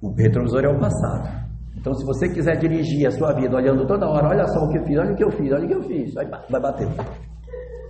O 0.00 0.10
retrovisor 0.14 0.64
é 0.64 0.68
o 0.68 0.78
passado. 0.80 1.46
Então, 1.76 1.92
se 1.92 2.06
você 2.06 2.26
quiser 2.26 2.56
dirigir 2.56 3.06
a 3.06 3.10
sua 3.10 3.34
vida 3.34 3.54
olhando 3.54 3.86
toda 3.86 4.08
hora, 4.08 4.28
olha 4.28 4.46
só 4.46 4.60
o 4.60 4.70
que 4.70 4.78
eu 4.78 4.84
fiz, 4.86 4.98
olha 4.98 5.12
o 5.12 5.16
que 5.16 5.24
eu 5.24 5.30
fiz, 5.32 5.52
olha 5.52 5.64
o 5.64 5.68
que 5.68 5.74
eu 5.74 5.82
fiz, 5.82 6.14
vai, 6.14 6.60
bater. 6.60 6.88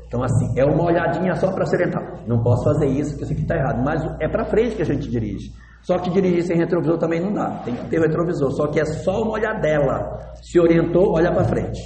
Então, 0.08 0.20
assim, 0.20 0.58
é 0.58 0.64
uma 0.64 0.84
olhadinha 0.84 1.36
só 1.36 1.52
para 1.52 1.64
se 1.64 1.76
orientar. 1.76 2.26
Não 2.26 2.42
posso 2.42 2.64
fazer 2.64 2.86
isso, 2.86 3.10
porque 3.10 3.24
isso 3.24 3.32
aqui 3.32 3.42
está 3.42 3.54
errado. 3.54 3.84
Mas 3.84 4.02
é 4.20 4.28
para 4.28 4.44
frente 4.46 4.74
que 4.74 4.82
a 4.82 4.84
gente 4.84 5.08
dirige. 5.08 5.52
Só 5.86 6.00
que 6.00 6.10
dirigir 6.10 6.42
sem 6.42 6.56
retrovisor 6.56 6.98
também 6.98 7.20
não 7.20 7.32
dá, 7.32 7.62
tem 7.64 7.76
que 7.76 7.88
ter 7.88 8.00
o 8.00 8.02
retrovisor, 8.02 8.50
só 8.50 8.66
que 8.66 8.80
é 8.80 8.84
só 8.84 9.22
uma 9.22 9.34
olhadela. 9.34 10.34
Se 10.42 10.58
orientou, 10.58 11.12
olha 11.12 11.32
para 11.32 11.44
frente. 11.44 11.80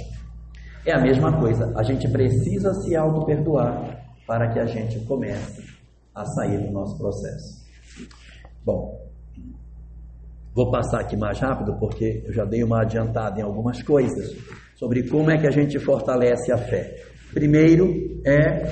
É 0.83 0.91
a 0.91 0.99
mesma 0.99 1.39
coisa, 1.39 1.71
a 1.77 1.83
gente 1.83 2.09
precisa 2.09 2.73
se 2.73 2.95
auto-perdoar 2.95 4.03
para 4.25 4.51
que 4.51 4.59
a 4.59 4.65
gente 4.65 4.99
comece 5.05 5.63
a 6.15 6.25
sair 6.25 6.57
do 6.65 6.71
nosso 6.71 6.97
processo. 6.97 7.63
Bom, 8.65 9.07
vou 10.55 10.71
passar 10.71 11.01
aqui 11.01 11.15
mais 11.15 11.39
rápido 11.39 11.77
porque 11.77 12.23
eu 12.25 12.33
já 12.33 12.43
dei 12.43 12.63
uma 12.63 12.81
adiantada 12.81 13.39
em 13.39 13.43
algumas 13.43 13.83
coisas 13.83 14.35
sobre 14.77 15.07
como 15.09 15.29
é 15.29 15.37
que 15.37 15.45
a 15.45 15.51
gente 15.51 15.77
fortalece 15.77 16.51
a 16.51 16.57
fé. 16.57 17.03
Primeiro 17.35 18.19
é 18.25 18.65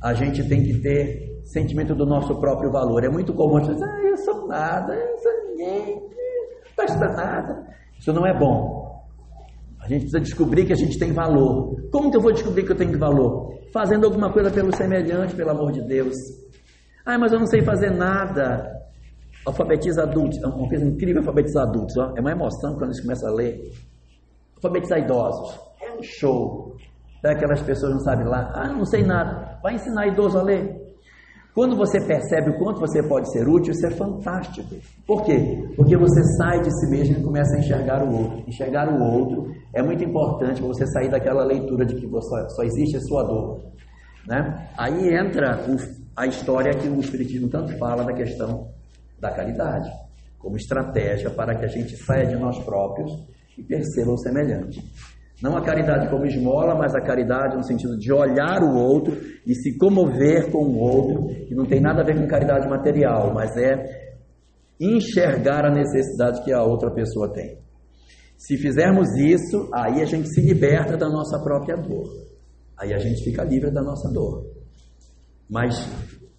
a 0.00 0.14
gente 0.14 0.48
tem 0.48 0.62
que 0.62 0.80
ter 0.80 1.35
sentimento 1.46 1.94
do 1.94 2.04
nosso 2.04 2.38
próprio 2.40 2.70
valor. 2.70 3.04
É 3.04 3.08
muito 3.08 3.32
comum 3.32 3.60
dizer, 3.60 3.82
ah, 3.82 4.02
eu 4.02 4.16
sou 4.18 4.46
nada, 4.46 4.94
eu 4.94 5.18
sou 5.18 5.32
ninguém, 5.48 5.94
não 5.96 6.72
presta 6.76 7.06
nada. 7.06 7.66
Isso 7.98 8.12
não 8.12 8.26
é 8.26 8.36
bom. 8.36 8.86
A 9.80 9.88
gente 9.88 10.00
precisa 10.00 10.20
descobrir 10.20 10.66
que 10.66 10.72
a 10.72 10.76
gente 10.76 10.98
tem 10.98 11.12
valor. 11.12 11.76
Como 11.92 12.10
que 12.10 12.16
eu 12.16 12.20
vou 12.20 12.32
descobrir 12.32 12.64
que 12.64 12.72
eu 12.72 12.76
tenho 12.76 12.98
valor? 12.98 13.54
Fazendo 13.72 14.04
alguma 14.04 14.32
coisa 14.32 14.50
pelo 14.50 14.74
semelhante, 14.74 15.34
pelo 15.34 15.50
amor 15.50 15.70
de 15.70 15.80
Deus. 15.86 16.16
Ah, 17.04 17.16
mas 17.16 17.32
eu 17.32 17.38
não 17.38 17.46
sei 17.46 17.62
fazer 17.62 17.90
nada. 17.90 18.68
Alfabetiza 19.46 20.02
adultos. 20.02 20.42
É 20.42 20.46
uma 20.48 20.68
coisa 20.68 20.84
incrível 20.84 21.20
alfabetizar 21.20 21.68
adultos. 21.68 21.96
Ó. 21.96 22.12
É 22.16 22.20
uma 22.20 22.32
emoção 22.32 22.74
quando 22.74 22.90
eles 22.90 23.00
começam 23.00 23.28
a 23.28 23.32
ler. 23.32 23.60
Alfabetizar 24.56 24.98
idosos. 24.98 25.60
É 25.80 25.92
um 25.92 26.02
show. 26.02 26.74
Aquelas 27.24 27.62
pessoas 27.62 27.92
não 27.92 28.00
sabem 28.00 28.26
lá. 28.26 28.52
Ah, 28.54 28.72
não 28.72 28.84
sei 28.84 29.04
nada. 29.04 29.60
Vai 29.62 29.74
ensinar 29.74 30.08
idoso 30.08 30.36
a 30.36 30.42
ler. 30.42 30.85
Quando 31.56 31.74
você 31.74 31.98
percebe 31.98 32.50
o 32.50 32.58
quanto 32.58 32.80
você 32.80 33.02
pode 33.02 33.32
ser 33.32 33.48
útil, 33.48 33.72
isso 33.72 33.86
é 33.86 33.90
fantástico. 33.90 34.76
Por 35.06 35.24
quê? 35.24 35.66
Porque 35.74 35.96
você 35.96 36.22
sai 36.36 36.60
de 36.60 36.70
si 36.70 36.90
mesmo 36.90 37.16
e 37.16 37.22
começa 37.22 37.56
a 37.56 37.58
enxergar 37.58 38.06
o 38.06 38.14
outro. 38.14 38.44
Enxergar 38.46 38.92
o 38.92 39.02
outro 39.02 39.50
é 39.72 39.82
muito 39.82 40.04
importante 40.04 40.60
para 40.60 40.68
você 40.68 40.86
sair 40.88 41.08
daquela 41.08 41.42
leitura 41.46 41.86
de 41.86 41.94
que 41.94 42.06
só, 42.06 42.46
só 42.50 42.62
existe 42.62 42.98
a 42.98 43.00
sua 43.00 43.22
dor. 43.22 43.62
Né? 44.28 44.68
Aí 44.76 45.08
entra 45.14 45.64
o, 45.66 45.76
a 46.14 46.26
história 46.26 46.74
que 46.74 46.88
o 46.88 47.00
Espiritismo 47.00 47.48
tanto 47.48 47.74
fala 47.78 48.04
da 48.04 48.12
questão 48.12 48.68
da 49.18 49.30
caridade, 49.30 49.90
como 50.38 50.58
estratégia 50.58 51.30
para 51.30 51.54
que 51.54 51.64
a 51.64 51.68
gente 51.68 51.96
saia 51.96 52.26
de 52.26 52.36
nós 52.36 52.58
próprios 52.64 53.10
e 53.56 53.62
perceba 53.62 54.12
o 54.12 54.18
semelhante. 54.18 54.84
Não 55.42 55.56
a 55.56 55.62
caridade 55.62 56.08
como 56.08 56.24
esmola, 56.24 56.74
mas 56.74 56.94
a 56.94 57.00
caridade 57.00 57.56
no 57.56 57.64
sentido 57.64 57.98
de 57.98 58.10
olhar 58.10 58.62
o 58.62 58.74
outro 58.74 59.16
e 59.46 59.54
se 59.54 59.76
comover 59.76 60.50
com 60.50 60.64
o 60.64 60.78
outro, 60.78 61.26
que 61.46 61.54
não 61.54 61.66
tem 61.66 61.80
nada 61.80 62.00
a 62.00 62.04
ver 62.04 62.18
com 62.18 62.26
caridade 62.26 62.66
material, 62.68 63.34
mas 63.34 63.54
é 63.56 64.06
enxergar 64.80 65.66
a 65.66 65.70
necessidade 65.70 66.42
que 66.42 66.52
a 66.52 66.62
outra 66.62 66.90
pessoa 66.90 67.32
tem. 67.32 67.58
Se 68.36 68.56
fizermos 68.56 69.08
isso, 69.18 69.68
aí 69.74 70.02
a 70.02 70.04
gente 70.06 70.28
se 70.28 70.40
liberta 70.40 70.96
da 70.96 71.08
nossa 71.08 71.38
própria 71.42 71.76
dor. 71.76 72.08
Aí 72.78 72.92
a 72.92 72.98
gente 72.98 73.22
fica 73.24 73.42
livre 73.44 73.70
da 73.70 73.82
nossa 73.82 74.10
dor. 74.12 74.44
Mas 75.48 75.74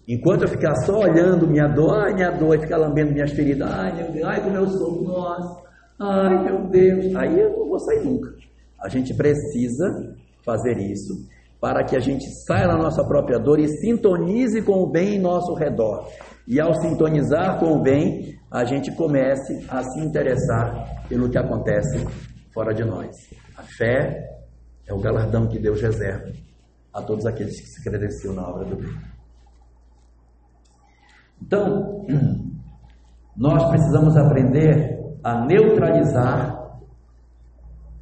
enquanto 0.06 0.42
eu 0.42 0.48
ficar 0.48 0.74
só 0.84 1.00
olhando 1.00 1.48
minha 1.48 1.66
dor, 1.68 1.92
ai 2.04 2.14
minha 2.14 2.30
dor, 2.30 2.56
e 2.56 2.60
ficar 2.60 2.76
lambendo 2.76 3.12
minhas 3.12 3.32
feridas, 3.32 3.68
ai 3.70 3.96
meu 3.96 4.12
Deus, 4.12 4.24
ai 4.24 4.42
como 4.42 4.56
eu 4.56 4.66
sou, 4.68 5.02
nossa, 5.02 5.62
ai 6.00 6.44
meu 6.44 6.68
Deus, 6.68 7.16
aí 7.16 7.40
eu 7.40 7.50
não 7.50 7.68
vou 7.68 7.78
sair 7.80 8.04
nunca. 8.04 8.37
A 8.80 8.88
gente 8.88 9.14
precisa 9.14 10.16
fazer 10.44 10.78
isso 10.78 11.14
para 11.60 11.84
que 11.84 11.96
a 11.96 12.00
gente 12.00 12.24
saia 12.46 12.68
da 12.68 12.76
nossa 12.76 13.04
própria 13.04 13.38
dor 13.38 13.58
e 13.58 13.68
sintonize 13.68 14.62
com 14.62 14.82
o 14.82 14.90
bem 14.90 15.16
em 15.16 15.20
nosso 15.20 15.54
redor. 15.54 16.08
E 16.46 16.60
ao 16.60 16.72
sintonizar 16.80 17.58
com 17.58 17.72
o 17.72 17.82
bem, 17.82 18.38
a 18.50 18.64
gente 18.64 18.94
comece 18.94 19.66
a 19.68 19.82
se 19.82 20.00
interessar 20.00 21.04
pelo 21.08 21.28
que 21.28 21.36
acontece 21.36 22.06
fora 22.54 22.72
de 22.72 22.84
nós. 22.84 23.10
A 23.56 23.62
fé 23.62 24.24
é 24.86 24.94
o 24.94 25.00
galardão 25.00 25.46
que 25.48 25.58
Deus 25.58 25.82
reserva 25.82 26.32
a 26.94 27.02
todos 27.02 27.26
aqueles 27.26 27.60
que 27.60 27.66
se 27.66 27.82
credenciam 27.82 28.34
na 28.34 28.48
obra 28.48 28.64
do 28.64 28.76
bem. 28.76 28.96
Então, 31.42 32.06
nós 33.36 33.68
precisamos 33.70 34.16
aprender 34.16 34.98
a 35.22 35.44
neutralizar 35.44 36.57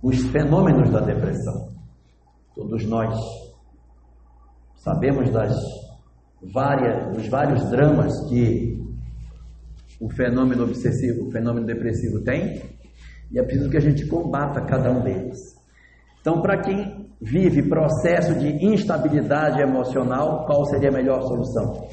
os 0.03 0.22
fenômenos 0.26 0.90
da 0.90 1.01
depressão. 1.01 1.68
Todos 2.55 2.84
nós 2.86 3.14
sabemos 4.76 5.30
das 5.30 5.55
várias, 6.42 7.16
dos 7.16 7.28
vários 7.28 7.68
dramas 7.70 8.12
que 8.28 8.76
o 10.01 10.09
fenômeno 10.11 10.64
obsessivo, 10.64 11.26
o 11.26 11.30
fenômeno 11.30 11.66
depressivo 11.66 12.22
tem, 12.22 12.62
e 13.30 13.38
é 13.38 13.42
preciso 13.42 13.70
que 13.70 13.76
a 13.76 13.80
gente 13.80 14.07
combata 14.07 14.61
cada 14.62 14.90
um 14.90 15.03
deles. 15.03 15.38
Então, 16.20 16.40
para 16.40 16.61
quem 16.61 17.11
vive 17.20 17.68
processo 17.68 18.34
de 18.38 18.64
instabilidade 18.64 19.61
emocional, 19.61 20.44
qual 20.44 20.64
seria 20.66 20.90
a 20.90 20.92
melhor 20.92 21.22
solução? 21.22 21.88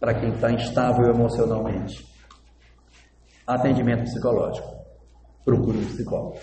Para 0.00 0.14
quem 0.14 0.30
está 0.30 0.50
instável 0.52 1.06
emocionalmente, 1.06 2.06
atendimento 3.46 4.04
psicológico. 4.04 4.75
Procure 5.46 5.78
um 5.78 5.84
psicólogo. 5.84 6.36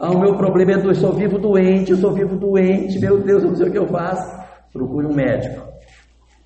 Ah, 0.00 0.10
o 0.10 0.18
meu 0.18 0.34
problema 0.36 0.72
é 0.72 0.80
que 0.80 0.86
eu 0.88 0.94
sou 0.94 1.12
vivo 1.12 1.38
doente, 1.38 1.90
eu 1.90 1.98
sou 1.98 2.12
vivo 2.12 2.36
doente, 2.36 2.98
meu 2.98 3.22
Deus, 3.22 3.42
eu 3.42 3.50
não 3.50 3.56
sei 3.56 3.68
o 3.68 3.70
que 3.70 3.78
eu 3.78 3.86
faço. 3.86 4.48
Procure 4.72 5.06
um 5.06 5.14
médico 5.14 5.68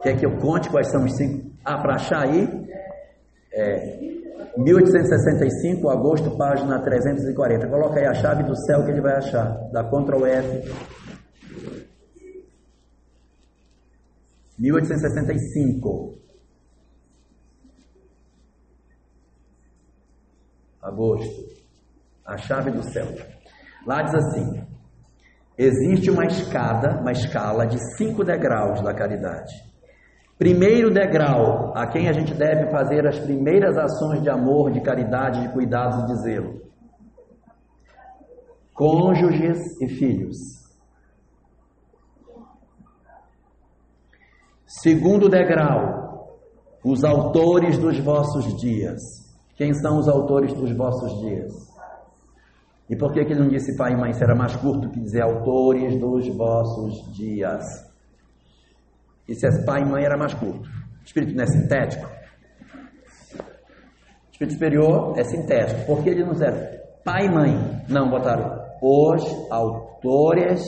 Quer 0.02 0.18
que 0.18 0.24
eu 0.24 0.38
conte 0.38 0.70
quais 0.70 0.90
são 0.90 1.04
os 1.04 1.14
cinco? 1.16 1.50
Ah, 1.64 1.78
para 1.78 1.96
achar 1.96 2.22
aí? 2.22 2.48
É, 3.52 3.98
1865, 4.56 5.88
agosto, 5.90 6.36
página 6.36 6.80
340. 6.80 7.68
Coloca 7.68 8.00
aí 8.00 8.06
a 8.06 8.14
chave 8.14 8.42
do 8.44 8.56
céu 8.56 8.84
que 8.84 8.90
ele 8.90 9.02
vai 9.02 9.16
achar. 9.16 9.68
Dá 9.70 9.84
Ctrl 9.84 10.24
F. 10.26 10.72
1865. 14.58 16.14
Agosto. 20.82 21.59
A 22.26 22.36
chave 22.36 22.70
do 22.70 22.82
céu. 22.82 23.06
Lá 23.86 24.02
diz 24.02 24.14
assim: 24.14 24.64
existe 25.56 26.10
uma 26.10 26.24
escada, 26.26 27.00
uma 27.00 27.12
escala 27.12 27.66
de 27.66 27.78
cinco 27.96 28.24
degraus 28.24 28.82
da 28.82 28.94
caridade. 28.94 29.52
Primeiro 30.38 30.90
degrau, 30.90 31.72
a 31.76 31.86
quem 31.86 32.08
a 32.08 32.12
gente 32.12 32.32
deve 32.32 32.70
fazer 32.70 33.06
as 33.06 33.18
primeiras 33.18 33.76
ações 33.76 34.22
de 34.22 34.30
amor, 34.30 34.70
de 34.70 34.80
caridade, 34.80 35.42
de 35.42 35.52
cuidado 35.52 36.02
e 36.02 36.06
de 36.06 36.22
zelo. 36.22 36.62
Cônjuges 38.72 39.58
e 39.82 39.88
filhos. 39.88 40.38
Segundo 44.66 45.28
degrau, 45.28 46.38
os 46.82 47.04
autores 47.04 47.76
dos 47.76 47.98
vossos 47.98 48.56
dias. 48.58 48.98
Quem 49.56 49.74
são 49.74 49.98
os 49.98 50.08
autores 50.08 50.54
dos 50.54 50.74
vossos 50.74 51.20
dias? 51.20 51.69
E 52.90 52.96
por 52.96 53.12
que, 53.12 53.24
que 53.24 53.32
ele 53.32 53.42
não 53.42 53.48
disse 53.48 53.76
pai 53.76 53.92
e 53.92 53.96
mãe? 53.96 54.12
Será 54.12 54.34
mais 54.34 54.56
curto 54.56 54.90
que 54.90 54.98
dizer 54.98 55.22
autores 55.22 55.96
dos 56.00 56.26
vossos 56.36 57.14
dias. 57.14 57.62
E 59.28 59.34
se 59.36 59.64
pai 59.64 59.82
e 59.82 59.84
mãe 59.84 60.04
era 60.04 60.18
mais 60.18 60.34
curto. 60.34 60.68
O 60.68 61.04
espírito 61.04 61.36
não 61.36 61.44
é 61.44 61.46
sintético? 61.46 62.04
O 63.38 64.32
espírito 64.32 64.54
superior 64.54 65.14
é 65.16 65.22
sintético. 65.22 65.86
Por 65.86 66.02
que 66.02 66.10
ele 66.10 66.24
não 66.24 66.34
serve? 66.34 66.80
Pai 67.04 67.26
e 67.26 67.30
mãe. 67.30 67.84
Não, 67.88 68.10
botaram 68.10 68.58
os 68.82 69.22
autores 69.52 70.60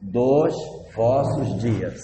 dos 0.00 0.54
vossos 0.94 1.60
dias. 1.60 1.98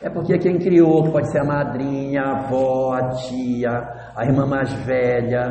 É 0.00 0.08
porque 0.08 0.38
quem 0.38 0.56
criou, 0.58 1.02
que 1.02 1.10
pode 1.10 1.32
ser 1.32 1.40
a 1.40 1.44
madrinha, 1.44 2.22
a 2.22 2.44
avó, 2.44 2.92
a 2.92 3.08
tia, 3.10 4.12
a 4.14 4.24
irmã 4.24 4.46
mais 4.46 4.72
velha, 4.84 5.50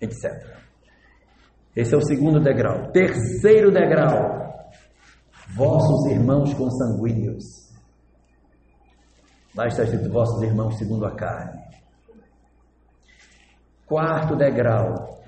etc. 0.00 0.59
Esse 1.80 1.94
é 1.94 1.96
o 1.96 2.02
segundo 2.02 2.38
degrau. 2.38 2.92
Terceiro 2.92 3.72
degrau. 3.72 4.38
vossos 5.54 6.12
irmãos 6.12 6.52
consanguíneos. 6.52 7.72
Lá 9.56 9.66
está 9.66 9.84
escrito 9.84 10.12
vossos 10.12 10.42
irmãos 10.42 10.76
segundo 10.76 11.06
a 11.06 11.16
carne. 11.16 11.58
Quarto 13.86 14.36
degrau, 14.36 15.22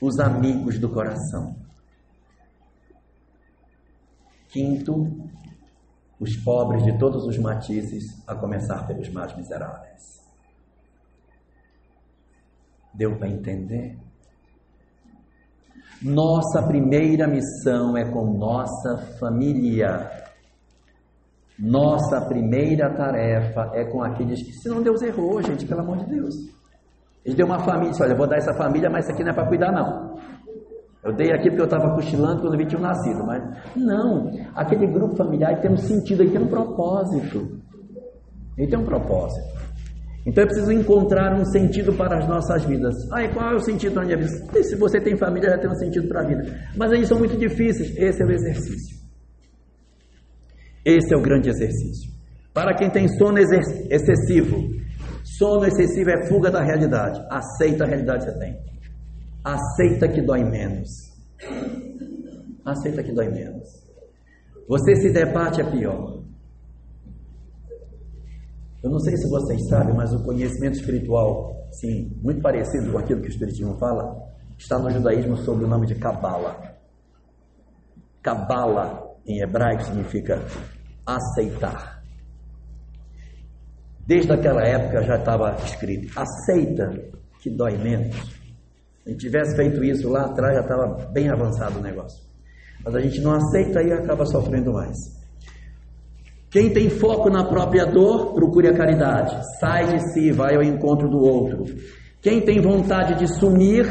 os 0.00 0.20
amigos 0.20 0.78
do 0.78 0.88
coração. 0.88 1.56
Quinto, 4.48 4.94
os 6.20 6.36
pobres 6.36 6.84
de 6.84 6.96
todos 6.98 7.24
os 7.26 7.36
matizes, 7.36 8.04
a 8.28 8.36
começar 8.36 8.86
pelos 8.86 9.08
mais 9.08 9.36
miseráveis. 9.36 10.20
Deu 12.94 13.18
para 13.18 13.28
entender? 13.28 14.09
Nossa 16.02 16.62
primeira 16.66 17.26
missão 17.26 17.96
é 17.96 18.04
com 18.10 18.38
nossa 18.38 18.96
família. 19.18 20.08
Nossa 21.58 22.20
primeira 22.22 22.94
tarefa 22.94 23.70
é 23.74 23.84
com 23.84 24.02
aqueles 24.02 24.42
que, 24.42 24.52
senão 24.62 24.82
Deus 24.82 25.02
errou, 25.02 25.42
gente, 25.42 25.66
pelo 25.66 25.80
amor 25.80 25.98
de 25.98 26.06
Deus. 26.06 26.34
Ele 27.24 27.34
deu 27.34 27.44
uma 27.44 27.58
família, 27.58 27.90
disse, 27.90 28.02
olha, 28.02 28.16
vou 28.16 28.26
dar 28.26 28.36
essa 28.36 28.54
família, 28.54 28.88
mas 28.88 29.04
isso 29.04 29.12
aqui 29.12 29.22
não 29.22 29.32
é 29.32 29.34
para 29.34 29.46
cuidar, 29.46 29.70
não. 29.70 30.18
Eu 31.04 31.14
dei 31.14 31.32
aqui 31.32 31.48
porque 31.48 31.62
eu 31.62 31.66
estava 31.66 31.94
cochilando 31.94 32.42
quando 32.42 32.56
vi 32.56 32.66
tinha 32.66 32.80
nascido, 32.80 33.24
mas 33.26 33.42
não, 33.74 34.30
aquele 34.54 34.86
grupo 34.86 35.16
familiar 35.16 35.60
tem 35.60 35.70
um 35.70 35.76
sentido, 35.76 36.22
ele 36.22 36.30
tem 36.30 36.42
um 36.42 36.48
propósito. 36.48 37.58
Ele 38.56 38.68
tem 38.68 38.78
um 38.78 38.84
propósito. 38.84 39.69
Então 40.26 40.44
é 40.44 40.46
preciso 40.46 40.70
encontrar 40.70 41.34
um 41.34 41.44
sentido 41.46 41.92
para 41.94 42.18
as 42.18 42.28
nossas 42.28 42.64
vidas. 42.64 42.94
Ah, 43.12 43.24
e 43.24 43.32
qual 43.32 43.52
é 43.52 43.54
o 43.56 43.60
sentido 43.60 43.94
da 43.94 44.04
minha 44.04 44.18
vida? 44.18 44.30
Se 44.62 44.76
você 44.76 45.00
tem 45.00 45.16
família, 45.16 45.50
já 45.50 45.58
tem 45.58 45.70
um 45.70 45.74
sentido 45.74 46.08
para 46.08 46.20
a 46.20 46.26
vida. 46.26 46.42
Mas 46.76 46.92
eles 46.92 47.08
são 47.08 47.18
muito 47.18 47.36
difíceis. 47.38 47.96
Esse 47.96 48.22
é 48.22 48.26
o 48.26 48.30
exercício. 48.30 49.00
Esse 50.84 51.14
é 51.14 51.16
o 51.16 51.22
grande 51.22 51.48
exercício. 51.48 52.10
Para 52.52 52.74
quem 52.74 52.90
tem 52.90 53.08
sono 53.08 53.38
excessivo, 53.38 54.68
sono 55.24 55.64
excessivo 55.66 56.10
é 56.10 56.26
fuga 56.26 56.50
da 56.50 56.62
realidade. 56.62 57.20
Aceita 57.30 57.84
a 57.84 57.86
realidade 57.86 58.26
que 58.26 58.32
você 58.32 58.38
tem. 58.38 58.58
Aceita 59.44 60.08
que 60.08 60.20
dói 60.20 60.44
menos. 60.44 60.90
Aceita 62.64 63.02
que 63.02 63.12
dói 63.12 63.30
menos. 63.30 63.68
Você 64.68 64.94
se 64.96 65.10
debate 65.10 65.60
é 65.60 65.70
pior. 65.70 66.19
Eu 68.82 68.90
não 68.90 68.98
sei 68.98 69.14
se 69.16 69.28
vocês 69.28 69.68
sabem, 69.68 69.94
mas 69.94 70.12
o 70.12 70.22
conhecimento 70.22 70.76
espiritual, 70.76 71.54
sim, 71.72 72.16
muito 72.22 72.40
parecido 72.40 72.90
com 72.90 72.98
aquilo 72.98 73.20
que 73.20 73.28
o 73.28 73.30
Espiritismo 73.30 73.76
fala, 73.78 74.16
está 74.58 74.78
no 74.78 74.90
judaísmo 74.90 75.36
sob 75.36 75.64
o 75.64 75.68
nome 75.68 75.86
de 75.86 75.94
Kabbalah. 75.96 76.74
Kabbalah, 78.22 79.02
em 79.26 79.42
hebraico, 79.42 79.84
significa 79.84 80.42
aceitar. 81.06 82.02
Desde 84.06 84.32
aquela 84.32 84.62
época 84.62 85.02
já 85.02 85.16
estava 85.16 85.54
escrito: 85.64 86.18
aceita 86.18 86.90
que 87.40 87.50
dói 87.50 87.76
menos. 87.76 88.14
Se 88.16 89.08
a 89.08 89.10
gente 89.10 89.20
tivesse 89.20 89.56
feito 89.56 89.84
isso 89.84 90.08
lá 90.08 90.26
atrás, 90.26 90.54
já 90.54 90.62
estava 90.62 91.06
bem 91.12 91.28
avançado 91.28 91.78
o 91.78 91.82
negócio. 91.82 92.22
Mas 92.84 92.94
a 92.94 93.00
gente 93.00 93.20
não 93.20 93.32
aceita 93.32 93.82
e 93.82 93.92
acaba 93.92 94.24
sofrendo 94.26 94.72
mais. 94.72 95.19
Quem 96.50 96.72
tem 96.72 96.90
foco 96.90 97.30
na 97.30 97.44
própria 97.44 97.86
dor, 97.86 98.34
procure 98.34 98.68
a 98.68 98.74
caridade. 98.74 99.40
Sai 99.60 99.86
de 99.86 100.12
si, 100.12 100.32
vai 100.32 100.56
ao 100.56 100.62
encontro 100.62 101.08
do 101.08 101.18
outro. 101.18 101.64
Quem 102.20 102.40
tem 102.40 102.60
vontade 102.60 103.14
de 103.18 103.28
sumir, 103.28 103.86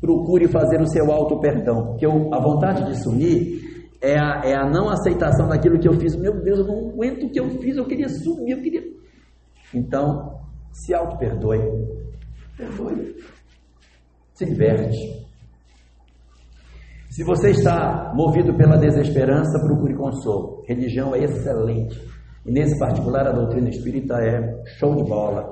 procure 0.00 0.48
fazer 0.48 0.80
o 0.80 0.86
seu 0.86 1.12
auto 1.12 1.38
perdão. 1.38 1.86
Porque 1.86 2.04
a 2.04 2.40
vontade 2.40 2.84
de 2.84 3.00
sumir 3.00 3.86
é 4.02 4.18
a, 4.18 4.42
é 4.44 4.54
a 4.56 4.68
não 4.68 4.88
aceitação 4.88 5.48
daquilo 5.48 5.78
que 5.78 5.88
eu 5.88 5.94
fiz. 5.94 6.16
Meu 6.16 6.42
Deus, 6.42 6.58
eu 6.58 6.66
não 6.66 6.90
aguento 6.90 7.26
o 7.26 7.30
que 7.30 7.38
eu 7.38 7.48
fiz, 7.60 7.76
eu 7.76 7.86
queria 7.86 8.08
sumir, 8.08 8.56
eu 8.56 8.62
queria. 8.62 8.82
Então, 9.72 10.40
se 10.72 10.92
auto-perdoe. 10.92 11.60
Perdoe. 12.56 13.14
Se 14.34 14.44
diverte. 14.44 15.27
Se 17.18 17.24
você 17.24 17.50
está 17.50 18.12
movido 18.14 18.56
pela 18.56 18.78
desesperança, 18.78 19.58
procure 19.58 19.92
consolo. 19.92 20.62
Religião 20.68 21.16
é 21.16 21.24
excelente. 21.24 22.00
E 22.46 22.52
nesse 22.52 22.78
particular, 22.78 23.26
a 23.26 23.32
doutrina 23.32 23.68
espírita 23.68 24.14
é 24.22 24.62
show 24.78 24.94
de 24.94 25.02
bola 25.02 25.44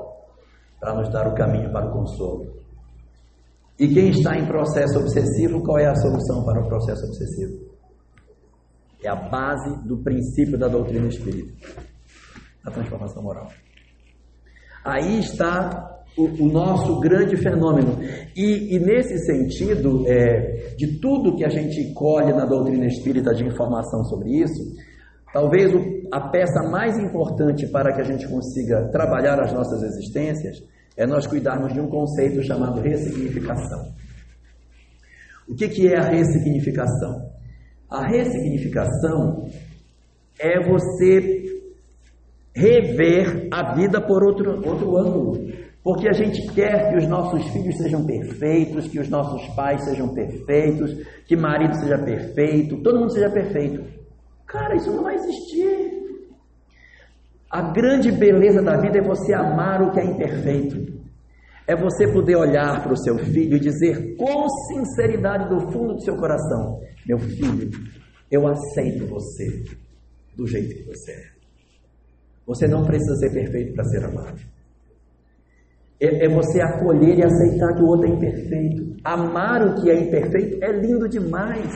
para 0.78 0.94
nos 0.94 1.12
dar 1.12 1.26
o 1.26 1.34
caminho 1.34 1.72
para 1.72 1.88
o 1.88 1.92
consolo. 1.92 2.54
E 3.80 3.88
quem 3.88 4.10
está 4.10 4.38
em 4.38 4.46
processo 4.46 5.00
obsessivo, 5.00 5.60
qual 5.64 5.76
é 5.80 5.86
a 5.86 5.96
solução 5.96 6.44
para 6.44 6.60
o 6.60 6.68
processo 6.68 7.04
obsessivo? 7.04 7.74
É 9.02 9.08
a 9.08 9.16
base 9.16 9.88
do 9.88 9.98
princípio 10.04 10.56
da 10.56 10.68
doutrina 10.68 11.08
espírita 11.08 11.52
a 12.64 12.70
transformação 12.70 13.24
moral. 13.24 13.48
Aí 14.84 15.18
está 15.18 15.95
o, 16.16 16.44
o 16.44 16.48
nosso 16.48 16.98
grande 17.00 17.36
fenômeno. 17.36 17.98
E, 18.34 18.74
e 18.74 18.78
nesse 18.78 19.18
sentido, 19.18 20.04
é, 20.06 20.74
de 20.76 20.98
tudo 20.98 21.36
que 21.36 21.44
a 21.44 21.48
gente 21.48 21.92
colhe 21.92 22.32
na 22.32 22.46
doutrina 22.46 22.86
espírita 22.86 23.34
de 23.34 23.44
informação 23.44 24.02
sobre 24.04 24.30
isso, 24.42 24.62
talvez 25.32 25.74
o, 25.74 25.80
a 26.12 26.28
peça 26.28 26.62
mais 26.70 26.98
importante 26.98 27.66
para 27.66 27.92
que 27.94 28.00
a 28.00 28.04
gente 28.04 28.26
consiga 28.28 28.88
trabalhar 28.90 29.40
as 29.40 29.52
nossas 29.52 29.82
existências 29.82 30.62
é 30.96 31.06
nós 31.06 31.26
cuidarmos 31.26 31.72
de 31.74 31.80
um 31.80 31.88
conceito 31.88 32.42
chamado 32.42 32.80
ressignificação. 32.80 33.92
O 35.48 35.54
que, 35.54 35.68
que 35.68 35.88
é 35.88 35.98
a 35.98 36.08
ressignificação? 36.08 37.30
A 37.88 38.06
ressignificação 38.08 39.46
é 40.40 40.58
você 40.60 41.44
rever 42.54 43.48
a 43.52 43.74
vida 43.74 44.00
por 44.00 44.24
outro, 44.24 44.66
outro 44.66 44.96
ângulo. 44.96 45.65
Porque 45.86 46.08
a 46.08 46.12
gente 46.12 46.44
quer 46.52 46.90
que 46.90 46.96
os 46.96 47.06
nossos 47.06 47.48
filhos 47.52 47.76
sejam 47.76 48.04
perfeitos, 48.04 48.88
que 48.88 48.98
os 48.98 49.08
nossos 49.08 49.46
pais 49.54 49.84
sejam 49.84 50.12
perfeitos, 50.12 50.90
que 51.28 51.36
marido 51.36 51.76
seja 51.76 51.96
perfeito, 51.96 52.82
todo 52.82 52.98
mundo 52.98 53.12
seja 53.12 53.30
perfeito. 53.30 53.84
Cara, 54.48 54.74
isso 54.74 54.90
não 54.90 55.04
vai 55.04 55.14
existir. 55.14 56.26
A 57.48 57.70
grande 57.70 58.10
beleza 58.10 58.60
da 58.60 58.76
vida 58.80 58.98
é 58.98 59.00
você 59.00 59.32
amar 59.32 59.80
o 59.80 59.92
que 59.92 60.00
é 60.00 60.04
imperfeito. 60.06 60.92
É 61.68 61.76
você 61.76 62.08
poder 62.08 62.34
olhar 62.34 62.82
para 62.82 62.92
o 62.92 62.96
seu 62.96 63.16
filho 63.18 63.56
e 63.56 63.60
dizer 63.60 64.16
com 64.16 64.48
sinceridade 64.66 65.48
do 65.48 65.70
fundo 65.70 65.94
do 65.94 66.02
seu 66.02 66.16
coração: 66.16 66.80
Meu 67.06 67.20
filho, 67.20 67.70
eu 68.28 68.44
aceito 68.48 69.06
você 69.06 69.62
do 70.36 70.48
jeito 70.48 70.74
que 70.74 70.82
você 70.82 71.12
é. 71.12 71.26
Você 72.44 72.66
não 72.66 72.84
precisa 72.84 73.14
ser 73.20 73.32
perfeito 73.32 73.72
para 73.72 73.84
ser 73.84 74.04
amado. 74.04 74.55
É, 76.00 76.26
é, 76.26 76.28
você 76.28 76.60
acolher 76.60 77.18
e 77.18 77.24
aceitar 77.24 77.74
que 77.74 77.82
o 77.82 77.86
outro 77.86 78.06
é 78.06 78.14
imperfeito. 78.14 78.96
Amar 79.02 79.62
o 79.62 79.74
que 79.76 79.90
é 79.90 79.98
imperfeito 79.98 80.62
é 80.62 80.72
lindo 80.72 81.08
demais. 81.08 81.72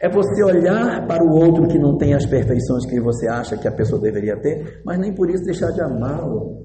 É 0.00 0.08
você 0.08 0.42
olhar 0.42 1.06
para 1.06 1.22
o 1.22 1.30
outro 1.30 1.68
que 1.68 1.78
não 1.78 1.98
tem 1.98 2.14
as 2.14 2.24
perfeições 2.24 2.86
que 2.86 3.00
você 3.00 3.28
acha 3.28 3.56
que 3.56 3.68
a 3.68 3.72
pessoa 3.72 4.00
deveria 4.00 4.36
ter, 4.40 4.80
mas 4.84 4.98
nem 4.98 5.14
por 5.14 5.28
isso 5.28 5.44
deixar 5.44 5.70
de 5.72 5.82
amá-lo. 5.82 6.64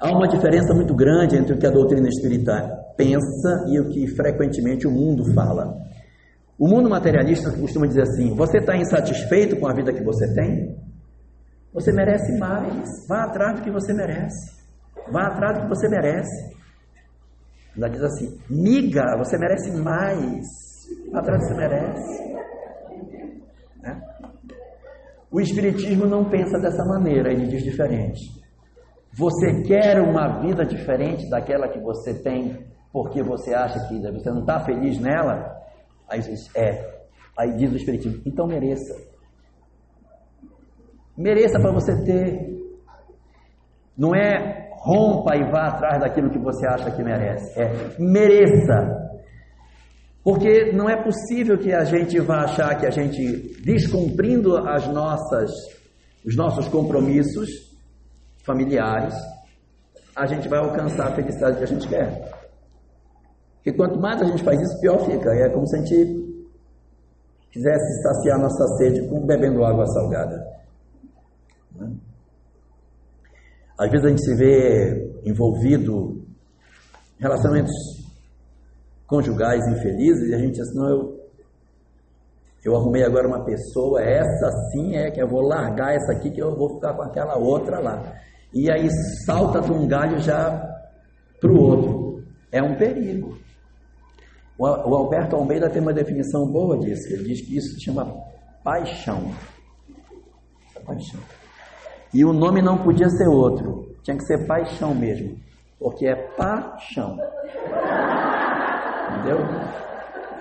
Há 0.00 0.10
uma 0.10 0.26
diferença 0.26 0.74
muito 0.74 0.94
grande 0.94 1.36
entre 1.36 1.54
o 1.54 1.58
que 1.58 1.66
a 1.66 1.70
doutrina 1.70 2.08
espírita 2.08 2.68
pensa 2.96 3.66
e 3.68 3.78
o 3.78 3.88
que 3.88 4.08
frequentemente 4.08 4.86
o 4.86 4.90
mundo 4.90 5.32
fala. 5.32 5.76
O 6.58 6.66
mundo 6.66 6.88
materialista 6.88 7.52
costuma 7.52 7.86
dizer 7.86 8.02
assim: 8.02 8.34
você 8.34 8.58
está 8.58 8.76
insatisfeito 8.76 9.56
com 9.56 9.68
a 9.68 9.74
vida 9.74 9.92
que 9.92 10.02
você 10.02 10.32
tem? 10.34 10.76
Você 11.72 11.92
merece 11.92 12.38
mais. 12.38 12.88
Vá 13.06 13.24
atrás 13.24 13.60
do 13.60 13.62
que 13.62 13.70
você 13.70 13.92
merece. 13.92 14.55
Vá 15.10 15.26
atrás 15.28 15.58
do 15.58 15.62
que 15.62 15.68
você 15.68 15.88
merece. 15.88 16.56
Ela 17.76 17.88
diz 17.88 18.02
assim: 18.02 18.38
miga, 18.48 19.16
você 19.18 19.38
merece 19.38 19.70
mais. 19.82 20.44
Vá 21.12 21.20
atrás 21.20 21.40
do 21.40 21.46
que 21.46 21.54
você 21.54 21.60
merece. 21.60 22.34
Né? 23.82 24.00
O 25.30 25.40
Espiritismo 25.40 26.06
não 26.06 26.28
pensa 26.28 26.58
dessa 26.58 26.84
maneira, 26.84 27.32
ele 27.32 27.46
diz 27.46 27.62
diferente. 27.62 28.20
Você 29.12 29.62
quer 29.62 30.00
uma 30.00 30.40
vida 30.40 30.64
diferente 30.64 31.28
daquela 31.30 31.68
que 31.68 31.80
você 31.80 32.14
tem 32.22 32.66
porque 32.92 33.22
você 33.22 33.54
acha 33.54 33.78
que 33.88 34.00
você 34.00 34.30
não 34.30 34.40
está 34.40 34.60
feliz 34.64 34.98
nela? 34.98 35.54
Aí 36.08 36.20
diz, 36.20 36.54
é. 36.56 36.96
Aí 37.38 37.54
diz 37.54 37.70
o 37.70 37.76
Espiritismo, 37.76 38.22
então 38.24 38.46
mereça. 38.46 38.94
Mereça 41.16 41.60
para 41.60 41.72
você 41.72 41.94
ter. 42.04 42.56
Não 43.96 44.14
é 44.14 44.65
rompa 44.86 45.34
e 45.36 45.50
vá 45.50 45.66
atrás 45.66 46.00
daquilo 46.00 46.30
que 46.30 46.38
você 46.38 46.64
acha 46.64 46.92
que 46.92 47.02
merece. 47.02 47.60
É, 47.60 47.96
mereça. 47.98 49.04
Porque 50.22 50.72
não 50.72 50.88
é 50.88 51.02
possível 51.02 51.58
que 51.58 51.72
a 51.72 51.84
gente 51.84 52.18
vá 52.20 52.44
achar 52.44 52.78
que 52.78 52.86
a 52.86 52.90
gente, 52.90 53.60
descumprindo 53.64 54.56
as 54.56 54.86
nossas, 54.86 55.50
os 56.24 56.36
nossos 56.36 56.68
compromissos 56.68 57.48
familiares, 58.44 59.14
a 60.14 60.24
gente 60.26 60.48
vai 60.48 60.60
alcançar 60.60 61.08
a 61.08 61.14
felicidade 61.14 61.58
que 61.58 61.64
a 61.64 61.66
gente 61.66 61.88
quer. 61.88 62.30
Porque 63.56 63.72
quanto 63.72 64.00
mais 64.00 64.22
a 64.22 64.24
gente 64.24 64.44
faz 64.44 64.60
isso, 64.60 64.80
pior 64.80 64.98
fica. 65.00 65.30
É 65.34 65.48
como 65.50 65.66
se 65.66 65.76
a 65.76 65.78
gente 65.80 66.26
quisesse 67.50 68.02
saciar 68.02 68.38
nossa 68.38 68.66
sede 68.78 69.08
com 69.08 69.26
bebendo 69.26 69.64
água 69.64 69.84
salgada. 69.86 70.36
Né? 71.74 71.92
Às 73.78 73.90
vezes 73.90 74.06
a 74.06 74.08
gente 74.08 74.24
se 74.24 74.34
vê 74.34 75.20
envolvido 75.24 76.24
em 77.18 77.22
relacionamentos 77.22 77.72
conjugais 79.06 79.66
infelizes 79.68 80.30
e 80.30 80.34
a 80.34 80.38
gente 80.38 80.52
diz 80.52 80.68
assim, 80.68 80.78
não, 80.78 80.88
eu, 80.88 81.20
eu 82.64 82.76
arrumei 82.76 83.04
agora 83.04 83.28
uma 83.28 83.44
pessoa, 83.44 84.02
essa 84.02 84.50
sim 84.72 84.96
é 84.96 85.10
que 85.10 85.22
eu 85.22 85.28
vou 85.28 85.42
largar 85.42 85.94
essa 85.94 86.12
aqui 86.12 86.30
que 86.30 86.42
eu 86.42 86.56
vou 86.56 86.74
ficar 86.74 86.94
com 86.94 87.02
aquela 87.02 87.36
outra 87.36 87.78
lá. 87.78 88.02
E 88.52 88.70
aí 88.70 88.88
salta 89.26 89.60
de 89.60 89.70
um 89.70 89.86
galho 89.86 90.18
já 90.18 90.50
para 91.40 91.52
o 91.52 91.60
outro. 91.60 92.24
É 92.50 92.62
um 92.62 92.76
perigo. 92.76 93.36
O 94.58 94.64
Alberto 94.64 95.36
Almeida 95.36 95.68
tem 95.68 95.82
uma 95.82 95.92
definição 95.92 96.50
boa 96.50 96.78
disso. 96.78 97.12
Ele 97.12 97.24
diz 97.24 97.42
que 97.42 97.58
isso 97.58 97.74
se 97.74 97.84
chama 97.84 98.06
paixão. 98.64 99.30
Paixão. 100.86 101.20
E 102.12 102.24
o 102.24 102.32
nome 102.32 102.62
não 102.62 102.78
podia 102.78 103.08
ser 103.10 103.28
outro. 103.28 103.86
Tinha 104.02 104.16
que 104.16 104.24
ser 104.24 104.46
paixão 104.46 104.94
mesmo. 104.94 105.36
Porque 105.78 106.06
é 106.06 106.14
paixão. 106.14 107.18
Entendeu? 109.10 109.38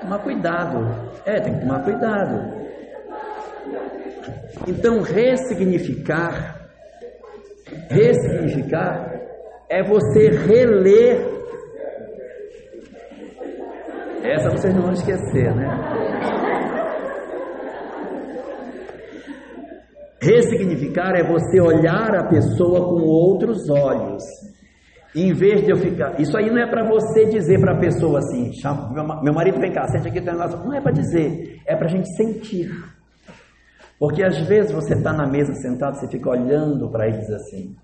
Tomar 0.01 0.19
cuidado. 0.19 1.11
É, 1.25 1.39
tem 1.39 1.55
que 1.55 1.61
tomar 1.61 1.83
cuidado. 1.83 2.65
Então, 4.67 5.01
ressignificar, 5.01 6.69
ressignificar 7.89 9.11
é 9.69 9.83
você 9.83 10.29
reler. 10.29 11.35
Essa 14.23 14.49
vocês 14.49 14.73
não 14.73 14.83
vão 14.83 14.93
esquecer, 14.93 15.53
né? 15.55 15.94
Ressignificar 20.25 21.15
é 21.15 21.23
você 21.23 21.61
olhar 21.61 22.15
a 22.15 22.27
pessoa 22.27 22.89
com 22.89 23.03
outros 23.03 23.69
olhos. 23.69 24.23
Em 25.15 25.31
vez 25.33 25.63
de 25.63 25.71
eu 25.71 25.77
ficar. 25.77 26.19
Isso 26.19 26.35
aí 26.35 26.49
não 26.49 26.57
é 26.57 26.67
para 26.67 26.83
você 26.83 27.25
dizer 27.25 27.61
para 27.61 27.73
a 27.73 27.79
pessoa 27.79 28.19
assim: 28.19 28.51
meu 29.21 29.33
marido 29.33 29.59
vem 29.59 29.71
cá, 29.71 29.87
sente 29.87 30.07
aqui, 30.07 30.19
tem 30.19 30.33
negócio. 30.33 30.57
Não 30.65 30.73
é 30.73 30.81
para 30.81 30.91
dizer, 30.91 31.61
é 31.65 31.75
para 31.75 31.85
a 31.85 31.89
gente 31.89 32.09
sentir. 32.17 32.71
Porque 33.99 34.23
às 34.23 34.37
vezes 34.47 34.71
você 34.71 34.95
está 34.95 35.13
na 35.13 35.25
mesa 35.25 35.53
sentado, 35.53 35.97
você 35.97 36.07
fica 36.09 36.29
olhando 36.29 36.89
para 36.89 37.07
ele 37.07 37.17
e 37.17 37.19
diz 37.19 37.29
assim: 37.29 37.75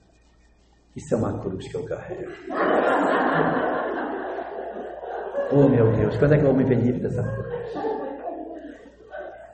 Isso 0.96 1.14
é 1.14 1.18
uma 1.18 1.40
cruz 1.40 1.68
que 1.70 1.78
eu 1.78 1.86
carrego. 1.86 2.32
oh 5.54 5.70
meu 5.70 5.92
Deus, 5.94 6.18
quando 6.18 6.34
é 6.34 6.38
que 6.38 6.44
eu 6.44 6.54
vou 6.54 6.58
me 6.58 6.66
livre 6.66 7.02
dessa 7.02 7.24
cruz? 7.24 7.78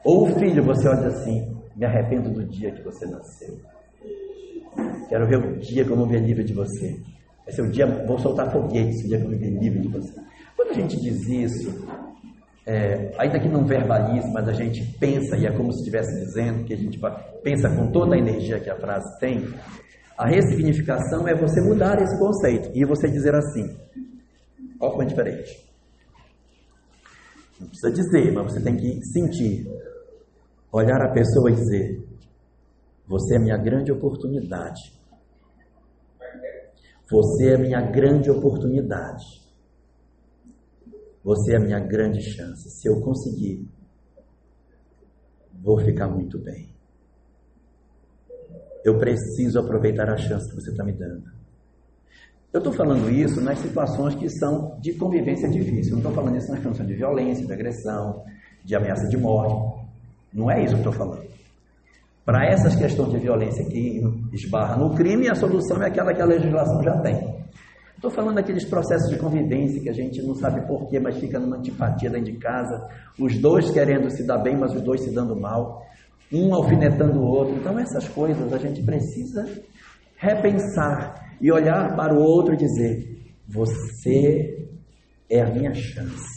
Ou 0.04 0.24
o 0.24 0.40
filho, 0.40 0.64
você 0.64 0.88
olha 0.88 1.10
assim: 1.10 1.56
Me 1.78 1.86
arrependo 1.86 2.32
do 2.32 2.44
dia 2.46 2.72
que 2.72 2.82
você 2.82 3.06
nasceu. 3.06 3.58
Quero 5.08 5.28
ver 5.28 5.38
o 5.38 5.60
dia 5.60 5.86
que 5.86 5.92
eu 5.92 5.98
me 5.98 6.12
ver 6.12 6.22
livre 6.22 6.44
de 6.44 6.54
você. 6.54 7.00
Vai 7.46 7.54
ser 7.54 7.62
o 7.62 7.72
dia, 7.72 7.86
vou 8.06 8.20
soltar 8.20 8.52
foguetes 8.52 9.06
o 9.06 9.08
dia 9.08 9.20
que 9.20 9.26
eu 9.26 9.30
me 9.30 9.38
livre 9.38 9.80
de 9.80 9.88
você. 9.88 10.14
Quando 10.56 10.72
a 10.72 10.74
gente 10.74 11.00
diz 11.00 11.28
isso, 11.30 11.88
é, 12.66 13.14
ainda 13.18 13.40
que 13.40 13.48
não 13.48 13.66
verbalize, 13.66 14.30
mas 14.34 14.50
a 14.50 14.54
gente 14.54 14.84
pensa, 15.00 15.38
e 15.38 15.46
é 15.46 15.52
como 15.56 15.72
se 15.72 15.80
estivesse 15.80 16.14
dizendo, 16.20 16.66
que 16.66 16.74
a 16.74 16.78
gente 16.78 17.00
pensa 17.42 17.70
com 17.70 17.92
toda 17.92 18.16
a 18.16 18.18
energia 18.18 18.60
que 18.60 18.70
a 18.70 18.76
frase 18.76 19.18
tem, 19.20 19.48
a 20.18 20.28
ressignificação 20.28 21.28
é 21.28 21.36
você 21.36 21.62
mudar 21.62 22.02
esse 22.02 22.18
conceito 22.20 22.72
e 22.74 22.84
você 22.84 23.08
dizer 23.08 23.36
assim, 23.36 23.64
olha 24.82 24.92
como 24.92 25.04
é 25.04 25.06
diferente. 25.06 25.66
Não 27.60 27.68
precisa 27.68 27.92
dizer, 27.92 28.34
mas 28.34 28.52
você 28.52 28.62
tem 28.62 28.76
que 28.76 29.00
sentir. 29.14 29.66
Olhar 30.72 31.02
a 31.02 31.12
pessoa 31.12 31.52
e 31.52 31.56
dizer: 31.56 32.08
Você 33.08 33.36
é 33.36 33.40
minha 33.40 33.58
grande 33.58 33.92
oportunidade. 33.92 34.98
Você 37.10 37.54
é 37.54 37.58
minha 37.58 37.82
grande 37.82 38.30
oportunidade. 38.30 39.26
Você 41.24 41.56
é 41.56 41.60
minha 41.60 41.80
grande 41.80 42.22
chance. 42.22 42.70
Se 42.70 42.88
eu 42.88 43.02
conseguir, 43.02 43.68
vou 45.62 45.80
ficar 45.80 46.08
muito 46.10 46.38
bem. 46.40 46.70
Eu 48.84 48.98
preciso 48.98 49.60
aproveitar 49.60 50.10
a 50.10 50.18
chance 50.18 50.50
que 50.50 50.56
você 50.56 50.72
está 50.72 50.84
me 50.84 50.94
dando. 50.94 51.38
Eu 52.54 52.60
estou 52.60 52.72
falando 52.72 53.10
isso 53.10 53.42
nas 53.42 53.60
situações 53.60 54.16
que 54.16 54.30
são 54.30 54.80
de 54.80 54.94
convivência 54.94 55.50
difícil. 55.50 55.92
Não 55.92 56.00
estou 56.00 56.14
falando 56.14 56.38
isso 56.38 56.48
nas 56.50 56.60
situações 56.60 56.88
de 56.88 56.96
violência, 56.96 57.46
de 57.46 57.52
agressão, 57.54 58.24
de 58.64 58.76
ameaça 58.76 59.08
de 59.10 59.18
morte. 59.18 59.87
Não 60.34 60.50
é 60.52 60.64
isso 60.64 60.76
que 60.76 60.86
eu 60.86 60.92
estou 60.92 60.94
falando. 60.94 61.28
Para 62.26 62.46
essas 62.46 62.76
questões 62.76 63.12
de 63.12 63.20
violência 63.20 63.64
que 63.66 64.02
esbarra 64.34 64.76
no 64.76 64.94
crime, 64.96 65.30
a 65.30 65.36
solução 65.36 65.82
é 65.82 65.88
aquela 65.88 66.14
que 66.14 66.22
a 66.22 66.26
legislação 66.26 66.84
já 66.84 67.00
tem. 67.02 67.38
Estou 67.96 68.12
falando 68.12 68.36
daqueles 68.36 68.66
processos 68.66 69.10
de 69.10 69.18
convivência 69.18 69.82
que 69.82 69.90
a 69.90 69.94
gente 69.94 70.22
não 70.22 70.36
sabe 70.36 70.68
porquê, 70.68 71.00
mas 71.00 71.18
fica 71.18 71.40
numa 71.40 71.58
antipatia 71.58 72.10
dentro 72.10 72.32
de 72.32 72.38
casa, 72.38 72.88
os 73.20 73.40
dois 73.40 73.72
querendo 73.72 74.10
se 74.12 74.24
dar 74.24 74.38
bem, 74.38 74.56
mas 74.56 74.74
os 74.76 74.82
dois 74.82 75.02
se 75.02 75.12
dando 75.12 75.36
mal, 75.36 75.84
um 76.32 76.54
alfinetando 76.54 77.20
o 77.20 77.26
outro. 77.26 77.56
Então, 77.56 77.80
essas 77.80 78.08
coisas 78.10 78.54
a 78.54 78.58
gente 78.58 78.84
precisa 78.84 79.50
repensar 80.18 81.16
e 81.42 81.52
olhar 81.52 81.96
para 81.96 82.14
o 82.14 82.22
outro 82.22 82.54
e 82.54 82.58
dizer: 82.58 83.20
Você 83.48 84.68
é 85.30 85.42
a 85.42 85.50
minha 85.50 85.74
chance. 85.74 86.37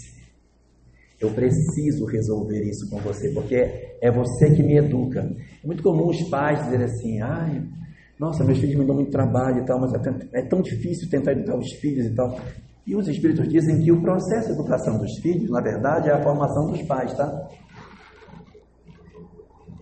Eu 1.20 1.30
preciso 1.32 2.06
resolver 2.06 2.62
isso 2.62 2.88
com 2.88 2.98
você, 2.98 3.28
porque 3.30 3.56
é 4.00 4.10
você 4.10 4.54
que 4.54 4.62
me 4.62 4.78
educa. 4.78 5.20
É 5.62 5.66
muito 5.66 5.82
comum 5.82 6.08
os 6.08 6.22
pais 6.30 6.62
dizerem 6.64 6.86
assim: 6.86 7.20
ai, 7.20 7.62
nossa, 8.18 8.42
meus 8.42 8.58
filhos 8.58 8.76
me 8.76 8.86
dão 8.86 8.94
muito 8.94 9.10
trabalho 9.10 9.62
e 9.62 9.66
tal, 9.66 9.78
mas 9.78 9.92
é 10.32 10.42
tão 10.42 10.62
difícil 10.62 11.10
tentar 11.10 11.32
educar 11.32 11.58
os 11.58 11.72
filhos 11.74 12.06
e 12.06 12.14
tal. 12.14 12.38
E 12.86 12.96
os 12.96 13.06
espíritos 13.06 13.46
dizem 13.48 13.82
que 13.82 13.92
o 13.92 14.00
processo 14.00 14.48
de 14.48 14.54
educação 14.54 14.98
dos 14.98 15.18
filhos, 15.18 15.50
na 15.50 15.60
verdade, 15.60 16.08
é 16.08 16.12
a 16.12 16.22
formação 16.22 16.70
dos 16.70 16.82
pais, 16.82 17.12
tá? 17.14 17.48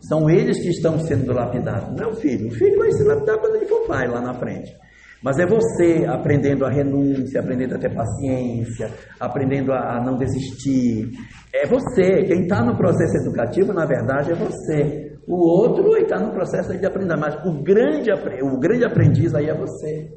São 0.09 0.29
eles 0.29 0.59
que 0.59 0.71
estão 0.71 0.99
sendo 0.99 1.33
lapidados, 1.33 1.97
não 1.97 2.05
é 2.05 2.07
o 2.09 2.17
filho. 2.17 2.49
O 2.49 2.51
filho 2.51 2.79
vai 2.79 2.91
se 2.93 3.05
lapidar 3.05 3.39
quando 3.39 3.57
ele 3.57 3.67
for 3.67 3.87
pai 3.87 4.09
lá 4.09 4.21
na 4.21 4.35
frente. 4.35 4.75
Mas 5.23 5.39
é 5.39 5.47
você 5.47 6.07
aprendendo 6.07 6.65
a 6.65 6.71
renúncia, 6.71 7.41
aprendendo 7.41 7.75
a 7.75 7.79
ter 7.79 7.93
paciência, 7.93 8.91
aprendendo 9.19 9.73
a, 9.73 10.01
não 10.05 10.17
desistir. 10.17 11.11
É 11.53 11.67
você. 11.67 12.25
Quem 12.25 12.43
está 12.43 12.63
no 12.63 12.77
processo 12.77 13.17
educativo, 13.17 13.73
na 13.73 13.85
verdade, 13.85 14.31
é 14.31 14.35
você. 14.35 15.19
O 15.27 15.37
outro 15.37 15.97
está 15.97 16.19
no 16.19 16.33
processo 16.33 16.77
de 16.79 16.87
aprender. 16.87 17.17
Mas 17.17 17.35
o 17.45 17.63
grande, 17.63 18.11
o 18.43 18.59
grande 18.59 18.85
aprendiz 18.85 19.35
aí 19.35 19.47
é 19.47 19.55
você, 19.55 20.09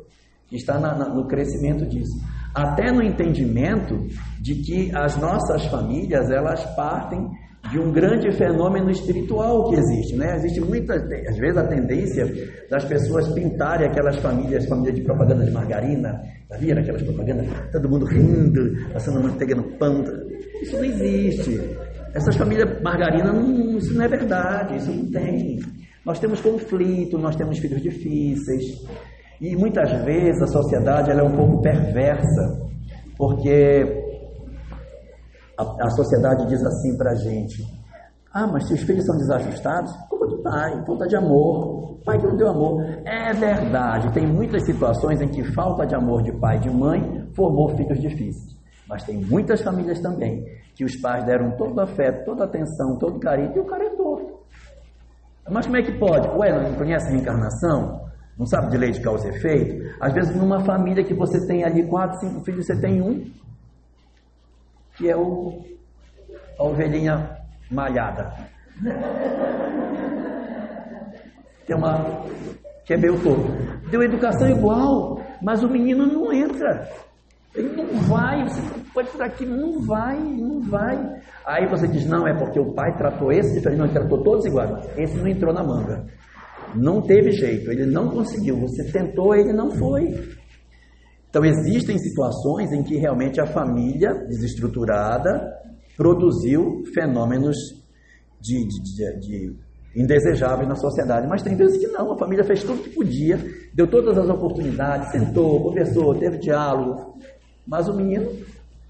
que 0.48 0.56
está 0.56 0.80
na, 0.80 0.96
na, 0.96 1.10
no 1.10 1.28
crescimento 1.28 1.86
disso. 1.88 2.22
Até 2.54 2.92
no 2.92 3.02
entendimento 3.02 3.96
de 4.40 4.56
que 4.56 4.96
as 4.96 5.18
nossas 5.18 5.66
famílias, 5.66 6.30
elas 6.30 6.64
partem 6.76 7.28
de 7.70 7.80
um 7.80 7.92
grande 7.92 8.32
fenômeno 8.32 8.90
espiritual 8.90 9.70
que 9.70 9.76
existe, 9.76 10.16
né? 10.16 10.36
Existe 10.36 10.60
muita, 10.60 10.96
às 10.96 11.38
vezes 11.38 11.58
a 11.58 11.68
tendência 11.68 12.26
das 12.70 12.84
pessoas 12.86 13.28
pintarem 13.34 13.88
aquelas 13.88 14.18
famílias, 14.18 14.66
famílias 14.68 14.96
de 14.96 15.04
propaganda 15.04 15.46
de 15.46 15.52
margarina, 15.52 16.22
já 16.50 16.58
viram 16.58 16.82
aquelas 16.82 17.04
propagandas? 17.04 17.48
Todo 17.72 17.90
mundo 17.90 18.06
rindo, 18.06 18.92
passando 18.92 19.24
manteiga 19.24 19.56
no 19.56 19.64
pão. 19.78 20.04
Isso 20.62 20.76
não 20.76 20.86
existe. 20.86 21.62
Essas 22.14 22.36
famílias 22.36 22.82
margarina, 22.82 23.32
não, 23.32 23.78
isso 23.78 23.94
não 23.94 24.04
é 24.04 24.08
verdade, 24.08 24.78
isso 24.78 24.92
não 24.92 25.10
tem. 25.12 25.60
Nós 26.06 26.20
temos 26.20 26.42
conflito, 26.42 27.18
nós 27.18 27.36
temos 27.36 27.60
filhos 27.60 27.82
difíceis. 27.82 28.84
E 29.40 29.56
muitas 29.56 29.92
vezes 30.04 30.42
a 30.42 30.48
sociedade 30.48 31.10
ela 31.10 31.22
é 31.22 31.24
um 31.24 31.36
pouco 31.36 31.62
perversa, 31.62 32.70
porque 33.18 34.01
a, 35.62 35.86
a 35.86 35.90
sociedade 35.92 36.48
diz 36.48 36.64
assim 36.66 36.98
para 36.98 37.12
a 37.12 37.16
gente: 37.16 37.64
ah, 38.34 38.48
mas 38.48 38.68
se 38.68 38.74
os 38.74 38.82
filhos 38.82 39.06
são 39.06 39.16
desajustados, 39.18 39.92
culpa 40.10 40.28
do 40.28 40.42
pai, 40.42 40.84
falta 40.86 41.08
de 41.08 41.16
amor, 41.16 41.98
pai 42.04 42.18
que 42.18 42.26
não 42.26 42.36
deu 42.36 42.50
amor. 42.50 42.84
É 43.06 43.34
verdade, 43.34 44.12
tem 44.14 44.26
muitas 44.26 44.66
situações 44.66 45.22
em 45.22 45.28
que 45.28 45.44
falta 45.54 45.86
de 45.86 45.96
amor 45.96 46.24
de 46.24 46.32
pai 46.40 46.58
e 46.58 46.62
de 46.62 46.70
mãe 46.70 47.30
formou 47.36 47.70
filhos 47.76 48.00
difíceis. 48.00 48.60
Mas 48.88 49.04
tem 49.04 49.18
muitas 49.18 49.62
famílias 49.62 50.00
também 50.00 50.44
que 50.76 50.84
os 50.84 50.96
pais 50.98 51.24
deram 51.26 51.52
todo 51.52 51.80
afeto, 51.80 52.26
toda 52.26 52.46
atenção, 52.46 52.98
todo 52.98 53.20
carinho 53.20 53.54
e 53.56 53.60
o 53.60 53.66
cara 53.66 53.86
é 53.86 53.90
torto. 53.90 54.42
Mas 55.50 55.66
como 55.66 55.78
é 55.78 55.82
que 55.82 55.98
pode? 55.98 56.28
Ué, 56.38 56.70
não 56.70 56.76
conhece 56.76 57.08
a 57.08 57.12
reencarnação? 57.12 58.02
Não 58.38 58.46
sabe 58.46 58.72
de 58.72 58.78
lei 58.78 58.92
de 58.92 59.02
causa 59.02 59.28
e 59.28 59.32
efeito? 59.32 59.96
Às 60.00 60.14
vezes, 60.14 60.36
numa 60.36 60.62
família 60.62 61.04
que 61.04 61.14
você 61.14 61.46
tem 61.48 61.64
ali 61.64 61.86
quatro, 61.88 62.20
cinco 62.20 62.44
filhos, 62.44 62.66
você 62.66 62.80
tem 62.80 63.02
um 63.02 63.26
que 64.96 65.10
é 65.10 65.16
o, 65.16 65.64
a 66.60 66.64
ovelhinha 66.64 67.38
malhada. 67.70 68.34
Tem 71.66 71.76
uma 71.76 72.26
que 72.86 72.94
é 72.94 72.98
meio 72.98 73.22
todo. 73.22 73.44
Deu 73.90 74.04
educação 74.04 74.50
igual, 74.50 75.22
mas 75.42 75.64
o 75.64 75.70
menino 75.70 76.06
não 76.06 76.32
entra. 76.34 76.90
Ele 77.54 77.70
não 77.76 77.86
vai, 78.04 78.44
você 78.46 78.62
pode 78.94 79.10
por 79.10 79.22
aqui, 79.22 79.46
não 79.46 79.82
vai, 79.82 80.18
não 80.18 80.62
vai. 80.62 80.98
Aí 81.46 81.68
você 81.68 81.88
diz, 81.88 82.06
não, 82.06 82.26
é 82.26 82.34
porque 82.38 82.60
o 82.60 82.74
pai 82.74 82.96
tratou 82.98 83.32
esse 83.32 83.54
diferente, 83.56 83.80
não, 83.80 83.86
ele 83.86 83.94
tratou 83.94 84.24
todos 84.24 84.46
iguais. 84.46 84.88
Esse 84.98 85.18
não 85.18 85.28
entrou 85.28 85.54
na 85.54 85.64
manga. 85.64 86.06
Não 86.74 87.02
teve 87.02 87.32
jeito, 87.32 87.70
ele 87.70 87.86
não 87.86 88.10
conseguiu. 88.10 88.58
Você 88.62 88.90
tentou, 88.90 89.36
ele 89.36 89.52
não 89.52 89.70
foi. 89.72 90.18
Então 91.32 91.46
existem 91.46 91.98
situações 91.98 92.74
em 92.74 92.84
que 92.84 92.98
realmente 92.98 93.40
a 93.40 93.46
família 93.46 94.14
desestruturada 94.28 95.50
produziu 95.96 96.84
fenômenos 96.94 97.56
de, 98.38 98.68
de, 98.68 99.20
de 99.20 99.56
indesejáveis 99.96 100.68
na 100.68 100.76
sociedade, 100.76 101.28
mas 101.28 101.42
tem 101.42 101.56
vezes 101.56 101.78
que 101.78 101.88
não, 101.88 102.12
a 102.12 102.18
família 102.18 102.44
fez 102.44 102.64
tudo 102.64 102.84
que 102.84 102.90
podia, 102.90 103.40
deu 103.74 103.88
todas 103.88 104.18
as 104.18 104.30
oportunidades, 104.30 105.10
sentou, 105.12 105.64
conversou, 105.64 106.16
teve 106.16 106.38
diálogo, 106.38 107.18
mas 107.66 107.88
o 107.88 107.96
menino 107.96 108.30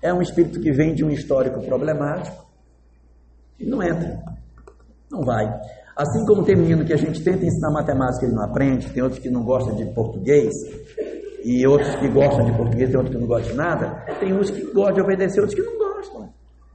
é 0.01 0.11
um 0.11 0.21
espírito 0.21 0.59
que 0.59 0.71
vem 0.71 0.95
de 0.95 1.05
um 1.05 1.11
histórico 1.11 1.61
problemático 1.61 2.43
e 3.59 3.65
não 3.67 3.83
entra, 3.83 4.19
não 5.11 5.21
vai. 5.21 5.45
Assim 5.95 6.25
como 6.25 6.43
tem 6.43 6.55
menino 6.55 6.85
que 6.85 6.93
a 6.93 6.97
gente 6.97 7.23
tenta 7.23 7.45
ensinar 7.45 7.69
matemática 7.71 8.25
e 8.25 8.29
ele 8.29 8.35
não 8.35 8.45
aprende, 8.45 8.89
tem 8.89 9.03
outros 9.03 9.21
que 9.21 9.29
não 9.29 9.43
gostam 9.43 9.75
de 9.75 9.85
português, 9.93 10.53
e 11.43 11.65
outros 11.65 11.95
que 11.95 12.07
gostam 12.07 12.45
de 12.45 12.55
português, 12.55 12.89
tem 12.89 12.97
outros 12.97 13.15
que 13.15 13.21
não 13.21 13.27
gostam 13.27 13.51
de 13.51 13.57
nada, 13.57 14.05
tem 14.19 14.33
uns 14.33 14.49
que 14.49 14.61
gostam 14.73 14.95
de 14.95 15.01
obedecer, 15.01 15.41
outros 15.41 15.59
que 15.59 15.65
não 15.65 15.77
gostam. 15.77 16.29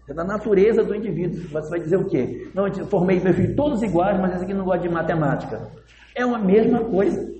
É 0.08 0.14
da 0.14 0.24
natureza 0.24 0.84
do 0.84 0.94
indivíduo. 0.94 1.48
Você 1.50 1.68
vai 1.68 1.80
dizer 1.80 1.96
o 1.96 2.04
quê? 2.04 2.48
Não, 2.54 2.68
eu 2.68 2.86
formei 2.86 3.18
meu 3.18 3.34
filho 3.34 3.56
todos 3.56 3.82
iguais, 3.82 4.18
mas 4.20 4.34
esse 4.34 4.44
aqui 4.44 4.54
não 4.54 4.64
gosta 4.64 4.86
de 4.86 4.88
matemática. 4.88 5.68
É 6.14 6.24
uma 6.24 6.38
mesma 6.38 6.84
coisa. 6.84 7.34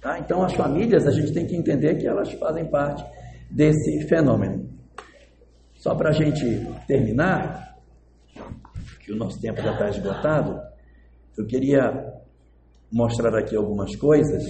Tá? 0.00 0.18
Então, 0.18 0.42
as 0.42 0.54
famílias, 0.54 1.06
a 1.06 1.10
gente 1.10 1.32
tem 1.32 1.46
que 1.46 1.54
entender 1.54 1.96
que 1.96 2.06
elas 2.06 2.32
fazem 2.32 2.64
parte 2.70 3.04
desse 3.50 4.08
fenômeno. 4.08 4.68
Só 5.74 5.94
para 5.94 6.10
a 6.10 6.12
gente 6.12 6.44
terminar, 6.86 7.76
que 9.04 9.12
o 9.12 9.16
nosso 9.16 9.40
tempo 9.40 9.60
já 9.60 9.72
está 9.72 9.88
esgotado, 9.90 10.58
eu 11.36 11.46
queria 11.46 12.14
mostrar 12.90 13.36
aqui 13.38 13.54
algumas 13.54 13.94
coisas 13.96 14.42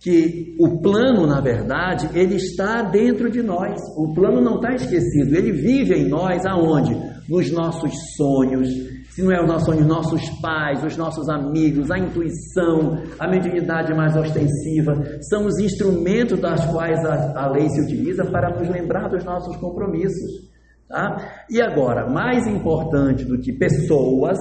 que 0.00 0.56
o 0.58 0.80
plano, 0.80 1.26
na 1.26 1.40
verdade, 1.40 2.08
ele 2.14 2.36
está 2.36 2.82
dentro 2.82 3.30
de 3.30 3.42
nós. 3.42 3.78
O 3.98 4.14
plano 4.14 4.40
não 4.40 4.56
está 4.56 4.74
esquecido, 4.74 5.36
ele 5.36 5.52
vive 5.52 5.94
em 5.94 6.08
nós 6.08 6.44
aonde? 6.46 6.96
Nos 7.28 7.50
nossos 7.50 7.92
sonhos. 8.16 8.68
Se 9.10 9.22
não 9.22 9.30
é 9.30 9.42
o 9.42 9.46
nosso 9.46 9.66
sonho, 9.66 9.86
nossos 9.86 10.22
pais, 10.40 10.82
os 10.82 10.96
nossos 10.96 11.28
amigos, 11.28 11.90
a 11.90 11.98
intuição, 11.98 13.02
a 13.18 13.28
mediunidade 13.28 13.92
mais 13.92 14.16
ostensiva, 14.16 14.94
são 15.28 15.44
os 15.46 15.58
instrumentos 15.58 16.40
das 16.40 16.64
quais 16.66 16.98
a, 17.04 17.38
a 17.38 17.50
lei 17.50 17.68
se 17.68 17.82
utiliza 17.82 18.24
para 18.24 18.58
nos 18.58 18.68
lembrar 18.68 19.08
dos 19.08 19.22
nossos 19.22 19.54
compromissos. 19.58 20.48
Tá? 20.88 21.44
E 21.50 21.60
agora, 21.60 22.08
mais 22.08 22.46
importante 22.46 23.24
do 23.24 23.38
que 23.38 23.52
pessoas, 23.52 24.38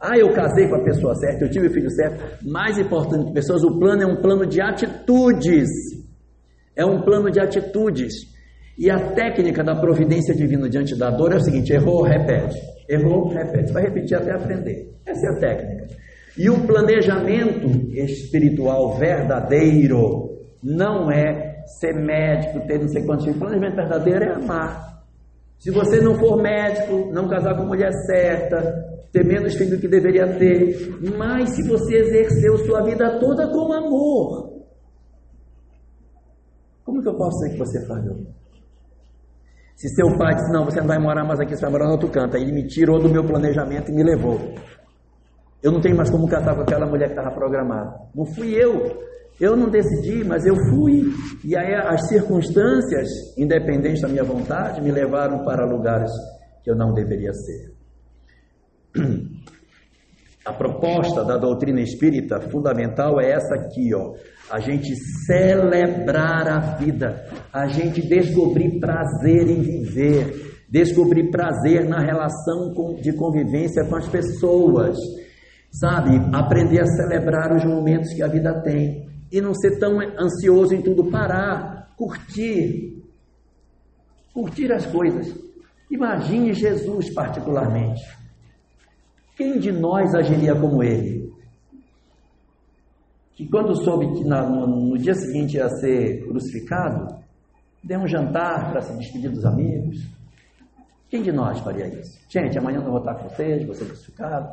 ah, 0.00 0.16
eu 0.18 0.30
casei 0.32 0.68
com 0.68 0.76
a 0.76 0.84
pessoa 0.84 1.14
certa, 1.14 1.44
eu 1.44 1.50
tive 1.50 1.68
o 1.68 1.72
filho 1.72 1.90
certo. 1.90 2.46
Mais 2.46 2.78
importante 2.78 3.26
que 3.26 3.32
pessoas, 3.32 3.62
o 3.64 3.78
plano 3.78 4.02
é 4.02 4.06
um 4.06 4.20
plano 4.20 4.46
de 4.46 4.60
atitudes. 4.60 5.68
É 6.76 6.84
um 6.84 7.00
plano 7.02 7.30
de 7.30 7.40
atitudes. 7.40 8.12
E 8.78 8.90
a 8.90 9.12
técnica 9.14 9.64
da 9.64 9.74
providência 9.74 10.34
divina 10.34 10.68
diante 10.68 10.94
da 10.98 11.10
dor 11.10 11.32
é 11.32 11.36
o 11.36 11.40
seguinte: 11.40 11.72
errou, 11.72 12.02
repete. 12.02 12.60
Errou, 12.88 13.28
repete. 13.28 13.72
Vai 13.72 13.84
repetir 13.84 14.16
até 14.18 14.32
aprender. 14.32 14.92
Essa 15.06 15.26
é 15.26 15.30
a 15.30 15.40
técnica. 15.40 15.86
E 16.36 16.50
o 16.50 16.66
planejamento 16.66 17.66
espiritual 17.94 18.98
verdadeiro 18.98 20.36
não 20.62 21.10
é 21.10 21.62
ser 21.80 21.94
médico, 21.94 22.66
ter 22.66 22.78
não 22.78 22.88
sei 22.88 23.02
quantos 23.04 23.24
filhos. 23.24 23.38
O 23.38 23.40
planejamento 23.40 23.76
verdadeiro 23.76 24.24
é 24.24 24.34
amar. 24.34 24.95
Se 25.58 25.70
você 25.70 26.00
não 26.00 26.18
for 26.18 26.40
médico, 26.40 27.10
não 27.12 27.28
casar 27.28 27.54
com 27.56 27.62
a 27.62 27.66
mulher 27.66 27.90
certa, 28.06 28.74
ter 29.12 29.24
menos 29.24 29.54
filho 29.54 29.76
do 29.76 29.80
que 29.80 29.88
deveria 29.88 30.38
ter, 30.38 30.98
mas 31.16 31.50
se 31.50 31.66
você 31.66 31.96
exerceu 31.96 32.58
sua 32.58 32.82
vida 32.82 33.18
toda 33.18 33.48
com 33.48 33.72
amor, 33.72 34.56
como 36.84 37.02
que 37.02 37.08
eu 37.08 37.16
posso 37.16 37.38
dizer 37.38 37.52
que 37.52 37.58
você 37.58 37.86
falhou? 37.86 38.16
Se 39.74 39.88
seu 39.88 40.06
pai 40.16 40.34
disse, 40.34 40.52
não, 40.52 40.64
você 40.64 40.80
não 40.80 40.86
vai 40.86 40.98
morar 40.98 41.24
mais 41.24 41.40
aqui, 41.40 41.54
você 41.54 41.62
vai 41.62 41.72
morar 41.72 41.86
no 41.86 41.92
outro 41.92 42.08
canto, 42.10 42.36
aí 42.36 42.42
ele 42.42 42.52
me 42.52 42.66
tirou 42.66 42.98
do 43.00 43.08
meu 43.08 43.24
planejamento 43.24 43.90
e 43.90 43.94
me 43.94 44.02
levou. 44.02 44.38
Eu 45.62 45.72
não 45.72 45.80
tenho 45.80 45.96
mais 45.96 46.10
como 46.10 46.28
casar 46.28 46.54
com 46.54 46.62
aquela 46.62 46.86
mulher 46.86 47.08
que 47.08 47.18
estava 47.18 47.34
programada. 47.34 47.92
Não 48.14 48.24
fui 48.24 48.54
eu. 48.54 49.02
Eu 49.38 49.54
não 49.54 49.68
decidi, 49.68 50.24
mas 50.24 50.46
eu 50.46 50.54
fui. 50.70 51.12
E 51.44 51.56
aí 51.56 51.74
as 51.74 52.08
circunstâncias, 52.08 53.08
independentes 53.36 54.00
da 54.00 54.08
minha 54.08 54.24
vontade, 54.24 54.80
me 54.80 54.90
levaram 54.90 55.44
para 55.44 55.66
lugares 55.66 56.10
que 56.62 56.70
eu 56.70 56.76
não 56.76 56.94
deveria 56.94 57.32
ser. 57.32 57.72
A 60.44 60.52
proposta 60.52 61.24
da 61.24 61.36
doutrina 61.36 61.80
espírita 61.80 62.40
fundamental 62.40 63.20
é 63.20 63.32
essa 63.32 63.56
aqui, 63.56 63.92
ó. 63.92 64.14
A 64.48 64.60
gente 64.60 64.94
celebrar 65.26 66.48
a 66.48 66.76
vida, 66.76 67.26
a 67.52 67.66
gente 67.66 68.00
descobrir 68.00 68.78
prazer 68.78 69.48
em 69.48 69.60
viver, 69.60 70.64
descobrir 70.70 71.32
prazer 71.32 71.88
na 71.88 71.98
relação 71.98 72.72
de 73.02 73.12
convivência 73.14 73.84
com 73.88 73.96
as 73.96 74.08
pessoas, 74.08 74.96
sabe? 75.72 76.16
Aprender 76.32 76.80
a 76.80 76.86
celebrar 76.86 77.52
os 77.56 77.64
momentos 77.64 78.14
que 78.14 78.22
a 78.22 78.28
vida 78.28 78.62
tem 78.62 79.15
e 79.30 79.40
não 79.40 79.54
ser 79.54 79.78
tão 79.78 80.00
ansioso 80.18 80.74
em 80.74 80.82
tudo, 80.82 81.10
parar, 81.10 81.92
curtir, 81.96 83.02
curtir 84.32 84.72
as 84.72 84.86
coisas. 84.86 85.34
Imagine 85.90 86.52
Jesus 86.52 87.12
particularmente. 87.12 88.02
Quem 89.36 89.58
de 89.58 89.70
nós 89.70 90.14
agiria 90.14 90.54
como 90.54 90.82
ele? 90.82 91.32
Que 93.34 93.46
quando 93.48 93.76
soube 93.84 94.14
que 94.14 94.24
na, 94.24 94.48
no, 94.48 94.66
no, 94.66 94.98
dia 94.98 95.14
seguinte 95.14 95.56
ia 95.56 95.68
ser 95.68 96.26
crucificado, 96.26 97.22
deu 97.84 98.00
um 98.00 98.08
jantar 98.08 98.70
para 98.70 98.80
se 98.80 98.96
despedir 98.96 99.30
dos 99.30 99.44
amigos. 99.44 99.98
Quem 101.10 101.22
de 101.22 101.30
nós 101.30 101.60
faria 101.60 101.86
isso? 101.86 102.18
Gente, 102.30 102.58
amanhã 102.58 102.78
eu 102.78 102.90
vou 102.90 102.98
estar 102.98 103.14
com 103.14 103.28
vocês, 103.28 103.64
vou 103.64 103.74
ser 103.74 103.84
crucificado. 103.84 104.48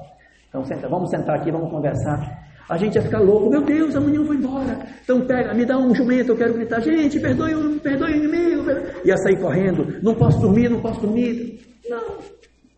Então 0.50 0.64
senta, 0.66 0.88
vamos 0.90 1.10
sentar 1.10 1.40
aqui, 1.40 1.50
vamos 1.50 1.72
conversar. 1.72 2.43
A 2.70 2.78
gente 2.78 2.96
ia 2.96 3.02
ficar 3.02 3.20
louco, 3.20 3.50
meu 3.50 3.62
Deus, 3.62 3.96
amanhã 3.96 4.24
vou 4.24 4.34
embora. 4.34 4.88
Então 5.04 5.26
pega, 5.26 5.54
me 5.54 5.66
dá 5.66 5.78
um 5.78 5.94
jumento, 5.94 6.32
eu 6.32 6.38
quero 6.38 6.54
gritar, 6.54 6.80
gente, 6.80 7.20
perdoe, 7.20 7.80
perdoe 7.80 8.14
o 8.14 8.16
inimigo. 8.16 8.64
Ia 9.04 9.18
sair 9.18 9.40
correndo, 9.40 10.02
não 10.02 10.16
posso 10.16 10.40
dormir, 10.40 10.70
não 10.70 10.82
posso 10.82 11.02
dormir. 11.02 11.60
Não, 11.90 12.20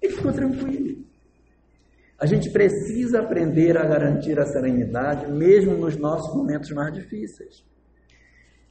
ele 0.02 0.14
ficou 0.14 0.34
tranquilo. 0.34 1.06
A 2.20 2.26
gente 2.26 2.50
precisa 2.50 3.20
aprender 3.20 3.78
a 3.78 3.86
garantir 3.86 4.40
a 4.40 4.46
serenidade, 4.46 5.32
mesmo 5.32 5.76
nos 5.76 5.98
nossos 5.98 6.36
momentos 6.36 6.72
mais 6.72 6.94
difíceis. 6.94 7.64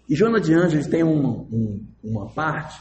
E 0.09 0.15
Joana 0.15 0.41
de 0.41 0.53
Anjos 0.53 0.87
tem 0.87 1.03
uma, 1.03 1.29
um, 1.53 1.87
uma 2.03 2.27
parte 2.31 2.81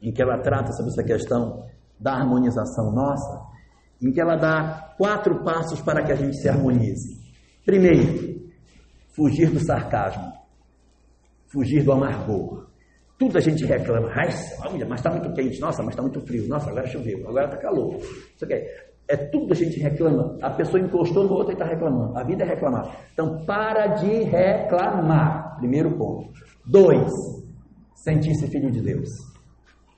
em 0.00 0.10
que 0.12 0.20
ela 0.20 0.38
trata 0.38 0.72
sobre 0.72 0.90
essa 0.90 1.04
questão 1.04 1.66
da 2.00 2.14
harmonização 2.14 2.90
nossa, 2.92 3.51
em 4.02 4.12
que 4.12 4.20
ela 4.20 4.36
dá 4.36 4.94
quatro 4.98 5.42
passos 5.44 5.80
para 5.80 6.02
que 6.02 6.12
a 6.12 6.16
gente 6.16 6.36
se 6.36 6.48
harmonize. 6.48 7.20
Primeiro, 7.64 8.50
fugir 9.14 9.50
do 9.50 9.60
sarcasmo, 9.60 10.32
fugir 11.46 11.84
do 11.84 11.92
amargor. 11.92 12.66
Tudo 13.18 13.38
a 13.38 13.40
gente 13.40 13.64
reclama, 13.64 14.08
olha, 14.66 14.86
mas 14.86 14.98
está 14.98 15.10
muito 15.10 15.32
quente, 15.32 15.60
nossa, 15.60 15.82
mas 15.82 15.92
está 15.92 16.02
muito 16.02 16.20
frio, 16.26 16.48
nossa, 16.48 16.70
agora 16.70 16.86
choveu, 16.88 17.28
agora 17.28 17.46
está 17.46 17.56
calor. 17.58 17.96
Isso 17.96 18.44
aqui 18.44 18.66
é 19.08 19.16
tudo 19.16 19.52
a 19.52 19.56
gente 19.56 19.78
reclama. 19.78 20.38
A 20.40 20.50
pessoa 20.50 20.82
encostou 20.82 21.24
no 21.24 21.34
outro 21.34 21.52
e 21.52 21.54
está 21.54 21.66
reclamando. 21.66 22.16
A 22.18 22.24
vida 22.24 22.44
é 22.44 22.46
reclamar. 22.46 22.96
Então, 23.12 23.44
para 23.44 23.88
de 23.88 24.22
reclamar. 24.22 25.56
Primeiro 25.58 25.96
ponto. 25.96 26.32
Dois, 26.64 27.12
sentir-se 27.94 28.46
filho 28.48 28.70
de 28.70 28.80
Deus. 28.80 29.10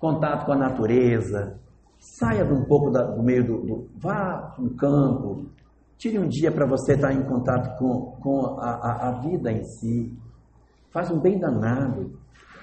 Contato 0.01 0.47
com 0.47 0.53
a 0.53 0.59
natureza, 0.59 1.61
Saia 2.05 2.45
um 2.45 2.65
pouco 2.65 2.91
da, 2.91 3.03
do 3.03 3.23
meio 3.23 3.45
do, 3.47 3.63
do 3.63 3.89
Vá 3.97 4.55
no 4.59 4.77
campo. 4.77 5.47
Tire 5.97 6.19
um 6.19 6.29
dia 6.29 6.53
para 6.53 6.67
você 6.67 6.93
estar 6.93 7.15
em 7.15 7.23
contato 7.23 7.79
com, 7.79 8.13
com 8.21 8.61
a, 8.61 8.71
a, 8.71 9.09
a 9.09 9.21
vida 9.23 9.51
em 9.51 9.65
si. 9.65 10.13
Faz 10.91 11.11
um 11.11 11.19
bem 11.19 11.39
danado. 11.39 12.19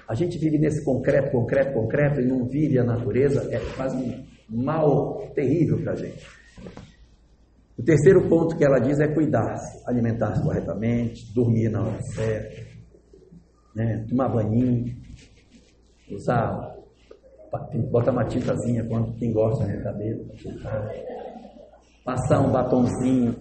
A 0.08 0.14
gente 0.14 0.38
vive 0.38 0.58
nesse 0.58 0.84
concreto, 0.84 1.32
concreto, 1.32 1.74
concreto 1.74 2.20
e 2.20 2.26
não 2.26 2.46
vive 2.46 2.78
a 2.78 2.84
natureza, 2.84 3.52
é, 3.52 3.58
faz 3.58 3.92
um 3.94 4.24
mal 4.48 5.18
terrível 5.34 5.82
para 5.82 5.92
a 5.92 5.96
gente. 5.96 6.24
O 7.76 7.82
terceiro 7.82 8.28
ponto 8.28 8.56
que 8.56 8.64
ela 8.64 8.78
diz 8.78 9.00
é 9.00 9.08
cuidar-se, 9.08 9.82
alimentar-se 9.86 10.42
corretamente, 10.42 11.34
dormir 11.34 11.68
na 11.68 11.82
hora 11.82 12.00
certa, 12.02 12.62
né? 13.74 14.04
tomar 14.08 14.28
banho, 14.28 14.84
usar 16.10 16.76
bota 17.90 18.10
uma 18.10 18.24
tintazinha 18.24 18.86
quem 19.18 19.32
gosta 19.32 19.66
no 19.66 19.82
cabelo, 19.82 20.24
passar 22.04 22.40
um 22.40 22.50
batonzinho, 22.50 23.36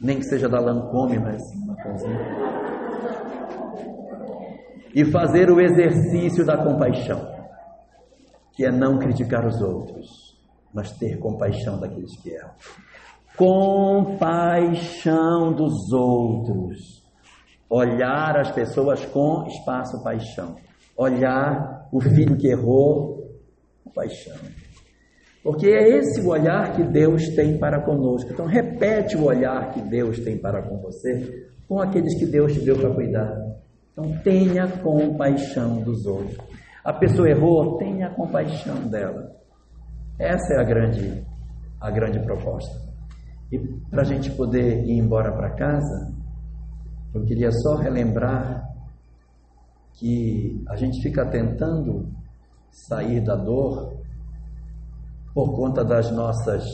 nem 0.00 0.18
que 0.18 0.24
seja 0.24 0.48
da 0.48 0.58
Lancome, 0.58 1.18
mas 1.18 1.40
batonzinho. 1.66 2.18
e 4.94 5.04
fazer 5.06 5.50
o 5.50 5.60
exercício 5.60 6.44
da 6.44 6.62
compaixão, 6.62 7.26
que 8.54 8.64
é 8.64 8.70
não 8.70 8.98
criticar 8.98 9.46
os 9.46 9.60
outros, 9.62 10.36
mas 10.74 10.90
ter 10.98 11.18
compaixão 11.18 11.78
daqueles 11.78 12.14
que 12.20 12.30
erram. 12.30 12.50
Compaixão 13.36 15.54
dos 15.54 15.92
outros. 15.92 17.00
Olhar 17.70 18.38
as 18.38 18.50
pessoas 18.50 19.04
com 19.06 19.46
espaço 19.46 20.02
paixão. 20.02 20.56
Olhar 20.94 21.81
o 21.92 22.00
filho 22.00 22.36
que 22.38 22.48
errou 22.48 23.22
paixão. 23.94 24.36
Porque 25.44 25.66
é 25.66 25.98
esse 25.98 26.20
o 26.22 26.28
olhar 26.28 26.72
que 26.72 26.84
Deus 26.84 27.28
tem 27.34 27.58
para 27.58 27.84
conosco. 27.84 28.30
Então, 28.32 28.46
repete 28.46 29.16
o 29.16 29.24
olhar 29.24 29.70
que 29.72 29.82
Deus 29.82 30.20
tem 30.20 30.38
para 30.38 30.62
com 30.62 30.78
você, 30.78 31.48
com 31.68 31.80
aqueles 31.80 32.18
que 32.18 32.26
Deus 32.26 32.52
te 32.54 32.60
deu 32.60 32.78
para 32.78 32.94
cuidar. 32.94 33.30
Então, 33.92 34.18
tenha 34.22 34.68
compaixão 34.78 35.82
dos 35.82 36.06
outros. 36.06 36.38
A 36.84 36.92
pessoa 36.92 37.28
errou, 37.28 37.76
tenha 37.76 38.10
compaixão 38.14 38.88
dela. 38.88 39.30
Essa 40.18 40.54
é 40.54 40.60
a 40.60 40.64
grande, 40.64 41.24
a 41.80 41.90
grande 41.90 42.20
proposta. 42.20 42.80
E 43.50 43.58
para 43.90 44.02
a 44.02 44.04
gente 44.04 44.30
poder 44.30 44.84
ir 44.84 44.96
embora 44.96 45.32
para 45.32 45.54
casa, 45.56 46.14
eu 47.14 47.22
queria 47.24 47.50
só 47.50 47.74
relembrar 47.76 48.71
que 49.94 50.62
a 50.68 50.76
gente 50.76 51.02
fica 51.02 51.24
tentando 51.26 52.08
sair 52.70 53.20
da 53.20 53.36
dor 53.36 54.02
por 55.34 55.54
conta 55.54 55.84
das 55.84 56.10
nossas 56.10 56.64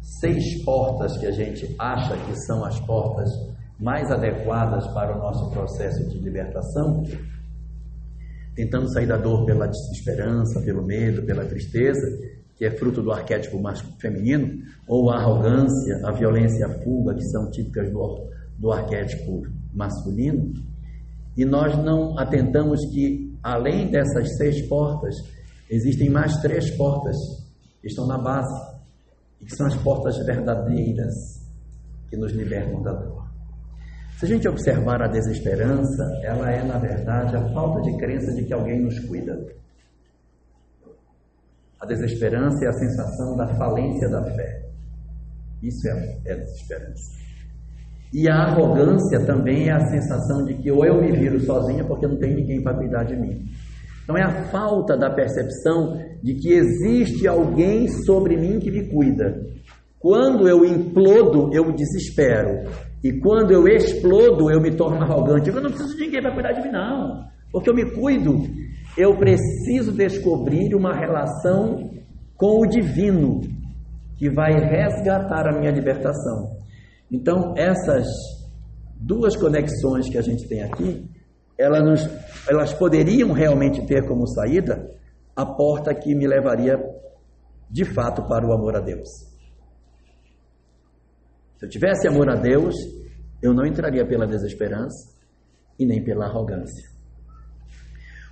seis 0.00 0.62
portas 0.64 1.16
que 1.18 1.26
a 1.26 1.32
gente 1.32 1.74
acha 1.78 2.16
que 2.16 2.34
são 2.46 2.64
as 2.64 2.78
portas 2.80 3.30
mais 3.78 4.10
adequadas 4.10 4.86
para 4.88 5.16
o 5.16 5.18
nosso 5.18 5.50
processo 5.50 6.06
de 6.08 6.18
libertação, 6.18 7.02
tentando 8.54 8.92
sair 8.92 9.06
da 9.06 9.16
dor 9.16 9.46
pela 9.46 9.66
desesperança, 9.66 10.60
pelo 10.60 10.84
medo, 10.84 11.24
pela 11.24 11.44
tristeza, 11.44 12.06
que 12.56 12.66
é 12.66 12.70
fruto 12.70 13.02
do 13.02 13.10
arquétipo 13.10 13.58
masculino 13.58 13.98
feminino, 13.98 14.62
ou 14.86 15.10
a 15.10 15.16
arrogância, 15.16 16.00
a 16.04 16.12
violência 16.12 16.58
e 16.58 16.64
a 16.64 16.82
fuga, 16.82 17.14
que 17.14 17.24
são 17.24 17.50
típicas 17.50 17.90
do, 17.90 18.28
do 18.58 18.70
arquétipo 18.70 19.42
masculino, 19.72 20.52
e 21.36 21.44
nós 21.44 21.76
não 21.76 22.18
atentamos 22.18 22.84
que, 22.92 23.38
além 23.42 23.90
dessas 23.90 24.36
seis 24.36 24.66
portas, 24.68 25.14
existem 25.70 26.10
mais 26.10 26.36
três 26.38 26.70
portas 26.76 27.16
que 27.80 27.88
estão 27.88 28.06
na 28.06 28.18
base, 28.18 28.80
e 29.40 29.44
que 29.46 29.56
são 29.56 29.66
as 29.66 29.76
portas 29.76 30.18
verdadeiras 30.26 31.14
que 32.08 32.16
nos 32.16 32.32
libertam 32.32 32.82
da 32.82 32.92
dor. 32.92 33.30
Se 34.18 34.26
a 34.26 34.28
gente 34.28 34.46
observar 34.46 35.00
a 35.00 35.08
desesperança, 35.08 36.04
ela 36.22 36.50
é, 36.50 36.62
na 36.62 36.78
verdade, 36.78 37.34
a 37.36 37.54
falta 37.54 37.80
de 37.80 37.96
crença 37.96 38.34
de 38.34 38.44
que 38.44 38.52
alguém 38.52 38.82
nos 38.82 38.98
cuida. 39.06 39.34
A 41.80 41.86
desesperança 41.86 42.62
é 42.66 42.68
a 42.68 42.72
sensação 42.72 43.34
da 43.34 43.48
falência 43.56 44.10
da 44.10 44.22
fé. 44.22 44.68
Isso 45.62 45.88
é, 45.88 46.18
é 46.26 46.34
desesperança. 46.34 47.20
E 48.12 48.28
a 48.28 48.34
arrogância 48.34 49.24
também 49.24 49.68
é 49.68 49.72
a 49.72 49.86
sensação 49.86 50.44
de 50.44 50.54
que 50.54 50.70
ou 50.70 50.84
eu 50.84 51.00
me 51.00 51.12
viro 51.12 51.38
sozinha 51.40 51.84
porque 51.84 52.06
não 52.06 52.18
tem 52.18 52.34
ninguém 52.34 52.62
para 52.62 52.76
cuidar 52.76 53.04
de 53.04 53.16
mim. 53.16 53.44
Então 54.02 54.16
é 54.18 54.22
a 54.22 54.50
falta 54.50 54.96
da 54.96 55.08
percepção 55.10 55.96
de 56.20 56.34
que 56.34 56.52
existe 56.52 57.28
alguém 57.28 57.86
sobre 57.86 58.36
mim 58.36 58.58
que 58.58 58.70
me 58.70 58.88
cuida. 58.88 59.40
Quando 60.00 60.48
eu 60.48 60.64
implodo, 60.64 61.50
eu 61.52 61.70
desespero. 61.72 62.68
E 63.04 63.12
quando 63.20 63.52
eu 63.52 63.68
explodo, 63.68 64.50
eu 64.50 64.60
me 64.60 64.74
torno 64.74 65.00
arrogante. 65.04 65.48
Eu 65.48 65.60
não 65.60 65.70
preciso 65.70 65.94
de 65.94 66.04
ninguém 66.04 66.20
para 66.20 66.34
cuidar 66.34 66.52
de 66.52 66.62
mim, 66.62 66.72
não. 66.72 67.24
Porque 67.52 67.70
eu 67.70 67.74
me 67.74 67.84
cuido. 67.92 68.42
Eu 68.96 69.16
preciso 69.16 69.92
descobrir 69.92 70.74
uma 70.74 70.92
relação 70.92 71.90
com 72.36 72.60
o 72.60 72.66
divino 72.66 73.40
que 74.16 74.28
vai 74.28 74.52
resgatar 74.52 75.46
a 75.48 75.58
minha 75.58 75.70
libertação. 75.70 76.59
Então, 77.10 77.54
essas 77.56 78.06
duas 78.96 79.36
conexões 79.36 80.08
que 80.08 80.18
a 80.18 80.22
gente 80.22 80.46
tem 80.46 80.62
aqui, 80.62 81.08
elas, 81.58 81.82
nos, 81.82 82.48
elas 82.48 82.72
poderiam 82.72 83.32
realmente 83.32 83.84
ter 83.86 84.06
como 84.06 84.26
saída 84.26 84.90
a 85.34 85.44
porta 85.44 85.94
que 85.94 86.14
me 86.14 86.26
levaria 86.26 86.78
de 87.68 87.84
fato 87.84 88.26
para 88.26 88.46
o 88.46 88.52
amor 88.52 88.76
a 88.76 88.80
Deus. 88.80 89.08
Se 91.58 91.66
eu 91.66 91.68
tivesse 91.68 92.08
amor 92.08 92.28
a 92.30 92.36
Deus, 92.36 92.74
eu 93.42 93.52
não 93.52 93.66
entraria 93.66 94.06
pela 94.06 94.26
desesperança 94.26 95.14
e 95.78 95.86
nem 95.86 96.02
pela 96.02 96.26
arrogância. 96.26 96.88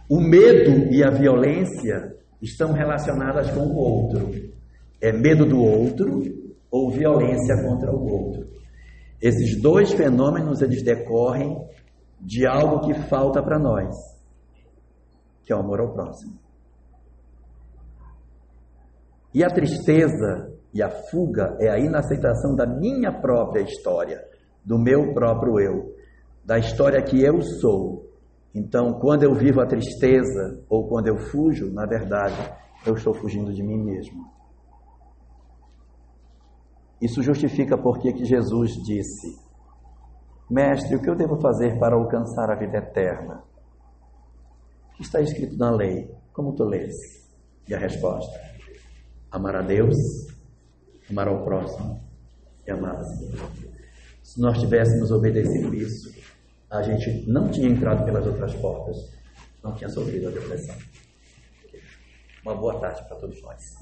O 0.09 0.20
medo 0.20 0.91
e 0.91 1.05
a 1.05 1.11
violência 1.11 2.16
estão 2.41 2.72
relacionadas 2.72 3.51
com 3.51 3.61
o 3.61 3.76
outro. 3.76 4.31
É 5.01 5.12
medo 5.12 5.45
do 5.45 5.61
outro 5.61 6.22
ou 6.70 6.91
violência 6.91 7.62
contra 7.62 7.93
o 7.93 8.07
outro. 8.07 8.58
Esses 9.21 9.61
dois 9.61 9.93
fenômenos 9.93 10.62
eles 10.62 10.83
decorrem 10.83 11.57
de 12.21 12.47
algo 12.47 12.81
que 12.87 12.95
falta 13.09 13.43
para 13.43 13.59
nós, 13.59 13.95
que 15.45 15.53
é 15.53 15.57
o 15.57 15.61
amor 15.61 15.81
ao 15.81 15.93
próximo. 15.93 16.39
E 19.35 19.45
a 19.45 19.49
tristeza 19.49 20.53
e 20.73 20.83
a 20.83 20.91
fuga 20.91 21.57
é 21.61 21.69
a 21.69 21.79
inaceitação 21.79 22.55
da 22.55 22.66
minha 22.66 23.12
própria 23.12 23.62
história, 23.62 24.23
do 24.64 24.79
meu 24.79 25.12
próprio 25.12 25.59
eu, 25.61 25.95
da 26.45 26.59
história 26.59 27.03
que 27.03 27.23
eu 27.23 27.41
sou. 27.43 28.07
Então, 28.55 28.99
quando 29.01 29.23
eu 29.25 29.35
vivo 29.35 29.61
a 29.61 29.66
tristeza 29.66 30.62
ou 30.69 30.89
quando 30.89 31.09
eu 31.09 31.16
fujo, 31.16 31.73
na 31.73 31.87
verdade, 31.87 32.37
eu 32.87 32.95
estou 32.95 33.14
fugindo 33.14 33.53
de 33.53 33.62
mim 33.62 33.83
mesmo. 33.83 34.38
Isso 37.01 37.23
justifica 37.23 37.77
porque 37.77 38.13
que 38.13 38.25
Jesus 38.25 38.73
disse: 38.85 39.39
Mestre, 40.51 40.97
o 40.97 41.03
que 41.03 41.09
eu 41.09 41.17
devo 41.17 41.41
fazer 41.41 41.79
para 41.79 41.95
alcançar 41.95 42.51
a 42.51 42.57
vida 42.57 42.79
eterna? 42.79 43.43
Está 44.99 45.21
escrito 45.21 45.57
na 45.57 45.71
lei. 45.71 46.11
Como 46.33 46.55
tu 46.55 46.65
lês? 46.65 46.95
E 47.69 47.75
a 47.75 47.79
resposta: 47.79 48.39
Amar 49.31 49.57
a 49.57 49.63
Deus 49.63 49.97
amar 51.11 51.29
ao 51.29 51.43
próximo 51.45 52.01
e 52.67 52.71
amar 52.71 52.97
a 52.97 53.05
si 53.05 53.31
Se 54.23 54.41
nós 54.41 54.59
tivéssemos 54.59 55.11
obedecido 55.11 55.75
isso, 55.75 56.15
a 56.71 56.83
gente 56.83 57.25
não 57.27 57.51
tinha 57.51 57.69
entrado 57.69 58.05
pelas 58.05 58.27
outras 58.27 58.55
portas, 58.57 58.97
não 59.63 59.75
tinha 59.75 59.89
sofrido 59.89 60.29
a 60.29 60.31
depressão. 60.31 60.77
Uma 62.45 62.55
boa 62.55 62.79
tarde 62.79 63.03
para 63.09 63.17
todos 63.17 63.41
nós. 63.43 63.77